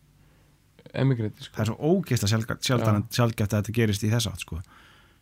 [1.01, 1.55] emigrati sko.
[1.55, 2.33] það er svo ógeist að
[2.67, 4.61] sjaldan sjálfgæft að þetta gerist í þess átt sko.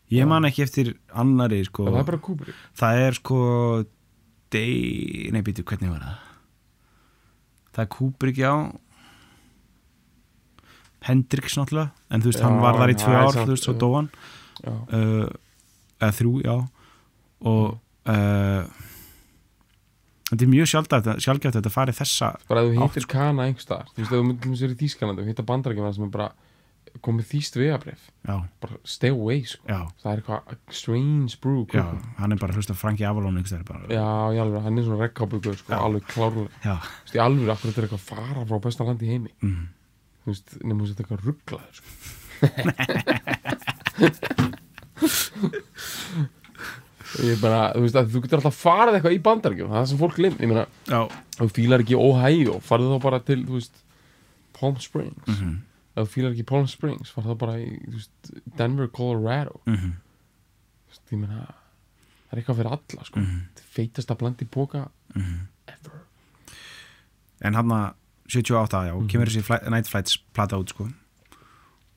[0.09, 1.85] Ég man ekki eftir annari sko.
[1.85, 2.67] Það er bara Kubrick.
[2.79, 3.39] Það er sko
[4.49, 6.21] Day, nei býtu, hvernig var það?
[7.69, 8.53] Það er Kubrick já
[11.07, 13.67] Hendrix náttúrulega en þú veist, Já, hann var þar í já, tvö ár þú veist,
[13.67, 13.79] svo já.
[13.79, 14.09] dó hann.
[14.59, 15.29] Já, uh,
[15.99, 16.55] eða þrjú, já.
[17.49, 17.65] Og
[18.11, 18.83] uh,
[20.29, 23.89] þetta er mjög sjálfgæft að þetta fari þessa bara ef þú Átt, hittir kana einhverstaðar
[23.93, 26.29] Þú veist, þú myndum sér í Þýskalandi og hitta bandarækjum sem er bara
[27.05, 29.63] komið þýst vegabrif já, bara stay away sko.
[29.69, 34.03] já, það er eitthvað strange brew já, já, hann er bara hlusta Franki Avalon já
[34.41, 35.79] alveg, hann er svona rekkábyggur sko, Já.
[35.85, 36.49] alveg klárlega.
[36.65, 36.75] Já.
[36.81, 39.33] Þú veist, í alveg, akkur þetta er eitthvað að fara frá besta landi heimi?
[39.45, 39.67] Mm.
[40.23, 41.89] Þú veist, nefnum þú veist eitthvað rugglaður sko.
[47.19, 50.01] ég bara, þú veist, að þú getur alltaf farið eitthvað í bandarækjum, það er sem
[50.01, 51.01] fólk glim ég meina, já,
[51.39, 53.75] þú fílar ekki Ohio farið þá bara til, þú veist
[54.59, 55.55] Palm Springs, mhm,
[55.95, 59.55] ef þú fílar ekki Palm Springs farið þá bara í, þú veist, Denver, Colorado.
[59.65, 59.95] Mhm,
[60.89, 63.23] þú veist, ég meina það er eitthvað fyrir alla, sko.
[63.23, 63.39] Mhm,
[63.77, 64.81] feitast að blandi póka
[65.15, 65.39] mhm.
[65.73, 65.97] ever.
[67.47, 67.87] En hann að
[68.29, 69.07] 78, já, Mhm.
[69.09, 70.87] kemur þessi flight, Night Flights plata út sko.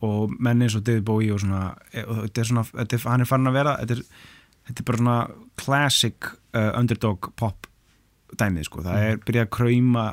[0.02, 3.08] Og menn eins og David Bowie og svona, e- og þetta er svona þetta er,
[3.10, 4.02] hann er farin að vera þetta er,
[4.66, 6.24] þetta er bara svona classic
[6.54, 7.66] uh, underdog pop
[8.36, 10.06] dæmið sko, það er byrjað að krauma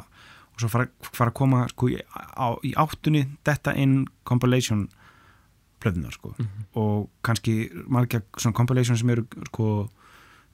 [0.53, 1.97] og svo fara, fara að koma sko í,
[2.37, 4.89] á, í áttunni þetta inn compilation
[5.79, 6.33] plöðunar sko.
[6.75, 9.89] Og kannski margja svona compilation sem eru sko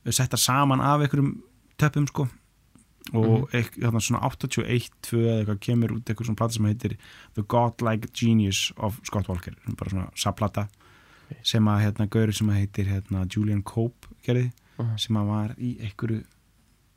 [0.05, 1.41] settar saman af einhverjum
[1.81, 2.27] töpum sko
[3.13, 3.99] og mm -hmm.
[3.99, 6.97] svona 81 2 eða eitthvað kemur út eitthvað svona plata sem heitir
[7.35, 10.67] The Godlike Genius of Scott Walker bara svona saplata
[11.31, 11.37] Ok.
[11.43, 14.97] sem að hérna gauri sem að heitir hérna, Julian Cope gerði Mhm.
[14.97, 16.23] sem að var í einhverju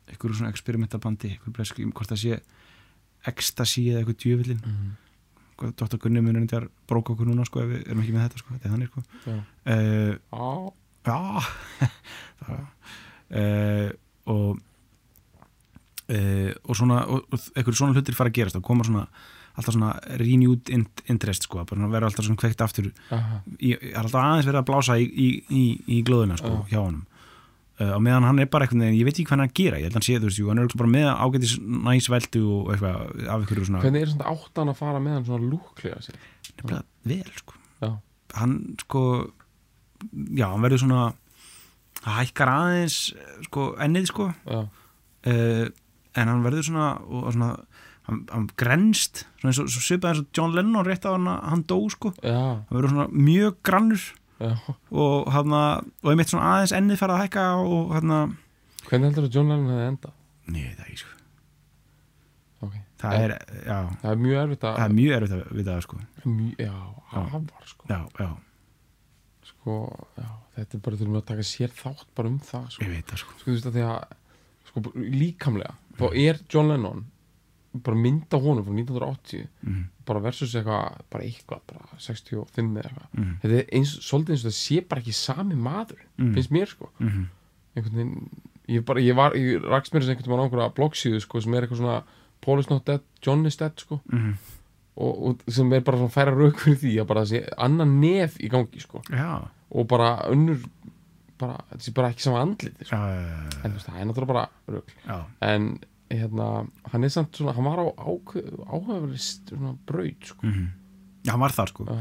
[0.07, 2.39] einhverju svona experimentabandi einhverju bresku, hvort það sé
[3.27, 4.91] ecstasy eða eitthvað djöfillin mm
[5.59, 5.97] Hvað, Dr.
[5.97, 8.65] Gunni munur þetta bróka okkur núna sko ef við erum ekki með þetta sko, þetta
[8.65, 9.33] er þannig sko já,
[9.65, 10.73] uh, á,
[11.05, 11.17] Já
[13.35, 13.91] uh,
[14.33, 14.59] og
[16.09, 19.05] uh, og svona einhverju svona hlutir fara að gerast og koma svona
[19.59, 19.91] alltaf svona
[20.21, 24.47] renewed in- interest sko, svona vera alltaf svona kveikt aftur aha, í, er alltaf aðeins
[24.47, 25.63] verið að blása í, í, í,
[25.97, 26.67] í glóðuna sko, Já.
[26.73, 27.05] hjá honum.
[27.79, 29.85] Uh, og meðan hann er bara veginn, ég veit ekki hvað hann að gera ég
[29.87, 32.71] held að hann sé, þú veist, jú, hann er bara með ágætis næs veldu og
[32.73, 36.17] eitthvað af einhverju svona hvernig er svona áttan að fara með hann svona lúklega sér?
[36.59, 36.81] Nefnilega
[37.13, 37.55] vel sko.
[37.79, 37.89] Já,
[38.41, 39.03] hann sko
[40.35, 41.03] já, hann verður svona
[42.03, 44.27] hækkar aðeins eh, sko ennið sko.
[44.49, 45.65] Uh,
[46.17, 47.49] en hann verður svona og, og svona,
[48.09, 51.65] hann, hann grenst svona eins og svipað eins og John Lennon rétt á hann hann
[51.69, 54.05] dó sko, já, hann verður svona mjög grannur
[54.39, 54.53] já.
[54.89, 58.15] og hann og einmitt svona aðeins ennið fara að hækka og hann
[58.87, 60.15] hvernig heldur að John Lennon hefði enda
[60.49, 61.15] Nei, það er ekki sko.
[62.59, 62.81] Okay.
[62.99, 63.33] það er,
[63.63, 65.99] já, það er mjög erfitt það að er mjög erfitt að vita það sko.
[66.25, 66.73] Mjög, já,
[67.21, 67.89] afar sko.
[67.89, 68.29] já, já,
[69.49, 69.75] sko,
[70.17, 72.95] já, þetta er bara þurfum við að taka sér þátt bara um það sko, ég
[72.95, 73.37] veit það sko.
[73.37, 74.17] Sko þú veist að því að
[74.69, 77.05] sko, líkamlega, þá er John Lennon
[77.85, 83.09] bara mynda honum frá 1980 mm, bara versus eitthvað, bara eitthvað bara 65 eða eitthvað.
[83.13, 86.31] Mm, þetta er eins, svolítið eins og það sé bara ekki sami maður, Mm.
[86.35, 86.89] finnst mér sko.
[86.99, 87.27] Mm,
[87.77, 88.29] einhvern veginn,
[88.73, 91.53] ég bara, ég var ég rakst mér þess einhvern veginn á einhverja bloggsíðu sko, sem
[91.53, 91.99] er eitthvað svona,
[92.41, 94.33] Paul is not dead, John is dead sko, mm,
[94.97, 97.93] og, og sem er bara svona færa rauk fyrir því að bara það sé annan
[98.01, 99.29] nef í gangi sko, já,
[99.69, 100.57] og bara önnur
[101.39, 102.99] bara, þetta sé bara ekki sama andlit sko.
[102.99, 104.45] en þú veist, það er náttúrulega bara
[105.07, 105.17] já,
[105.49, 105.69] en
[106.09, 106.47] hérna,
[106.91, 110.45] hann er samt svona hann var á áhugaverist svona braut sko.
[110.45, 110.65] mm,
[111.25, 111.85] já, hann var þar sko.
[111.89, 111.99] Já,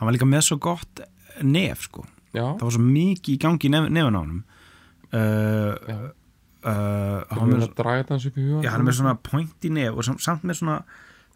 [0.00, 1.02] hann var líka með svo gott
[1.42, 2.06] nef sko.
[2.34, 4.40] Já, það var svo mikið í gangi í nef, nefn á honum.
[5.10, 5.74] Uh,
[6.62, 7.62] uh, hann, hann er með,
[8.70, 10.76] hann er með svona point í nef og sam- samt með svona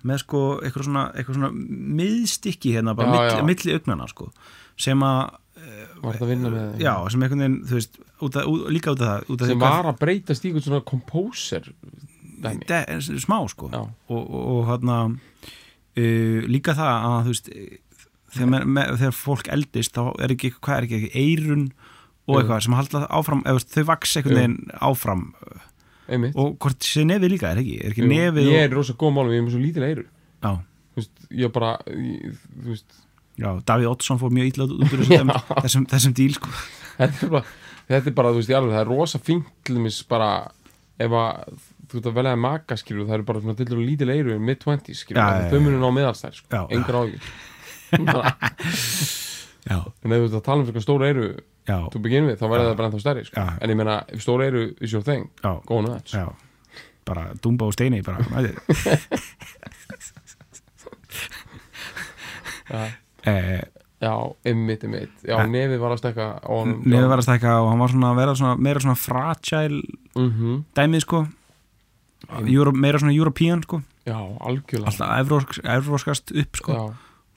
[0.04, 1.50] með sko eitthvað svona, eitthvað svona
[1.98, 4.28] miðstykki hérna bara Já, milli, milli augnana sko
[4.76, 5.34] sem að,
[6.00, 8.94] var þetta að vinna með já, sem einhvern veginn þú veist, út að, út, líka
[8.94, 10.84] út af það út af sem var að breytast í eitthvað svona
[12.44, 12.78] De,
[13.24, 13.70] smá sko.
[13.72, 13.80] Já,
[14.12, 17.50] og, og, og hérna uh, líka það að þú veist
[18.34, 21.68] þegar, með, með, þegar fólk eldist þá er ekki, hvað er ekki, eirun
[22.24, 25.24] og eitthvað sem halda áfram eða, þau vaks einhvern veginn áfram.
[26.04, 26.36] Einmitt.
[26.36, 29.14] Og hvort sé nefið líka, er ekki, er ekki nefið ég er í rosa góð
[29.16, 30.50] málum, ég er með svo lítil eiru já,
[30.92, 32.98] þú veist, ég bara ég, þú veist,
[33.40, 35.30] já, Davíð Oddsson fór mjög illa út úr þessum,
[35.64, 36.48] þessum, þessum díl sko.
[37.00, 37.44] þetta er bara
[37.88, 40.28] þetta er bara, þú veist, ég alveg, það er rosa þess bara,
[41.04, 41.32] ef að
[41.84, 45.02] þú veist að veljaði maka, skilur, það eru bara svona til og lítil eiru, mid-20s,
[45.04, 45.64] skilur, þau já.
[45.66, 47.24] munum ná meðalstær, sko, engar ágjur
[49.64, 51.28] en ef þú veist að tala um fyrir stóra eiru
[51.92, 53.44] to begin with, þá verður það bara ennþá stærri, sko.
[53.64, 56.16] En ég meina, ef stóra eiru is your thing, go nuts.
[57.04, 58.24] Bara Dumba og Steini bara,
[63.26, 63.62] eh,
[64.04, 64.12] já,
[64.44, 65.14] einmitt, einmitt.
[65.24, 65.46] Já, Ja.
[65.46, 66.26] nefið var að stekka
[66.84, 69.82] nefið var að stækka og hann var svona að vera svona, meira svona fragile
[70.16, 71.26] mm dæmið sko.
[72.48, 73.82] Euro, meira svona European sko.
[74.04, 74.88] Já, algjörlega.
[74.90, 76.72] Alltaf evrósk, evróskast upp sko.
[76.72, 76.84] Já,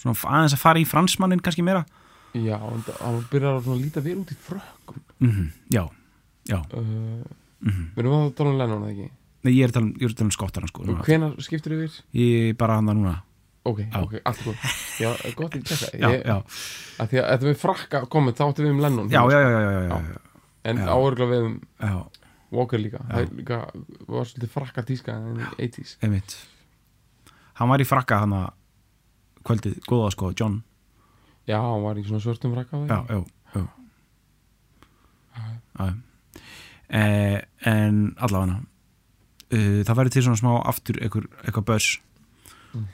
[0.01, 1.85] svona aðeins að fara í fransmannin kannski meira.
[2.35, 5.01] Já, hann byrjar að líta vel út í frökkum.
[5.23, 5.85] Mm já,
[6.47, 6.59] já.
[6.73, 7.23] Uh,
[7.63, 9.09] mm við erum að tala um Lennon, eða ekki?
[9.47, 11.05] Nei, ég er að tala um, um skottarna sko og núna.
[11.07, 11.95] hvenær skiptir yfir?
[12.13, 13.15] ég bara hann það núna
[13.68, 13.97] ok, Já.
[14.01, 14.68] ok, allt góð
[15.03, 18.84] já, gott í tjekka að því að þetta við frakka komið þá áttum við um
[18.86, 20.22] Lennon já, já, já,
[20.72, 21.59] en áörgla við um
[22.53, 23.01] Walker líka.
[23.09, 23.57] Það líka,
[24.07, 26.38] var svolítið frakka tíska en í 80s einmitt.
[27.59, 28.47] Hann var í frakka hann að
[29.47, 30.61] kvöldið góða sko, John.
[31.47, 33.24] Já, hann var í svona svörtum frakka já, já.
[36.88, 41.89] Eh, en allavega uh, það verður til svona smá aftur eitthvað börs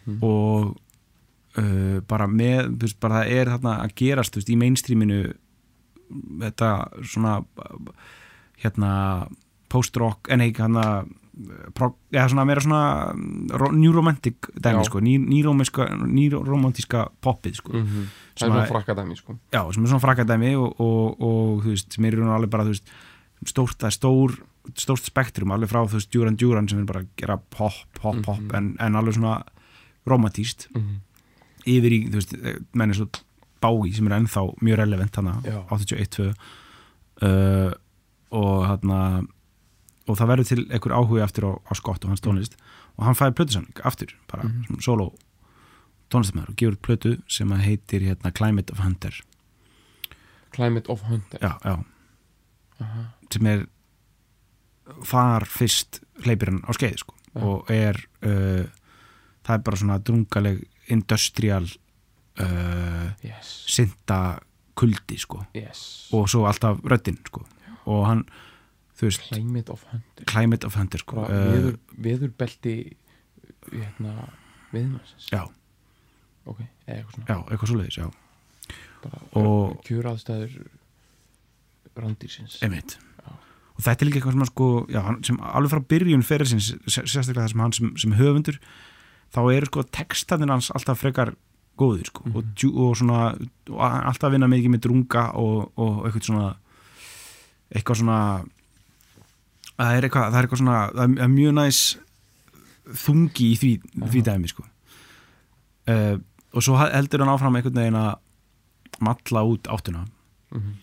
[0.05, 0.17] Mhm.
[0.23, 0.75] og
[1.57, 5.33] uh, bara með, þú veist, bara það er þarna að gerast, þú veist, í mainstreaminu
[6.43, 6.69] þetta
[7.03, 7.37] svona
[8.63, 9.27] hérna
[9.69, 11.05] post-rock, en ekki hérna
[12.13, 12.81] eða svona meira svona
[13.93, 18.03] romantic dæmi, sko, ný, nýromantíska poppið, sko Mhm.
[18.35, 21.21] það Sem er svona að- frakka dæmi sko já, sem er svona frakadæmi og, og,
[21.21, 22.87] og þú veist, sem er í raun og alveg bara, þú veist
[23.45, 24.39] stórt, það er stór,
[24.75, 28.21] stórt spektrum alveg frá, þú veist, Duran Duran sem er bara að gera pop, pop,
[28.23, 28.55] pop, Mhm.
[28.55, 29.43] en, en alveg svona
[30.07, 30.99] romantíst Mhm.
[31.65, 32.33] yfir í, þú veist,
[32.73, 33.07] menni svo
[33.63, 35.63] Bái sem er ennþá mjög relevant hana, Já.
[35.71, 36.33] 81-2
[37.21, 37.71] uh,
[38.31, 39.27] og hann
[40.07, 42.57] og það verður til einhver áhugi aftur á, á Scott og hans tónlist
[42.97, 44.65] og hann fæði plötusamling aftur, bara Mhm.
[44.69, 45.13] mm solo
[46.11, 49.13] tónlistamæður og gefur plötu sem að heitir hérna, Climate of Hunter
[50.51, 51.83] Climate of Hunter já, já,
[52.81, 53.05] Aha.
[53.31, 53.65] sem er
[55.07, 57.15] þar fyrst hleypir hann á skeið sko.
[57.39, 57.95] Og er
[58.27, 58.65] uh,
[59.43, 60.63] það er bara svona drungaleg
[60.93, 61.67] industrial
[62.39, 64.19] uh, yes, synda
[64.75, 65.43] kuldi sko.
[65.55, 66.09] yes.
[66.15, 67.43] Og svo alltaf röddinn sko.
[67.85, 68.25] og hann,
[68.99, 70.25] veist Climate of Hunter.
[70.29, 71.23] Climate of Hunter sko.
[71.25, 71.77] uh, veður,
[72.07, 72.75] veðurbelti
[73.71, 74.29] hérna
[74.73, 75.43] viðmarsins já,
[76.45, 77.27] ok, eða eitthvað svona.
[77.27, 78.07] Já, eitthvað svoleiðis já,
[79.03, 80.55] bara Og- kjöraðstæður
[81.99, 82.97] randýrsins einmitt.
[83.73, 87.51] Og þetta er líka eitthvað sem, sko, já, sem alveg frá byrjun sé- sérstaklega það
[87.53, 88.59] sem hann sem, sem höfundur
[89.33, 91.33] þá eru sko textanir hans alltaf frekar
[91.79, 92.53] góðir sko, og, Mhm.
[92.55, 93.33] djú- og svona
[93.69, 96.55] og alltaf vinna mikið með drunga og, og eitthvað svona
[97.73, 98.45] eitthvað svona
[99.79, 101.79] það er eitthvað, það er eitthvað svona það er- mjög næs
[102.93, 103.71] þungi í því,
[104.11, 104.63] því dæmi sko
[105.87, 106.17] uh,
[106.53, 108.15] og svo heldur hann áfram einhvern veginn að
[109.01, 110.05] matla út áttuna
[110.53, 110.73] Mhm.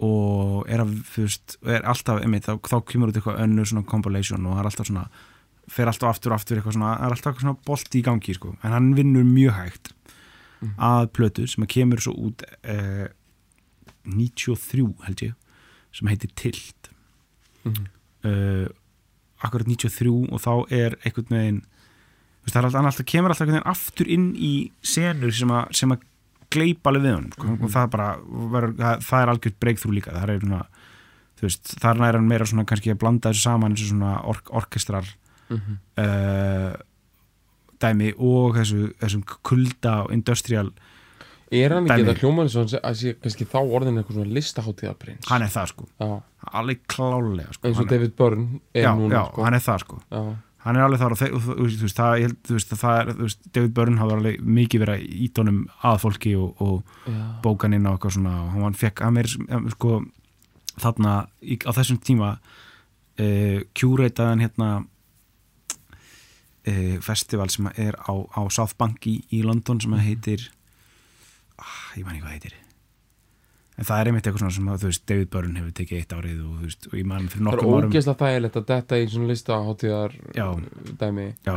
[0.00, 3.84] og er, að, þú veist, er alltaf einmitt, þá, þá kemur út eitthvað önnur svona
[3.90, 5.08] compilation og það er alltaf svona
[5.70, 8.34] fer alltaf aftur og aftur eitthvað svona það er alltaf eitthvað svona bolti í gangi
[8.36, 9.92] sko en hann vinnur mjög hægt
[10.60, 10.74] Mhm.
[10.76, 13.06] að plötu sem að kemur svo út eh,
[14.04, 15.34] 93 held ég
[15.92, 16.90] sem heitir Tilt
[17.64, 17.86] Mhm.
[18.24, 18.68] uh,
[19.44, 21.58] akkurat 93 og þá er einhvern veginn
[22.44, 24.52] veist, það alltaf, hann alltaf kemur alltaf einhvern veginn aftur inn í
[24.82, 26.00] senur sem að, sem að
[26.50, 27.46] gleipa alveg við honum sko.
[27.46, 27.64] Mhm.
[27.64, 28.08] og það bara,
[28.54, 30.62] ver, það, það er algjört breakthrough líka, það er svona
[31.40, 34.50] veist, þar er hann meira svona kannski að blanda þessu saman eins og svona ork
[34.52, 35.06] orkestrar
[35.50, 35.78] Mhm.
[35.98, 36.72] uh,
[37.80, 40.70] dæmi og þessu, þessum kulda og industrial,
[41.50, 45.42] er hann ekki þetta hljóman og að sé kannski þá orðin eitthvað svona listaháttíðarprins hann
[45.42, 45.88] er það sko.
[46.60, 47.66] Alveg klálega sko.
[47.68, 49.44] Eins og David Byrne er já, núna já, sko.
[49.46, 49.98] hann er það sko.
[50.12, 50.20] Já,
[50.66, 53.50] hann er alveg þar og, þú veist, það, ég þú veist, það er, þú veist,
[53.56, 57.10] David Byrne hafði alveg mikið verið í tónum að fólki og, og
[57.44, 59.30] bókaninn og eitthvað svona og hann fekk, hann er
[59.74, 60.00] sko
[60.80, 64.70] þarna í, á þessum tíma uh, kjúreitaðan hérna
[66.68, 70.48] uh, festival sem er á, á South Bank í, í London sem að heitir
[71.60, 72.56] ah, ég man ekki hvað heitir.
[73.80, 76.10] En það er einmitt eitthvað svona sem að þú veist David Byrne hefur tekið eitt
[76.12, 79.30] árið og veist og ég man fyrir það er ógeðslega þægilegt að detta í svona
[79.30, 80.46] listaháttíðar Já.
[81.00, 81.26] dæmi.
[81.46, 81.54] Já,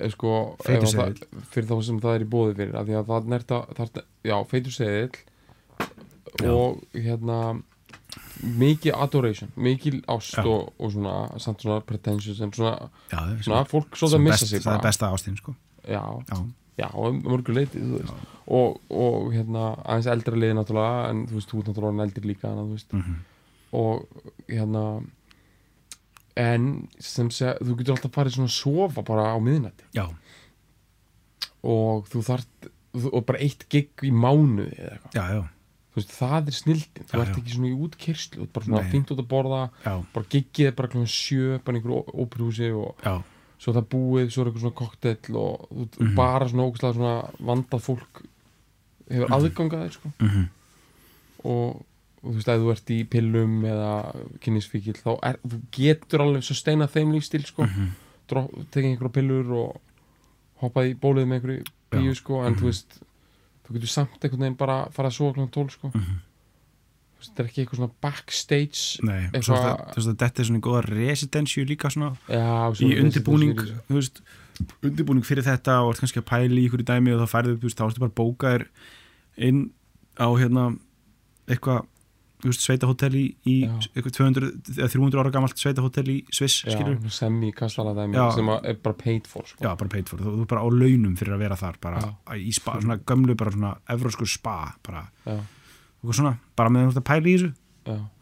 [0.00, 0.32] er sko
[0.64, 1.20] það-
[1.52, 5.20] fyrir þá sem það er í bóði fyrir það nerta, það, já, feitur seðill
[6.40, 6.50] Já.
[6.50, 7.38] og hérna
[8.60, 13.64] mikið adoration, mikið ást og, og svona, samt svona pretentious en svona, já, er svona
[13.68, 14.86] fólk svolítið að missa best, sig það er bara.
[14.88, 15.54] besta ástin sko.
[15.84, 16.38] já, já,
[16.80, 16.88] já,
[17.24, 21.60] mörgur leiti þú veist, og, og hérna aðeins eldra liði náttúrulega, en þú veist, þú
[21.60, 22.96] ert náttúrulega eldri líka, en þú veist.
[22.96, 23.20] Mm
[23.72, 24.06] og
[24.48, 24.84] hérna
[26.40, 26.66] en
[27.02, 29.88] sem segja, þú getur alltaf farið svona að sofa bara á miðnætti.
[29.96, 30.06] Já,
[31.66, 32.70] og þú þarft
[33.10, 35.42] og bara eitt gig í mánuði eða eitthvað, já, já,
[36.00, 37.40] veist, það er snildin þú Já, ert já.
[37.40, 37.76] ekki svona í
[38.44, 41.76] ert bara svona fínt út að borða já, bara giggið er bara klokkan sjö, bara
[41.78, 42.96] einhverju óperhúsi og
[43.60, 46.14] svo það búið, svo er eitthvað svona kokteill og þú, Mhm.
[46.16, 48.22] bara svona ógæslega svona vandað fólk
[49.10, 50.12] hefur aðgang að þér sko.
[50.20, 50.48] Mm
[51.44, 51.84] og,
[52.22, 53.92] og þú veist að þú ert í pillum eða
[54.44, 55.38] kynnisfíkil þá er,
[55.72, 57.90] getur alveg svo steina þeim lífstíl sko, Mhm.
[58.30, 59.80] mm tekið einhverja pillur og
[60.62, 62.60] hoppað í bólið með einhverju bíu sko, en Mhm.
[62.60, 63.00] þú veist
[63.70, 65.90] þú getur samt einhvern veginn bara að fara að sofa klokkan 12 sko.
[65.94, 70.48] Þú veist, þetta er ekki eitthvað svona backstage nei, svo þú veist að þetta er
[70.50, 74.22] svona í góða residensju líka svona já, í svona undirbúning þessi- þú veist,
[74.88, 77.56] undirbúning fyrir þetta og ert kannski að pæla í ykkur í dæmi og þá færðu,
[77.60, 78.64] þú veist, þá ertu bara bókaðir
[79.36, 79.60] inn
[80.16, 80.64] á hérna
[81.48, 81.84] eitthvað,
[82.56, 83.72] sveitahótel í, í Já.
[83.94, 88.26] eitthvað 200 eða 300 ára gamalt sveitahótel í Sviss, skilur svona semi-kastala dæmi Já.
[88.36, 89.60] sem að er bara paid for sko.
[89.64, 92.00] Já, bara paid for, þú, þú er bara á launum fyrir að vera þar bara
[92.04, 92.08] Já.
[92.40, 95.04] í spa, svona gömlu bara svona evrósku spa bara,
[96.06, 97.52] svona, bara með að pæla í þessu.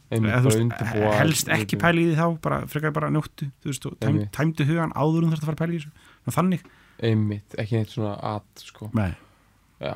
[0.08, 4.64] Veist, undirbúa helst ekki pæla í því þá bara frekar bara njóttu, veist, tæm, tæmdu
[4.64, 6.14] hugan áður um þetta að fara að pæla í þessu.
[6.38, 6.62] Þannig,
[7.04, 8.88] einmitt, ekki neitt svona at sko.
[8.96, 9.94] já,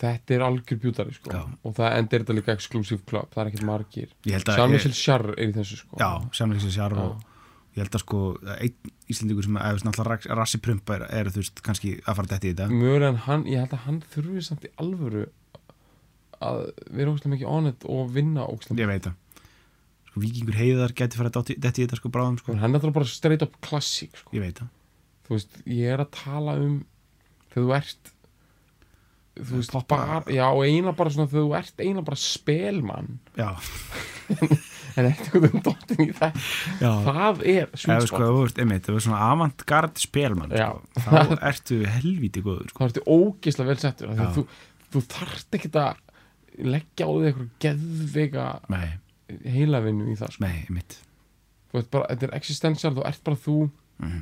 [0.00, 1.32] þetta er algjör bjútari sko.
[1.34, 1.42] Já.
[1.46, 5.56] og það endur þetta líka exclusive club það er ekkert margir Jean-Michel Jarre er í
[5.56, 6.00] þessu sko.
[6.00, 7.02] Já, sjar Já.
[7.04, 7.26] og
[7.76, 8.22] ég held að sko
[8.56, 12.46] einn Íslendingur sem er náttúrulega rassi prumpa er, er þú veist kannski að fara dætt
[12.46, 15.24] í þetta mjög en hann, ég held að hann þurfi samt í alvöru
[16.40, 16.62] að
[16.96, 19.46] vera mikið on it og vinna ógstlega ég veit það
[20.10, 23.10] sko vikingur heiðar geti fara dætt í þetta sko bráðum sko, hann er náttúrulega bara
[23.10, 24.34] straight up klassík sko.
[24.34, 24.70] ég veit það
[25.26, 26.80] þú veist, ég er að tala um
[27.52, 28.14] þegar þú ert
[29.48, 33.18] þú veist, bara, já, eina bara svona þú ert eina bara spelmann.
[33.38, 33.50] Já,
[35.00, 36.38] en eftir um dottin í það?
[36.82, 36.90] Já.
[37.06, 41.80] Það er sweet sko, þú veist, einmitt, þú veist svona avantgard spelmann sko, þá ertu
[41.96, 42.78] helvíti góður sko.
[42.80, 44.46] þá ertu ógeðslega vel settur þú,
[44.94, 46.02] þú þarft ekki að
[46.70, 48.88] leggja á því eitthvað geðveika Nei,
[49.54, 50.44] heilavinnu í það sko.
[50.46, 50.98] nei, einmitt.
[51.70, 53.56] Þú ert bara, þetta er existential, þú ert bara þú.
[54.00, 54.20] Mhm.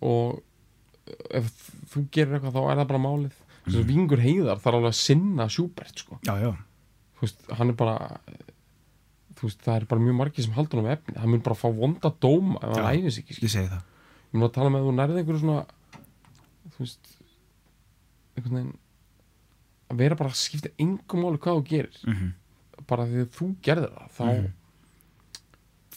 [0.00, 0.40] og
[1.34, 1.48] ef
[1.90, 3.82] þú gerir eitthvað þá er það bara málið þess Mhm.
[3.82, 6.18] að vingur heiðar þarf alveg að sinna Schubert sko.
[6.24, 6.56] Já, já,
[7.20, 8.20] veist, hann er bara
[9.42, 12.10] veist, það er bara mjög margir sem haldur um efni, hann mun bara fá vonda
[12.20, 13.48] dóma ef hann æfis ekki, skil.
[13.48, 15.66] ég segi það ég mun að tala með að þú nærði einhverju svona
[16.70, 17.16] þú veist
[18.36, 18.76] einhvern veginn
[19.90, 22.32] að vera bara að skipta engum máli hvað þú gerir mm -hmm.
[22.86, 24.52] bara því að þú gerðir það þá, Mhm.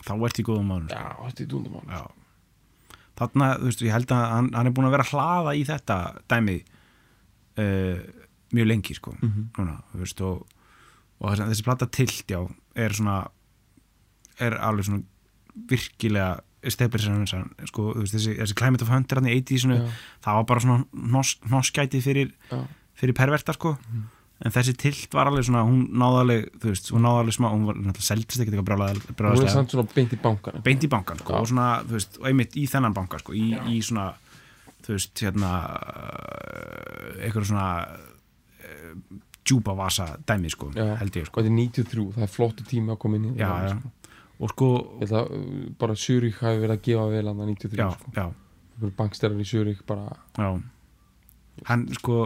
[0.04, 2.12] Þá ert í góðum málum já, þetta er dúndum Já
[3.16, 5.64] Þarna, þú veist, ég held að hann, hann er búin að vera að hlaða í
[5.64, 5.98] þetta
[6.28, 6.64] dæmi
[7.58, 8.00] uh,
[8.54, 9.50] mjög lengi, sko Mhm.
[9.58, 10.46] núna, þú veist, og,
[11.20, 12.40] og þessi, þessi plata tilt, já,
[12.76, 13.28] er svona
[14.40, 15.04] er alveg svona
[15.70, 16.40] virkilega
[16.72, 17.26] stefir sem
[17.68, 19.90] sko, þessi, þessi Climate of Hunter hann í 80-sinu, Já.
[20.24, 22.32] það var bara svona hnoss, hnosskæti fyrir,
[22.96, 24.04] fyrir perverta, sko Mhm.
[24.46, 27.48] en þessi tilt var alveg svona, hún náði alveg þú veist, hún náði alveg smá,
[27.52, 30.62] hún var náttúrulega seldist ekkert eitthvað brjálæð, hún er brjálæðslega samt svona beint í bankan
[30.64, 33.54] beint í bankan sko, og svona, þú veist, og einmitt í þennan banka sko, í,
[33.68, 34.14] í svona
[34.84, 38.94] þú veist, hérna uh, eitthvað svona uh,
[39.44, 40.94] djúpa vasa dæmi sko, Já.
[41.02, 43.50] held ég sko þetta er 93, það er flottu tími að koma inn í já,
[43.68, 43.76] já.
[43.76, 44.16] sko.
[44.40, 44.70] og sko,
[45.04, 48.16] ég að uh, bara Zurich hafi verið að gefa vel hann 93 já, sko.
[48.18, 50.50] já, bankstærar í Zurich bara já
[51.70, 52.18] hann sko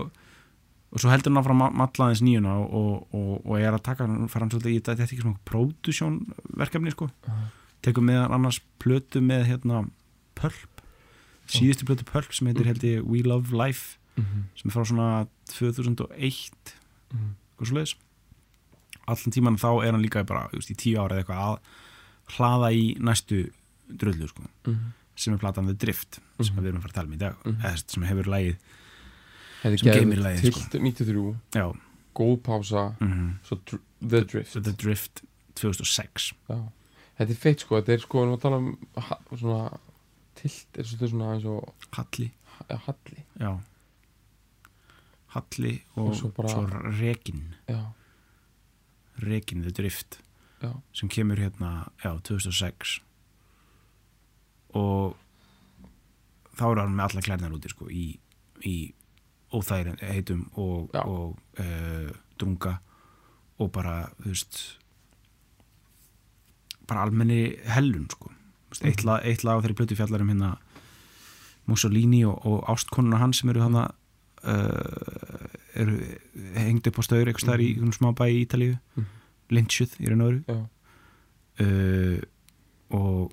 [0.88, 3.84] og svo heldur hann áfram að matla aðeins nýjuna og, og, og, og er að
[3.90, 6.20] taka, hann fara hann svolítið í þetta þetta er ekki svona production
[6.62, 7.10] verkefni sko
[7.86, 9.84] tekur með annars plötu með hérna
[10.38, 10.77] Pulp
[11.48, 16.76] síðustu plötu Pulp sem heitir held ég We Love Life sem er frá svona 2001
[17.14, 17.36] Mhm.
[17.58, 17.96] eitthvað svo leiðis
[19.08, 21.60] allan tíman þá er hann líka bara just, í tíu ára eða eitthvað að
[22.38, 23.52] hlaða í næstu
[23.88, 24.92] dröllu sko, Mhm.
[25.16, 26.64] sem er platan The Drift sem Mhm.
[26.64, 27.62] við erum að fara að tala um í dag Mhm.
[27.62, 28.58] eða sem hefur lægið
[29.64, 30.70] Sem geymir lagið, sko.
[30.70, 31.78] Tilt 93, já,
[32.16, 35.22] góð pása mm svo dr The Drift The Drift
[35.56, 36.70] 2006 Já.
[37.20, 38.78] Þetta er feitt sko, þetta er sko, við erum að tala um
[39.38, 39.80] svona,
[40.48, 42.30] tilt er svolítið svona eins og Halli,
[42.70, 43.52] ja, halli, já.
[45.36, 46.66] Halli og, Og svo bara- svo
[47.02, 47.82] Rekin já,
[49.22, 50.20] Rekin The Drift
[50.62, 53.00] já, sem kemur hérna, já, 2006
[54.78, 55.16] og
[56.58, 58.20] þá er hann með alla klærnar úti sko, í,
[58.66, 58.94] í
[59.54, 62.80] óþægir heitum og, og uh, drunga
[63.60, 64.58] og bara, þú veist
[66.88, 68.32] bara almenni hellun sko.
[68.84, 70.58] Eitt, lag, eitt lag á þeirri plötu fjallar um hérna
[71.68, 73.88] Mussolini og, og ástkonnuna hans sem eru hann uh,
[75.76, 75.98] eru
[76.56, 79.06] hengd upp á staur eitthvað staðar í einhvern smá bæ í Ítalíu Mhm.
[79.56, 80.58] lynchuð í raun og Já.
[81.64, 82.22] uh,
[82.92, 83.32] og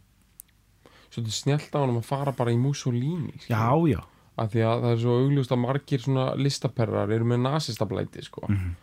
[1.15, 3.55] Svolítið snjallt á hann að fara bara í Mussolini skilur.
[3.55, 4.01] já, já
[4.37, 8.47] Af því að það er svo augljóst að margir svona listaperrar eru með nasistablæti sko.
[8.49, 8.75] mm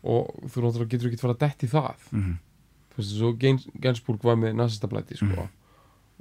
[0.00, 2.36] og þú náttúrulega getur ekki fara að detti það -hmm.
[2.88, 5.26] þú veist, svo Gens Gensburg var með nasistablæti sko.
[5.26, 5.48] Mhm.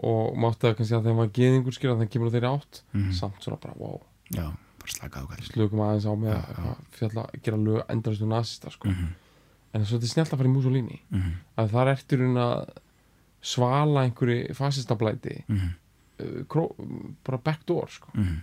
[0.03, 3.11] Og mátti það kannski að þeim var geðingur skilja þannig kemur á þeirri átt Mhm.
[3.13, 4.45] samt svona bara, wow, já,
[4.79, 6.35] bara slakað á kall slökum aðeins á með
[7.09, 8.87] að gera lög endalastu nasista sko.
[8.87, 9.13] -hmm.
[9.73, 11.33] en þetta er snjallt að fara í Mussolini -hmm.
[11.57, 12.69] að það er eftir hún að
[13.41, 15.73] svala einhverju fasistablæti -hmm.
[16.19, 18.09] uh, bara backdoor sko.
[18.13, 18.41] -hmm.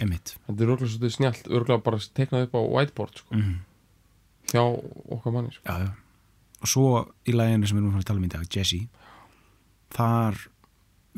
[0.00, 3.34] einmitt þetta er örgulega svolítið snjallt örgulega bara teiknað upp á whiteboard sko.
[3.34, 3.56] -hmm.
[4.52, 4.62] hjá
[5.10, 5.62] okkar manni sko.
[5.66, 5.90] já, já
[6.58, 6.86] og svo
[7.28, 8.80] í læginu sem við erum að að tala um í dag Jesse
[9.94, 10.36] þar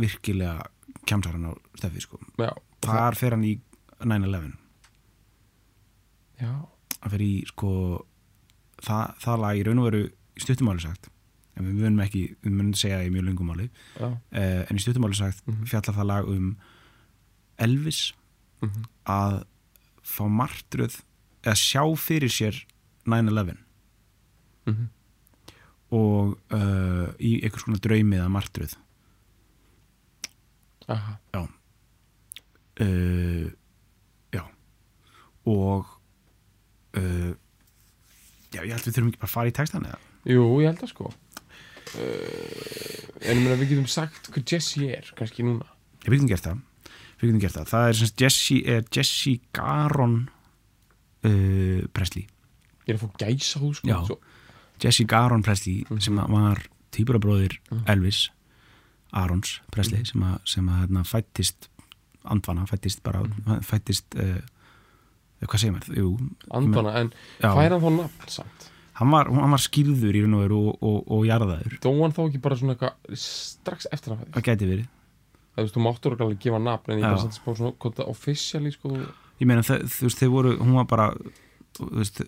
[0.00, 0.66] virkilega
[1.08, 2.18] kjamsar hann á stefið sko.
[2.38, 2.50] Já,
[2.86, 3.54] þar fer hann í
[4.00, 4.52] 9-11
[6.40, 6.52] já,
[7.00, 7.70] hann fer í sko
[8.80, 11.10] það, það lag í raun og veru í stuttumáli sagt
[11.58, 13.66] en við munum ekki, við munum segja það í mjög lungumáli
[14.00, 14.14] uh,
[14.70, 15.66] en í stuttumáli sagt Mhm.
[15.68, 16.56] fjallar það lag um
[17.60, 18.12] Elvis
[18.60, 19.44] Mm að
[20.04, 20.98] fá martröð
[21.42, 22.56] eða sjá fyrir sér
[23.08, 23.56] 9-11
[24.66, 24.88] -hmm.
[25.90, 28.76] Og uh, í einhvers konar draumi eða martröð.
[30.90, 31.16] Aha,
[32.80, 33.46] uh,
[34.34, 34.42] já.
[35.46, 35.90] Og
[36.98, 37.32] uh,
[38.50, 40.00] já, ég held við þurfum ekki bara að fara í textan eða?
[40.30, 41.12] Jú, ég held að sko.
[41.90, 45.68] Uh, en við getum sagt hvað Jesse er, kannski núna.
[46.04, 46.66] Ég, við getum gert það.
[47.20, 50.18] Við getum gert það, það er semst Jesse, er Jesse Garon
[51.26, 52.26] uh, Presley.
[52.86, 53.90] Ég er að fá gæsa hús sko.
[53.90, 53.98] Já.
[54.08, 54.18] Svo,
[54.80, 56.00] Jesse Garon Presley Mhm.
[56.00, 56.62] sem var
[56.92, 57.84] týpurabróðir Mhm.
[57.86, 58.30] Elvis
[59.12, 60.06] Arons Presley Mhm.
[60.06, 61.68] sem að, sem að hérna, fættist
[62.24, 63.60] andvana, fættist bara Mhm.
[63.64, 64.40] fættist uh,
[65.42, 66.18] hvað segir maður, jú
[66.50, 68.70] andvana, en já, fær hann þá nafn samt
[69.00, 72.12] hann var, hann var skýrður í raun og veru og, og, og jarðaður dó hann
[72.12, 74.86] þá ekki bara svona eitthvað strax eftir hann það gæti verið
[75.56, 78.70] það veist, þú máttur ekki alveg gefa nafn en ég bara setja spá svona officially
[78.70, 81.14] sko, þú- ég meina þú veist, þau voru hún var bara
[81.74, 82.20] þú veist,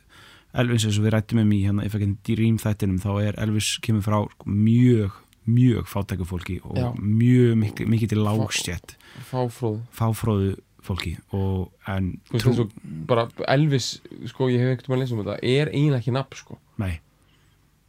[0.53, 3.38] Elvis eins og við rættum um í hérna, if I can dream þættinum þá er
[3.40, 5.14] Elvis kemur frá sko, mjög,
[5.48, 6.90] mjög fátæku fólki og Já.
[6.98, 8.94] mjög mikið, til lágstjætt
[9.30, 10.53] fáfróð fáfróðu.
[10.82, 12.72] Fólki og en veist, eins og
[13.07, 16.34] bara Elvis sko, ég hef ekkert um að lesa um þetta er eiginlega ekki nafn
[16.40, 16.57] sko.
[16.82, 16.96] Nei,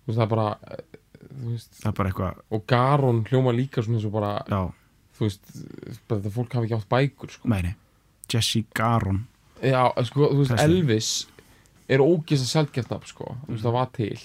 [0.05, 0.45] þú veist, það er bara
[1.47, 4.61] veist, það er bara eitthvað og Garon hljóma líka svona eins og bara já,
[5.17, 5.55] þú veist,
[6.05, 7.49] þetta fólk hafi ekki átt bækur sko.
[7.49, 7.73] meini
[8.29, 9.23] Jesse Garon.
[9.63, 10.55] Já, sko, þú veist.
[10.61, 11.09] Elvis
[11.89, 14.21] er ógist að sjálfgeft nafn sko, þú veist, það var til.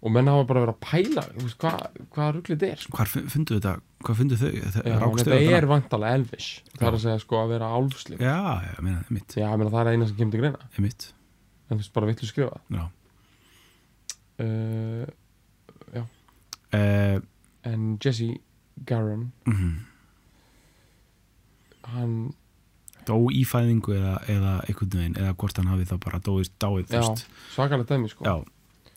[0.00, 2.96] Og menn hafa bara verið að pæla veist, hvað hva ruglið þetta er sko.
[2.96, 3.74] hvar fu- fundu þetta,
[4.06, 4.48] hvað fundu þau?
[4.50, 6.46] Þetta já, þetta er vantalega Elvis.
[6.72, 6.96] Það er Já.
[6.96, 9.92] að segja sko að vera álfslig já, já, já, meina, mitt, ég meina það er
[9.92, 10.70] eina sem kemur til greina.
[10.78, 11.12] Mitt
[11.70, 12.86] en þú veist, bara villu skrifa já.
[14.40, 15.04] Uh,
[16.72, 17.20] uh,
[17.68, 18.30] en Jesse
[18.88, 19.78] Garon mm
[21.90, 22.32] hann,
[23.08, 26.94] dó í fæðingu eða, eða einhvern veginn eða hvort hann hafi þá bara dóið, dáið
[26.96, 27.02] já,
[27.54, 28.34] svakalega dæmi sko Já,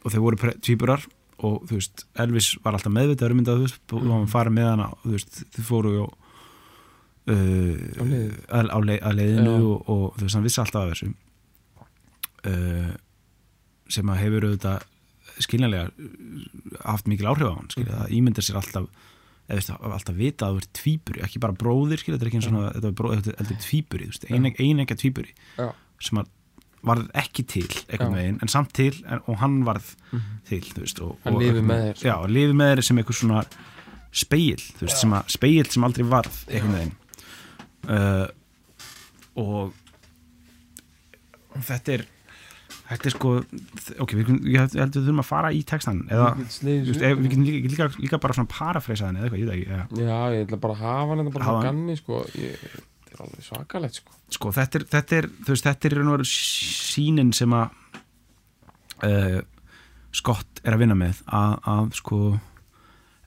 [0.04, 1.06] og þeir voru tvíburar
[1.44, 4.68] og þú veist, Elvis var alltaf meðvitaður um þetta, þú veist, og hann farið með
[4.70, 6.06] hana þú veist, þið fóru á
[7.34, 7.76] uh,
[8.54, 9.62] að, á leið, að leiðinu Já.
[9.74, 11.10] og, og þú veist, hann vissi alltaf af þessu
[12.52, 12.92] uh,
[13.94, 14.90] sem að hefur auðvitað
[15.44, 15.88] skiljanlega
[16.86, 18.04] haft mikil áhrif á hann, skilja, Mhm.
[18.04, 18.86] það ímyndar sér alltaf
[19.62, 22.56] alltaf vita að þú ert tvíburi ekki bara bróðir, skilja, þetta er ekki eins og
[22.78, 25.34] þetta er tvíburi, þú veist, ein, einengja tvíburi
[26.04, 26.32] sem að
[26.84, 30.22] varð ekki til einhvern veginn, en samt til en, og hann varð Mhm.
[30.50, 32.08] til þú veist, og, Hann einhvern með sko.
[32.08, 33.46] já, lifið með þér sem einhver svona
[34.12, 36.96] speil, veist, sem að speil sem aldrei varð einhvern veginn.
[37.88, 38.28] Uh,
[39.36, 39.74] og
[41.64, 42.06] þetta er
[42.90, 43.34] þetta er sko
[44.04, 46.32] ok, við, ég held ég held við þurfum að fara í textan eða,
[46.64, 50.04] við getum líka, líka, líka bara svona parafreysa þannig eða eitthvað, ég veit ekki.
[50.04, 51.68] Já, ég ætla bara að hafa hann þetta bara hann.
[51.70, 52.20] ganni sko.
[52.40, 52.68] ég,
[53.06, 54.18] þetta er alveg svakalegt sko.
[54.38, 57.58] sko, þetta er, þetta er þú veist, þetta er í raun og veru sínin sem
[57.58, 57.80] að
[59.08, 59.42] uh,
[60.14, 62.20] Scott er að vinna með að, að sko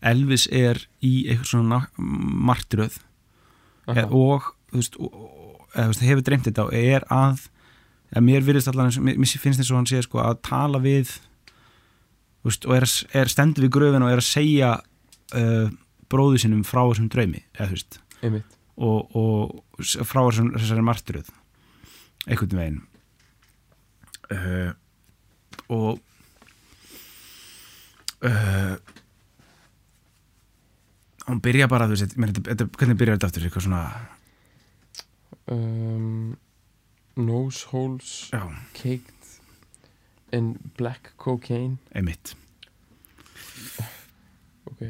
[0.06, 3.00] Elvis er í eitthvað svona martröð
[3.88, 4.04] Aha.
[4.04, 5.16] e, og þú veist, og,
[5.74, 7.46] veist, hefur dreymt þetta og er að
[8.16, 11.12] eða, mér virðist allan, mér, finnst eins og hann sé sko, að tala við
[12.46, 12.86] veist, og er,
[13.20, 14.72] er stendur við gröfin og er að segja
[15.36, 15.68] uh,
[16.10, 18.00] bróðu sinum frá þessum draumi eða, veist,
[18.76, 21.32] og, og frá þessum, þessari marturuð
[22.26, 22.82] einhvern veginn.
[24.26, 24.72] Uh,
[25.70, 26.00] og
[28.26, 28.74] uh,
[31.28, 33.46] hún byrja bara þú veist, mér, þetta, þetta, hvernig byrjar þetta aftur?
[33.46, 33.84] Eitthvað svona,
[35.54, 36.34] um,
[37.16, 38.42] Nose holes já,
[38.76, 39.12] caked
[40.36, 41.78] in black cocaine.
[41.94, 42.34] Einmitt.
[44.66, 44.82] Ok.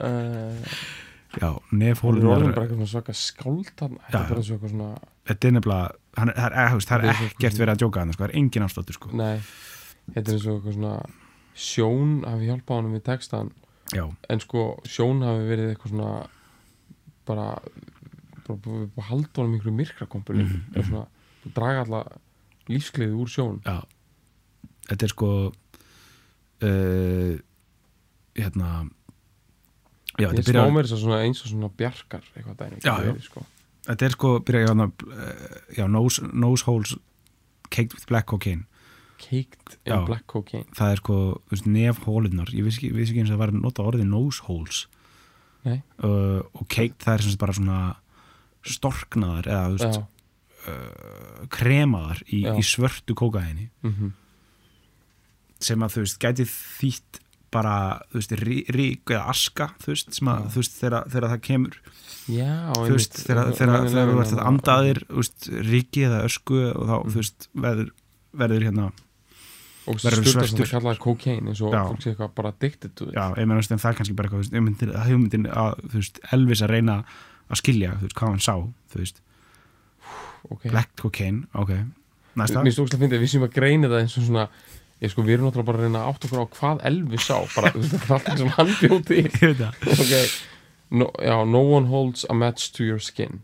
[0.00, 0.62] Uh,
[1.40, 4.00] já, Hún er orðin nefhólun bara eitthvað svaka skáld þarna.
[4.10, 4.92] Þetta er eitthvað svona
[5.24, 7.82] þetta er nefnilega hann, er- það er, það er, það er er ekkert verið að
[7.82, 9.10] djóka hann sko, það er engin afsláttur sko.
[9.18, 9.36] Nei,
[10.14, 10.94] þetta er svona
[11.54, 13.52] Sjón hafi hjálpað honum við textan
[13.94, 16.14] já, En sko, Sjón hafi verið eitthvað svona
[17.24, 17.44] Bara
[18.44, 21.06] Bara, bara halda honum einhverju myrkrakompulum mm Mhm, svona,
[21.54, 22.02] Draga alla
[22.68, 23.82] lífskleiði úr Sjón já.
[24.88, 25.30] Þetta er sko
[26.64, 27.34] uh,
[28.36, 28.70] hérna
[30.18, 33.44] já, þetta byrjar mér þess að eins og svona bjarkar Eitthvað dæmi Já, verið, sko.
[33.88, 36.94] þetta er sko byrja hérna, uh, já, nose, nose holes
[37.70, 38.66] caked with black cocaine.
[39.18, 40.66] Caked in black cocaine.
[40.76, 41.16] Það er sko,
[41.66, 44.84] nefhólunar ég vissi ekki, vissi ekki eins að það var að nota orðið nose holes.
[45.64, 47.78] Uh, og caked það er sem sagt bara svona
[48.64, 50.06] storknaðar eða veist, Já,
[51.52, 54.14] kremaðar í, í svörtu kókaini mhm.
[55.64, 57.20] Sem að þú veist, gæti þýtt
[57.54, 57.74] bara,
[58.10, 61.76] þú veist, rí- rík eða aska, þú veist, sem að, þú veist, þegar, það kemur,
[62.34, 67.12] Já, þú veist, þegar, þú ert að andaðir, veist, ríki eða ösku og þá, Mm.
[67.14, 67.92] þú veist, verður,
[68.42, 68.88] verður hérna,
[69.86, 70.64] Og sem svartur.
[70.64, 73.14] það kallaði cocaine eins og fólk sé eitthvað bara addicted to it.
[73.14, 76.74] Já, ég veist, en það er kannski bara eitthvað, veist, hugmyndin, að, veist, Elvis að
[76.74, 77.04] reyna að
[77.60, 78.54] skilja, þú veist, hvað hann sá,
[78.92, 79.20] þú veist,
[80.50, 80.70] okay.
[80.70, 81.74] black cocaine, ok,
[82.40, 84.48] næsta, Mér stókst að finna, við séum að greina það eins og svona
[85.02, 87.36] ég sko, við erum náttúrulega bara að reyna að átt okkur á hvað Elvis sá,
[87.54, 88.70] bara, þú veist, það er alltaf sem hann
[89.62, 90.14] það, ok,
[91.00, 93.42] no, já, no one holds a match to your skin.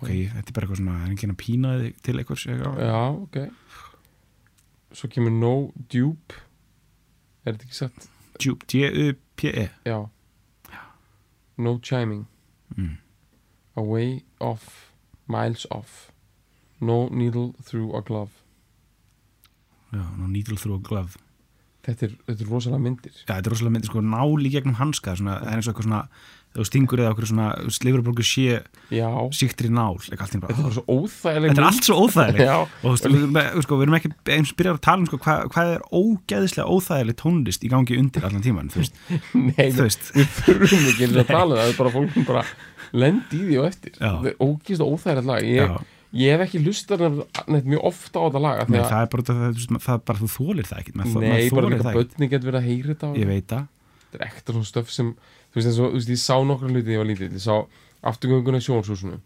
[0.00, 2.46] Ok, þetta er bara eitthvað svona, er enginn að pína þig til eitthvað,
[2.84, 3.42] já, ok.
[4.96, 5.54] Svo kemur no
[5.92, 6.40] dupe.
[7.44, 8.08] Er þetta ekki sett?
[8.40, 9.98] djúp, D-U-P-E, já
[11.60, 12.26] no chiming.
[12.76, 12.98] Mm.
[13.76, 14.92] away off,
[15.26, 16.12] miles off.
[16.80, 18.32] No needle through a glove.
[19.92, 21.18] Já, no needle through a glove,
[21.82, 23.14] þetta er, þetta er rosalega myndir.
[23.24, 25.88] Já, þetta er rosalega myndi sko náli gegnum hanska svona, það er eins og eitthvað
[25.88, 26.02] svona
[26.50, 28.56] þú stingur eða okkur svona slifurborgu sé
[29.36, 32.42] síktri nál þetta er svo óþægileg þetta er allt svo óþægilegt.
[32.42, 35.44] Já, og veist, við, sko, við erum ekki eins byrjar að tala um sko, hvað,
[35.54, 38.98] hvað er ógeðislega óþægileg tónlist í gangi undir allan tíman þú veist,
[39.46, 40.10] nei, þú veist.
[40.16, 42.44] við þurfum ekki að tala það er bara fólk sem bara
[42.90, 43.96] lendi í því og eftir.
[44.42, 45.46] Og óþægilegt lag.
[45.46, 45.80] Ég,
[46.18, 47.02] ég hef ekki lustar
[47.46, 50.18] neitt mjög ofta á þetta lag nei, að- það er bara það, það er bara
[50.18, 53.68] þú þólir það ekki nei, bara börni getur verið að heyra þetta ég veit það,
[54.10, 55.12] þetta er ekta svona stöf sem
[55.50, 57.44] þú veist, eins og, þú veist, ég sá nokkra hluti þegar ég var lítið ég
[57.44, 57.56] sá
[58.10, 59.20] afturgönguna í sjónvarshúsinu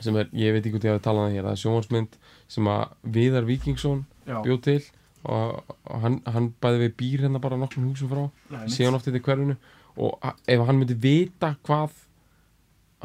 [0.00, 2.16] sem er, ég veit ekki hvað ég hef talað um það hér það er sjónvarsmynd
[2.48, 2.84] sem að
[3.14, 4.04] Viðar Víkingsson
[4.44, 4.82] bjóð til
[5.24, 8.24] og, og hann, hann bæði við býr hérna bara nokkrum húsum frá.
[8.68, 9.54] Sé hann oft þetta í hverfinu.
[9.96, 10.18] Og
[10.50, 11.94] ef hann myndi vita hvað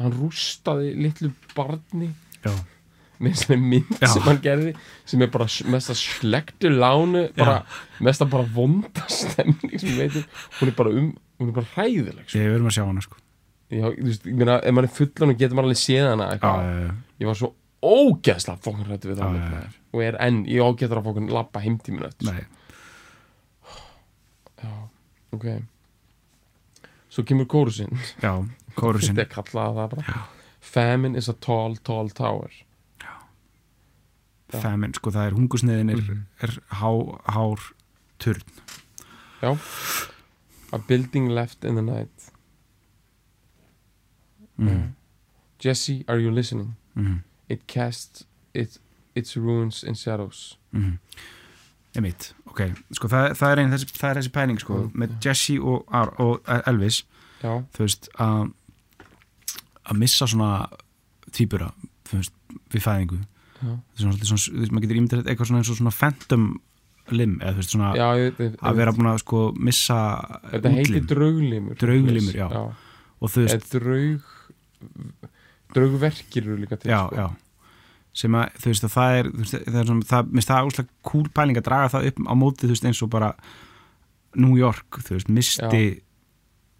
[0.00, 2.10] hann rústaði litlu barni
[2.44, 2.52] já,
[3.20, 4.06] með þessari mynd Já.
[4.14, 4.70] sem hann gerði
[5.12, 7.58] sem er bara s- mesta slektu lánu bara,
[8.00, 10.24] mesta bara vonda stemning sem veitum
[10.60, 11.10] hún er bara um,
[11.40, 12.38] hún er bara hræðileg sko.
[12.40, 13.18] ég verðum að sjá hana sko.
[13.70, 16.24] Já, þú veist, ég meina, ef maður er fullan og getur maður alveg séð hana
[16.26, 16.94] já, eitthvað, já, já.
[17.22, 17.50] ég var svo
[17.90, 19.36] ógeðslega fokkin hrættu við það.
[19.36, 19.84] Já, já, já.
[19.94, 22.42] og er enn, ég ágetur að fokkin lappa heimtíminu eftir nei,
[24.64, 24.72] já,
[25.36, 25.46] ok.
[27.10, 27.94] Svo kemur kórusinn.
[28.22, 28.32] Já,
[28.78, 29.14] kórusinn.
[29.18, 30.18] Þetta er kallað það bara.
[30.60, 32.50] Famine is a tall, tall tower.
[32.52, 32.66] Já.
[34.58, 36.24] Famine, sko það er hungusneiðin er, Mhm.
[36.42, 36.90] er há,
[37.34, 37.60] hár
[38.18, 38.42] turn
[39.42, 39.56] já
[40.72, 42.30] a building left in the night
[44.58, 44.94] mm.
[45.58, 46.76] Jesse, are you listening?
[46.96, 47.22] Mm.
[47.48, 48.24] It casts
[48.54, 48.78] it,
[49.14, 50.98] its ruins in shadows Mm.
[51.96, 52.60] Einmitt, ok,
[52.94, 55.16] sko það, það, er ein, þessi, þessi pæling sko, Mm, með.
[55.24, 55.84] Jesse og,
[56.20, 57.02] og Elvis
[57.42, 58.52] já, þú veist að
[59.90, 60.68] að missa svona
[62.12, 62.32] veist,
[62.70, 63.18] við fæðingu
[63.60, 66.50] svona, svona, maður getur ímyndið eitthvað svona eins og svona phantom
[67.14, 69.98] limb eða þú veist svona já ég, ég, að vera búin að sko missa
[70.52, 72.46] þetta heitir drauglimur Drauglimur, já.
[72.46, 72.62] já.
[73.20, 74.34] og þú veist, draug
[75.74, 77.26] draugverkir eru líka til já, sko.
[78.22, 81.10] sem að þú veist að það er, veist, það er svona, það, minnst það úslega
[81.10, 83.32] kúl pæling að draga það upp á móti þú veist eins og bara
[84.38, 85.84] New York, þú veist, misti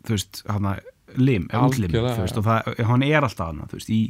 [0.07, 0.77] þú veist, hana
[1.19, 4.03] lim, Algjörlega, þú veist, og það, hann er alltaf hana, þú veist, í,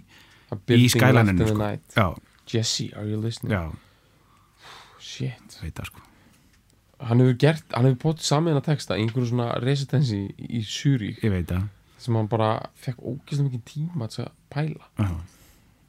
[0.51, 1.71] in the sko.
[1.97, 2.07] já,
[2.51, 3.53] Jesse, are you listening?
[3.55, 3.71] já.
[5.01, 5.59] Shit.
[5.63, 6.01] Veit það sko,
[7.09, 11.23] hann hefur gert, hann hefur bótt saman að texta í einhverju svona residency í Zurich.
[11.25, 11.69] Ég veit það.
[12.01, 14.87] Sem hann bara fekk ógeðslega mikið tíma að pæla.
[14.99, 15.11] Já.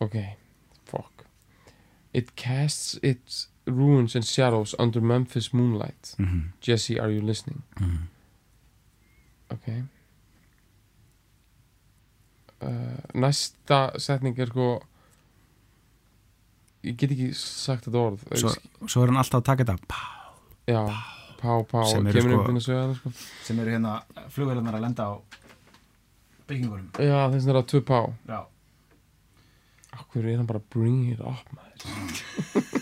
[0.03, 0.15] ok,
[0.85, 1.25] fuck.
[2.13, 6.15] It casts its ruins and shadows under Memphis moonlight.
[6.19, 7.63] Mhm, Jesse, are you listening?
[7.79, 8.07] mhm.
[9.51, 9.67] ok.
[12.61, 14.65] Uh, næsta setning er sko
[16.87, 18.53] ég get ekki sagt þetta orð svo,
[18.89, 20.01] svo er hann alltaf að taka þetta pá,
[20.71, 20.81] já,
[21.41, 23.11] pá, pá, Sem eru sko- að það sko.
[23.45, 23.93] sem eru hérna
[24.33, 25.13] flugverðarnar að lenda á
[26.49, 27.99] byggingurum já, þess vegna er það tvö pá.
[28.31, 28.39] Já,
[30.01, 31.79] Akkur er hann bara bring it up maður?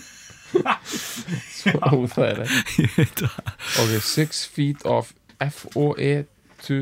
[1.60, 3.36] Svo það er ekki það.
[3.82, 6.24] Ok, six feet of F-O-E
[6.66, 6.78] to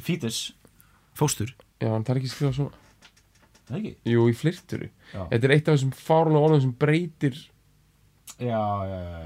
[0.00, 0.52] Fítus,
[1.18, 1.50] fóstur.
[1.82, 2.84] Já, hann tar ekki að skrifa svona
[3.68, 3.92] það ekki?
[4.12, 7.36] Jú, í flirturu Þetta er eitt af þessum fárlega orðum sem breytir
[8.38, 9.20] já, já, já.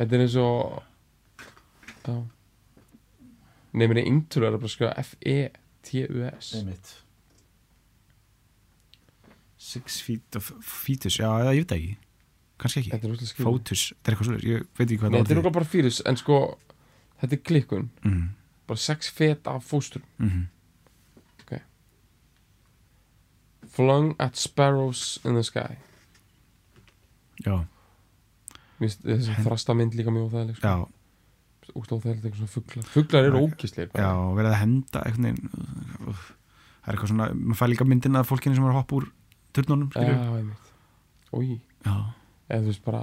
[0.00, 0.82] Þetta er eins og
[2.06, 2.16] Já.
[3.76, 6.92] Nefnir í ingtur er það bara að skrifa F-E-T-U-S Einmitt.
[9.66, 11.94] Six feet of fetus, já, það ég veit það ekki.
[12.56, 13.82] Kannski ekki, Þetta er útlæð skrifa fótus.
[13.92, 15.96] Þetta er eitthvað svolítið, ég veit ekki hvað Nei, þetta er það útlæð bara fyrir
[16.12, 16.38] En sko,
[17.22, 17.88] þetta er klikkun.
[18.06, 18.22] Mm,
[18.66, 20.40] Bara sex fet af fóstur mm,
[23.72, 25.76] Flung at sparrows in the sky.
[27.44, 27.56] Já,
[28.80, 30.66] þessi Hen- þrasta mynd líka mjög óþægileg sko.
[30.68, 30.86] já,
[31.76, 32.84] Úst óþægilegt eitthvað svona fuglar.
[32.94, 33.44] Fuglar eru Já.
[33.50, 35.48] ógisleir já verið að henda veginn
[36.06, 38.96] uh, það er eitthvað svona, maður fæ líka myndina af fólkinu sem er að hoppa
[39.00, 39.08] úr
[39.52, 40.70] turnunum Já, einmitt.
[41.34, 41.96] Ói, já,
[42.48, 43.02] eða þú veist bara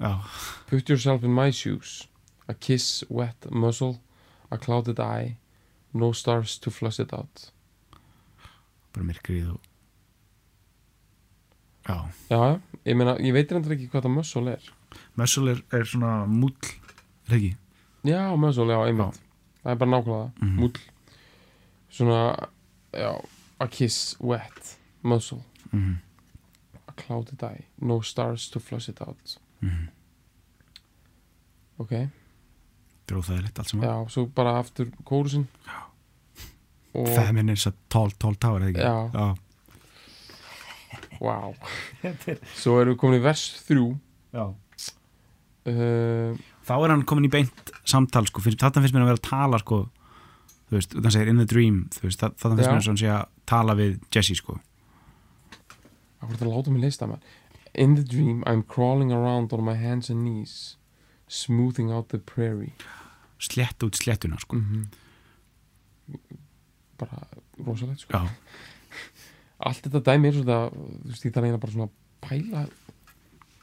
[0.00, 0.12] já,
[0.66, 2.08] Put yourself in my shoes.
[2.48, 4.00] A kiss, wet muzzle
[4.50, 5.36] A clouded eye
[5.94, 7.52] No stars to flush it out
[8.94, 9.60] bara myrkrið og
[11.88, 11.96] já,
[12.30, 14.68] Já, ég meina, ég veit reyndar ekki hvað það muzzle er.
[15.18, 16.54] Muscle er, er svona múll
[17.28, 17.52] er ekki?
[18.04, 19.20] Já, muzzle, já, einmitt.
[19.62, 20.58] Það er bara nákvæmlega það, Mhm.
[20.60, 20.80] múll.
[21.90, 22.48] Svona,
[22.92, 23.12] já
[23.60, 25.98] A kiss, wet muzzle Mm
[26.88, 29.38] A clouded eye No stars to flush it out.
[29.62, 29.88] -hmm.
[31.78, 31.90] Ok,
[33.08, 35.46] dróðaðilegt allt sem já, svo bara aftur kórusin.
[35.66, 35.89] Já.
[36.94, 38.82] Og, Femin þess að tól, tól tára, ekki?
[38.82, 39.10] Já.
[39.14, 39.28] Já.
[41.20, 41.52] wow
[42.60, 43.84] Svo erum við komin í vers þrjú
[44.34, 44.44] Já.
[45.70, 48.42] uh, Þá er hann komin í beint samtal, sko.
[48.44, 49.78] Finnst- Þarna finnst mér að vera að tala, sko.
[50.70, 52.74] Þú veist, þannig segir in the dream, þú veist, þarna finnst Já.
[52.74, 54.58] mér hann sé að tala við Jesse, sko.
[56.20, 57.38] Akkur það láta mig leista maður
[57.80, 60.76] In the dream I'm crawling around on my hands and knees
[61.30, 62.74] Smoothing out the prairie
[63.38, 64.58] Slett út slettuna, sko.
[64.58, 64.86] mm
[67.00, 67.22] Bara
[67.66, 68.20] rosalegt sko.
[69.60, 71.96] Allt þetta dæmi er svona Þú veist þarf eiginlega bara svona að
[72.26, 72.62] pæla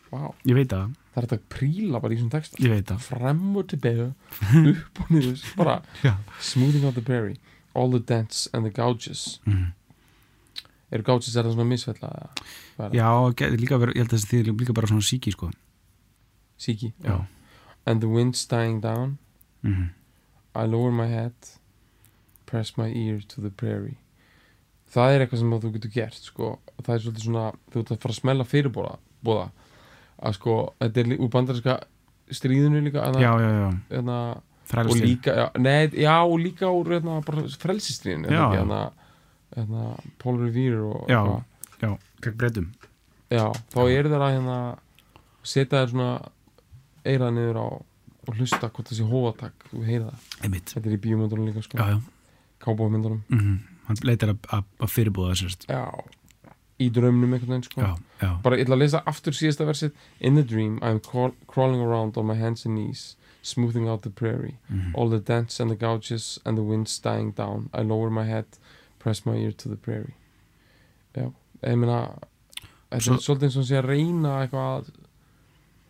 [0.07, 2.85] Vá, Ég veit það, það er þetta að príla bara í svona texta ég veit
[2.87, 3.01] það.
[3.09, 4.05] Frem og tilbega
[4.71, 5.73] Upp og niður Bara
[6.39, 7.35] smoothing out the prairie
[7.77, 9.73] All the dents and the gouges Mm.
[10.95, 12.93] Eru gouges er það svona er það?
[12.95, 13.07] Já,
[13.59, 15.49] líka verið, ég held að þessi þið líka bara svona síki, sko.
[16.57, 17.17] Síki Já.
[17.85, 19.17] And the wind's dying down
[19.65, 19.89] Mm.
[20.55, 21.33] I lower my head
[22.47, 23.97] Press my ear to the prairie
[24.93, 26.49] Það er eitthvað sem þú getur gert sko.
[26.63, 28.93] og það er svolítið svona þú ert að fara að smella fyrirbóða
[29.27, 29.47] bóða.
[30.23, 31.75] að sko, þetta er úr bandarinska
[32.31, 33.67] stríðinu líka eða, Já, já, já.
[33.99, 35.05] eða, og Frælstir.
[35.07, 37.19] líka nei, já, og líka úr eða,
[37.59, 39.83] frelsistríðinu eða,
[40.19, 41.19] Paul Revere og Já.
[41.21, 41.43] eitthvað.
[41.81, 41.91] Já,
[42.23, 42.67] gegn breytum.
[43.29, 44.57] já, þá er það að hérna,
[45.43, 46.09] setja þér svona
[47.05, 47.67] eirað niður á
[48.27, 49.83] og hlusta hvort það sé hófatak þú
[50.43, 50.73] Einmitt.
[50.75, 51.77] þetta er í bíómyndunum líka sko.
[51.77, 51.99] Já, já.
[52.63, 53.57] Kábómyndunum Mm
[53.87, 55.61] Hann leitar að, að, að fyrirbúða þessast.
[55.71, 55.85] Já,
[56.83, 57.85] í draumnum einhvern veginn sko.
[58.43, 59.93] Bara ég ætla að lesa aftur síðasta versið.
[60.19, 63.15] In the dream I'm crawl crawling around on my hands and knees
[63.47, 64.57] Smoothing out the prairie.
[64.67, 67.69] Mm All the dents and the gouges and the wind's dying down.
[67.73, 68.59] I lower my head
[68.99, 70.15] Press my ear to the prairie.
[71.15, 71.31] Já,
[71.63, 72.01] ég meina
[72.87, 74.91] Þetta er svolítið eins og að reyna eitthvað að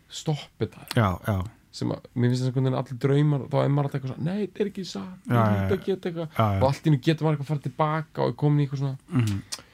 [0.08, 0.86] stoppa þetta.
[0.94, 1.38] Já, já.
[1.74, 4.12] Sem að, mér finnst þess að einhvern veginn allir draumar þá er maður alltaf eitthvað
[4.14, 5.42] svona, nei, þetta er ekki satt ég já.
[5.68, 6.38] að geta eitthvað.
[6.48, 8.84] Og allt í nú getur maður eitthvað að fara tilbaka og er komin í eitthvað
[8.84, 9.64] svona Mm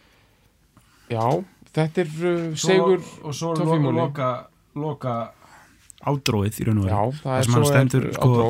[1.05, 1.27] Já,
[1.77, 3.99] þetta er uh, segur og svo Toffee Molly.
[4.01, 4.29] loka,
[4.81, 5.17] loka
[6.09, 6.97] ádróið í raun og veru.
[6.97, 8.47] Það Það er sem hann svo stendur, er sko,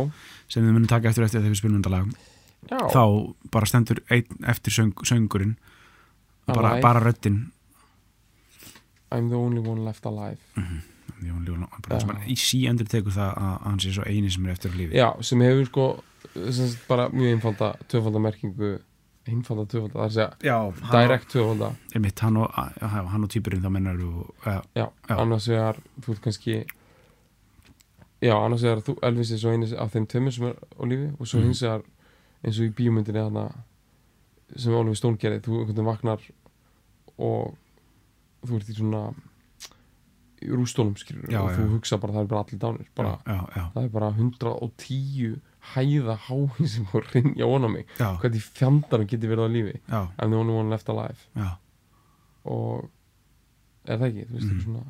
[0.55, 2.15] sem við munum taka eftir eftir þegar við spilum þetta lag
[2.95, 3.03] þá
[3.53, 5.57] bara stendur eftir söng, söngurinn
[6.47, 7.51] bara, bara röddinn
[9.11, 10.39] I'm the only one left alive.
[10.57, 14.47] Jón Ljón, sem hann í sí endur tekur það að hann sé svo eini sem
[14.47, 15.87] er eftir á lífi Já, sem hefur sko
[16.51, 18.79] sem bara mjög einfalda töfalda merkingu
[19.29, 20.57] einfalda töfalda, það er að segja já
[20.93, 25.15] direct töfalda, einmitt, hann og, og týpurinn þá mennar og, ja, já, Já.
[25.21, 26.57] annars vegar þú ert kannski
[28.25, 31.11] já, annars vegar þú, Elvis er svo eini af þeim tömmur sem er á lífi
[31.19, 31.47] og svo Mhm.
[31.49, 31.83] hins vegar
[32.45, 33.47] eins og í bíómyndinni þarna
[34.57, 36.21] sem Oliver Stone gerði, þú einhvern veginn vaknar
[37.19, 37.55] og
[38.45, 39.15] þú ert í svona
[40.51, 41.57] rústónum skilur Já, og já.
[41.59, 45.37] þú hugsa bara það er bara allir dánir bara, já, það er bara 110
[45.75, 47.87] hæða háin sem voru rinja á mig.
[47.99, 51.25] Hvernig fjandarinn geti verið á lífi I'm the only one left alive.
[52.45, 52.91] Og
[53.89, 54.61] er það ekki, þú veist, mm.
[54.65, 54.85] svona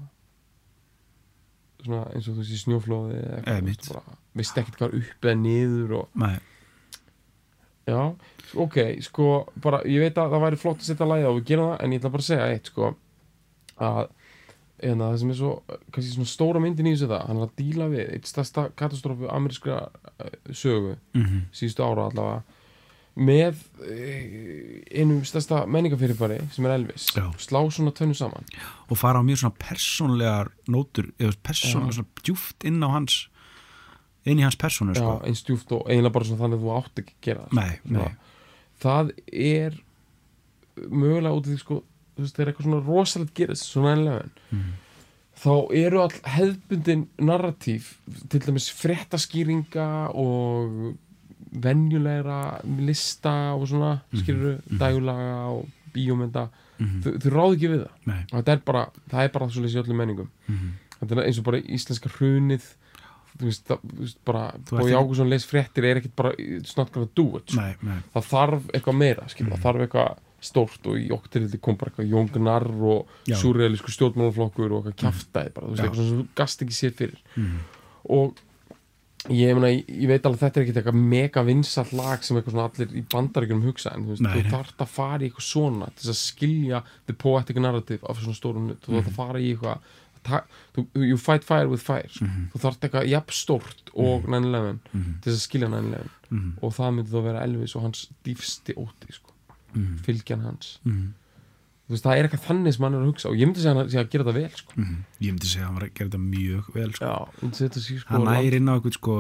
[1.85, 5.39] svona eins og þú veist í snjóflóði eða eitthvað, þú veist, ekkert hvað upp eða
[5.41, 6.37] niður og Nei,
[7.91, 8.01] já,
[8.65, 9.31] ok, sko
[9.65, 11.81] bara, ég veit að það væri flott að setja lagið á og við gerum það,
[11.85, 12.91] en ég ætla bara að segja eitt, sko
[13.85, 14.01] að
[14.83, 15.53] en það sem er svo,
[15.95, 19.29] kannski svona stóra myndin í þessu það, hann er að díla við eitt stærsta katastrófu
[19.31, 19.79] amerískra
[20.19, 22.43] eh, sögu mhm, síðustu ára allavega
[23.15, 27.07] með eh, einum stærsta menningafyrirbæri sem er Elvis.
[27.15, 27.29] Já.
[27.39, 28.43] slá svona tönnu saman.
[28.91, 31.99] Og fara á mjög svona persónlegar nótur, eða persónlega Já.
[32.01, 33.21] svona djúft inn á hans
[34.27, 35.15] inn í hans persónu, Já, sko.
[35.29, 37.75] eins djúft og eiginlega bara svona þannig að þú átt ekki að gera það Nei,
[37.85, 38.15] Svona, nei,
[38.85, 39.77] það er
[40.91, 41.81] mögulega út af því sko
[42.23, 44.73] veist, þegar eitthvað svona rosalegt gerist svona ennlega Mhm.
[45.45, 47.89] þá eru all hefðbundin narratív
[48.31, 50.95] til dæmis fréttaskýringa og
[51.53, 54.79] venjulegra lista og svona Mhm, skýrur mhm.
[54.79, 59.29] dægulaga og bíómynda mhm, þau, þau ráð ekki við það þetta er bara, það er
[59.29, 60.31] bara lýs í öllum menningum
[61.01, 62.65] þetta er eins og bara íslenska hrunið
[63.39, 64.53] þú veist, það, þú veist bara
[64.85, 66.33] í- Jákusson les fréttir er ekkert bara
[66.77, 67.61] not gonna do it sko.
[68.15, 69.53] Það þarf eitthvað meira, skil, Mhm.
[69.57, 73.37] það þarf eitthvað stórt og í tilfelli kom bara eitthvað Jóngnar og Já.
[73.41, 77.23] súrealísku stjórnmálaflokkur og eitthvað kjaftaði bara, þú veist, eitthvað sem þú gast ekki sér fyrir
[77.37, 77.63] mhm,
[78.19, 78.43] og
[79.33, 82.53] ég, meina, ég, veit alveg að þetta er ekkert eitthvað mega vinsall lag sem eitthvað
[82.59, 84.51] svona allir í bandaríkjum hugsa en þú veist, Nei, þú nei.
[84.53, 88.67] þarft að fara í eitthvað svona til að skilja the poetic narrative af svona stórum
[88.69, 89.15] nutt, þú þarft Mhm.
[89.15, 89.93] að fara í eitthvað
[90.75, 92.25] þú, you fight fire with fire sko.
[92.25, 96.53] mhm, þú þarft eitthvað jafn stórt og 9-11 mhm, til þess að skilja 9-11 mhm,
[96.63, 99.34] og það myndi þá vera Elvis og hans dýfsti óti sko.
[99.75, 100.75] Mhm, fylgjan hans.
[101.85, 103.75] Þú veist, það er eitthvað þannig sem hann er að hugsa og ég myndi segja
[103.77, 104.77] hann sé að gera þetta vel sko.
[104.79, 105.01] mhm.
[105.21, 107.11] Ég myndi segja að hann var að gera þetta mjög vel, sko.
[107.11, 109.17] Já, þetta sé sko, hann nær inn á eitthvað sko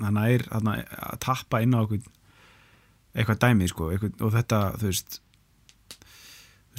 [0.00, 2.08] hann hann, að tappa inn á eitthvað
[3.10, 5.20] eitthvað dæmi sko eitthvað, og þetta þú veist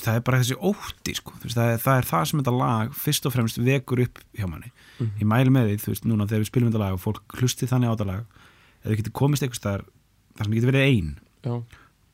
[0.01, 2.93] það er bara þessi ótti sko veist, það, er, það er það sem þetta lag
[2.97, 4.71] fyrst og fremst vekur upp hjá manni.
[4.97, 5.11] Mhm.
[5.21, 7.69] ég mæli með því, þú veist, núna þegar við spilum þetta lag og fólk hlusti
[7.69, 8.39] þannig á þetta lag
[8.81, 9.85] eða getur komist eitthvað
[10.31, 11.11] þar sem getur verið ein.
[11.45, 11.53] Já,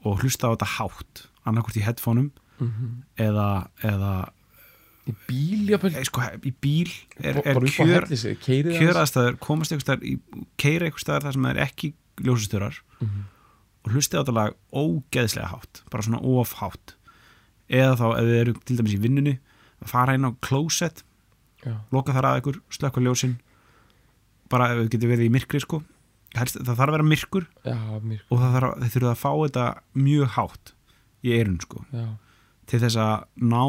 [0.07, 2.91] og hlusta á þetta hátt annarkvort í headphoneum mhm.
[3.21, 3.47] eða,
[3.85, 4.11] eða
[5.07, 6.91] í bíl, e, sko, í bíl.
[7.21, 8.07] Er, er kjör,
[8.43, 11.91] kjöraðstæður komast eitthvað staðar keira eitthvað staðar þar sem það er ekki
[12.27, 13.25] ljósastörar Mhm.
[13.85, 16.95] og hlusti á þetta lag ógeðslega hátt bara svona of hátt.
[17.69, 19.35] Eða þá ef þið eru til dæmis í vinnunni
[19.83, 21.03] að fara inn á closet
[21.63, 23.37] já, loka þar að ykkur, slökka ljósin.
[24.49, 25.83] Bara ef þið getur verið í myrkri sko
[26.35, 29.65] Helst, það þarf að vera myrkur já, mér og það þarf, þurfum að fá þetta
[30.07, 30.73] mjög hátt
[31.23, 31.83] í eirun sko.
[31.95, 32.07] Já,
[32.67, 33.15] til þess að
[33.53, 33.63] ná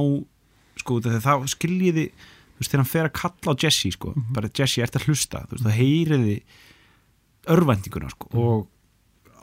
[0.82, 4.82] sko þá skiljiði þú veist þegar hann fer að kalla á Jesse sko bara Jesse
[4.82, 5.44] ert að hlusta?
[5.46, 6.36] Þú veist þá heyriði
[7.54, 8.66] örvæntinguna sko og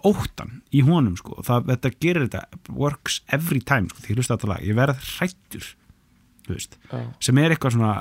[0.06, 1.40] óttan í honum sko.
[1.40, 4.66] Og það, þetta gerir þetta works every time sko því hlusta þetta lag.
[4.68, 5.72] Ég verð hrættur
[6.46, 7.94] þú veist já, sem er eitthvað svona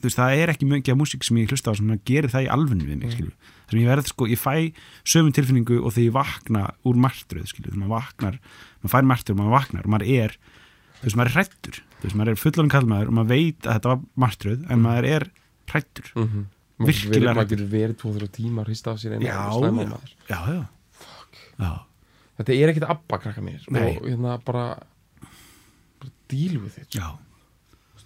[0.00, 2.46] þú veist það er ekki mjög af músík sem ég hlusta á sem gerir það
[2.46, 3.14] í alvunni við mig Mm.
[3.16, 3.32] skilju
[3.70, 4.72] sem ég verð sko ég fæ
[5.04, 8.38] sömu tilfinningu og þegar ég vakna úr martröð skilju þegar maður vaknar
[8.82, 10.36] maður fær martröð og maður vaknar og maður er
[11.00, 13.72] þú veist maður er hrættur þú veist maður er fullorinn kallmaður og maður veit að
[13.76, 15.28] þetta var martröð en maður er
[15.72, 16.46] hrættur mhm.
[16.76, 19.70] Virkilega maður getur verið 2-3 tíma að hrista af sér Já, og já.
[19.72, 20.10] maður.
[20.28, 20.64] já já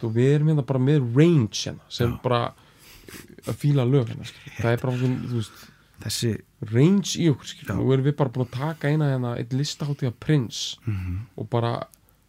[0.00, 2.18] veist, og við erum hérna bara með range hérna, sem Já.
[2.24, 2.40] bara
[3.46, 4.24] að fíla lög hérna,
[4.60, 5.62] það er bara svona, þú veist,
[6.00, 6.32] þessi
[6.72, 7.70] range í okkur skilur.
[7.70, 7.76] Já.
[7.80, 11.48] nú erum við bara búin að taka eina hérna eitt listahátti af prins mm og
[11.52, 11.74] bara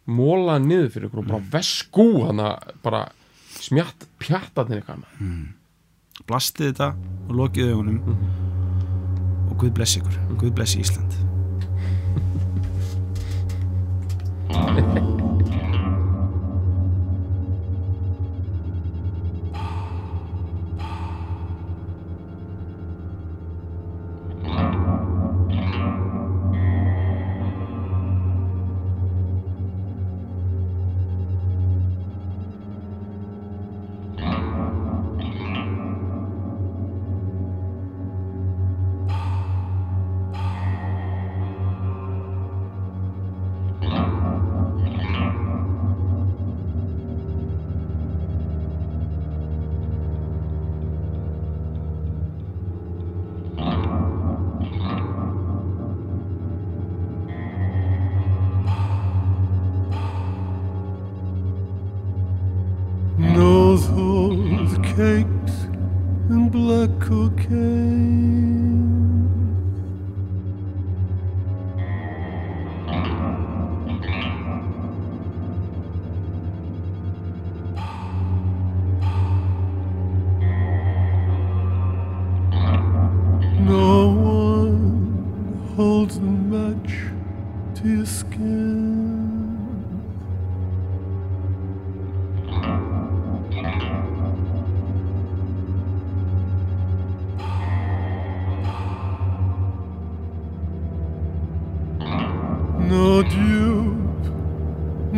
[0.08, 2.40] móla niður fyrir ykkur og bara veskú hann
[2.82, 3.02] bara
[3.62, 5.04] smjatt pjattarnir eitthvað.
[5.04, 5.52] Maður.
[6.26, 6.88] blastið þetta
[7.28, 7.98] og lokið augunum.
[9.52, 10.16] Og Guð blessi ykkur.
[10.40, 11.12] Guð blessi Ísland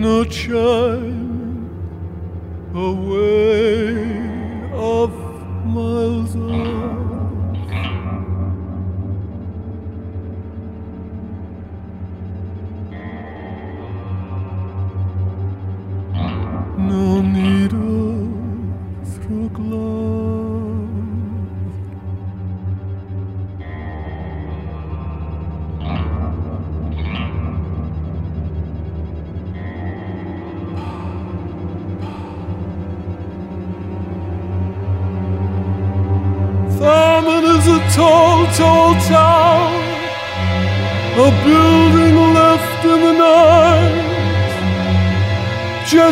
[0.05, 1.67] no chime,
[2.75, 4.05] away
[4.75, 5.17] off
[5.65, 6.74] miles off.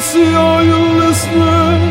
[0.03, 1.83] Jesse, are you listening?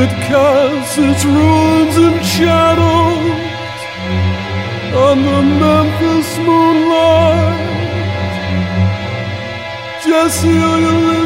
[0.00, 3.40] It casts its ruins and shadows
[5.06, 7.66] on the Memphis moonlight.
[10.04, 11.19] Jesse, are you listening?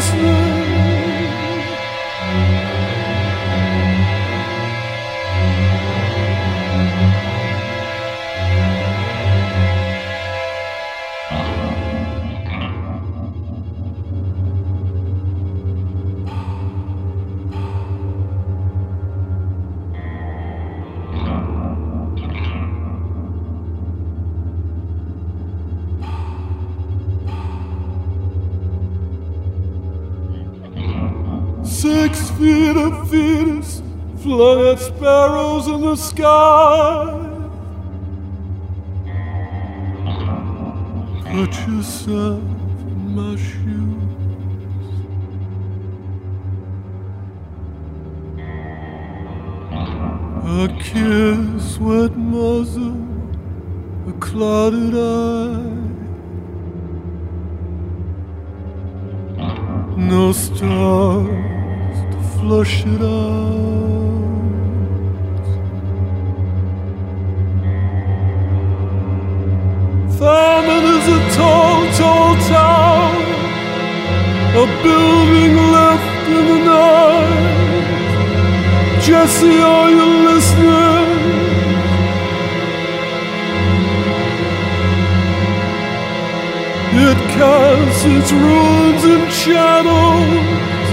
[86.96, 90.88] It casts its ruins and shadows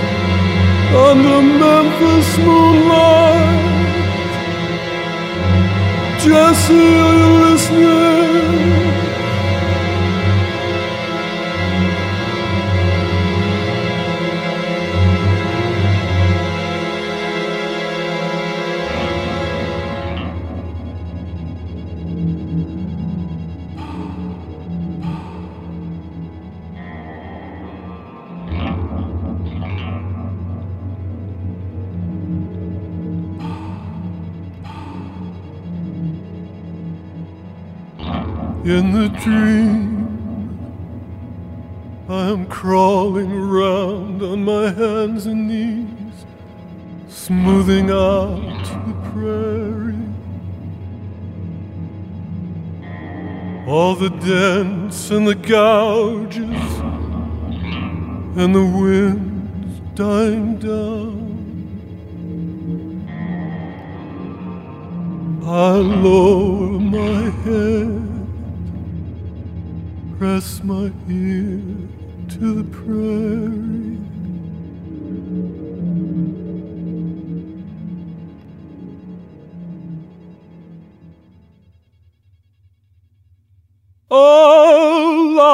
[1.06, 3.62] on the Memphis moonlight.
[6.20, 8.21] Jesse, are you listening?
[38.72, 40.58] In the dream,
[42.08, 46.26] I am crawling around on my hands and knees,
[47.10, 50.08] smoothing out the prairie.
[53.68, 56.72] All the dents and the gouges,
[58.42, 61.20] and the winds dying down.
[65.46, 68.11] I lower my head
[70.22, 71.60] press my ear
[72.30, 73.98] to the prairie.
[84.12, 85.48] Alive,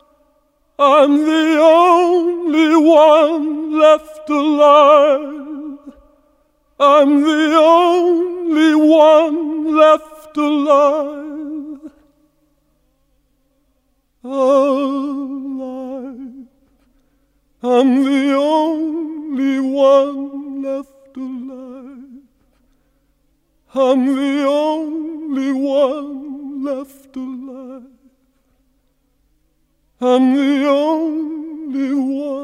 [0.79, 5.52] I'm the only one left alive.
[6.85, 11.91] I'm the only one left alive.
[14.21, 15.63] Alive.
[17.63, 22.23] I'm the only one left alive.
[23.73, 27.83] I'm the only one left alive.
[30.01, 32.43] I'm the only one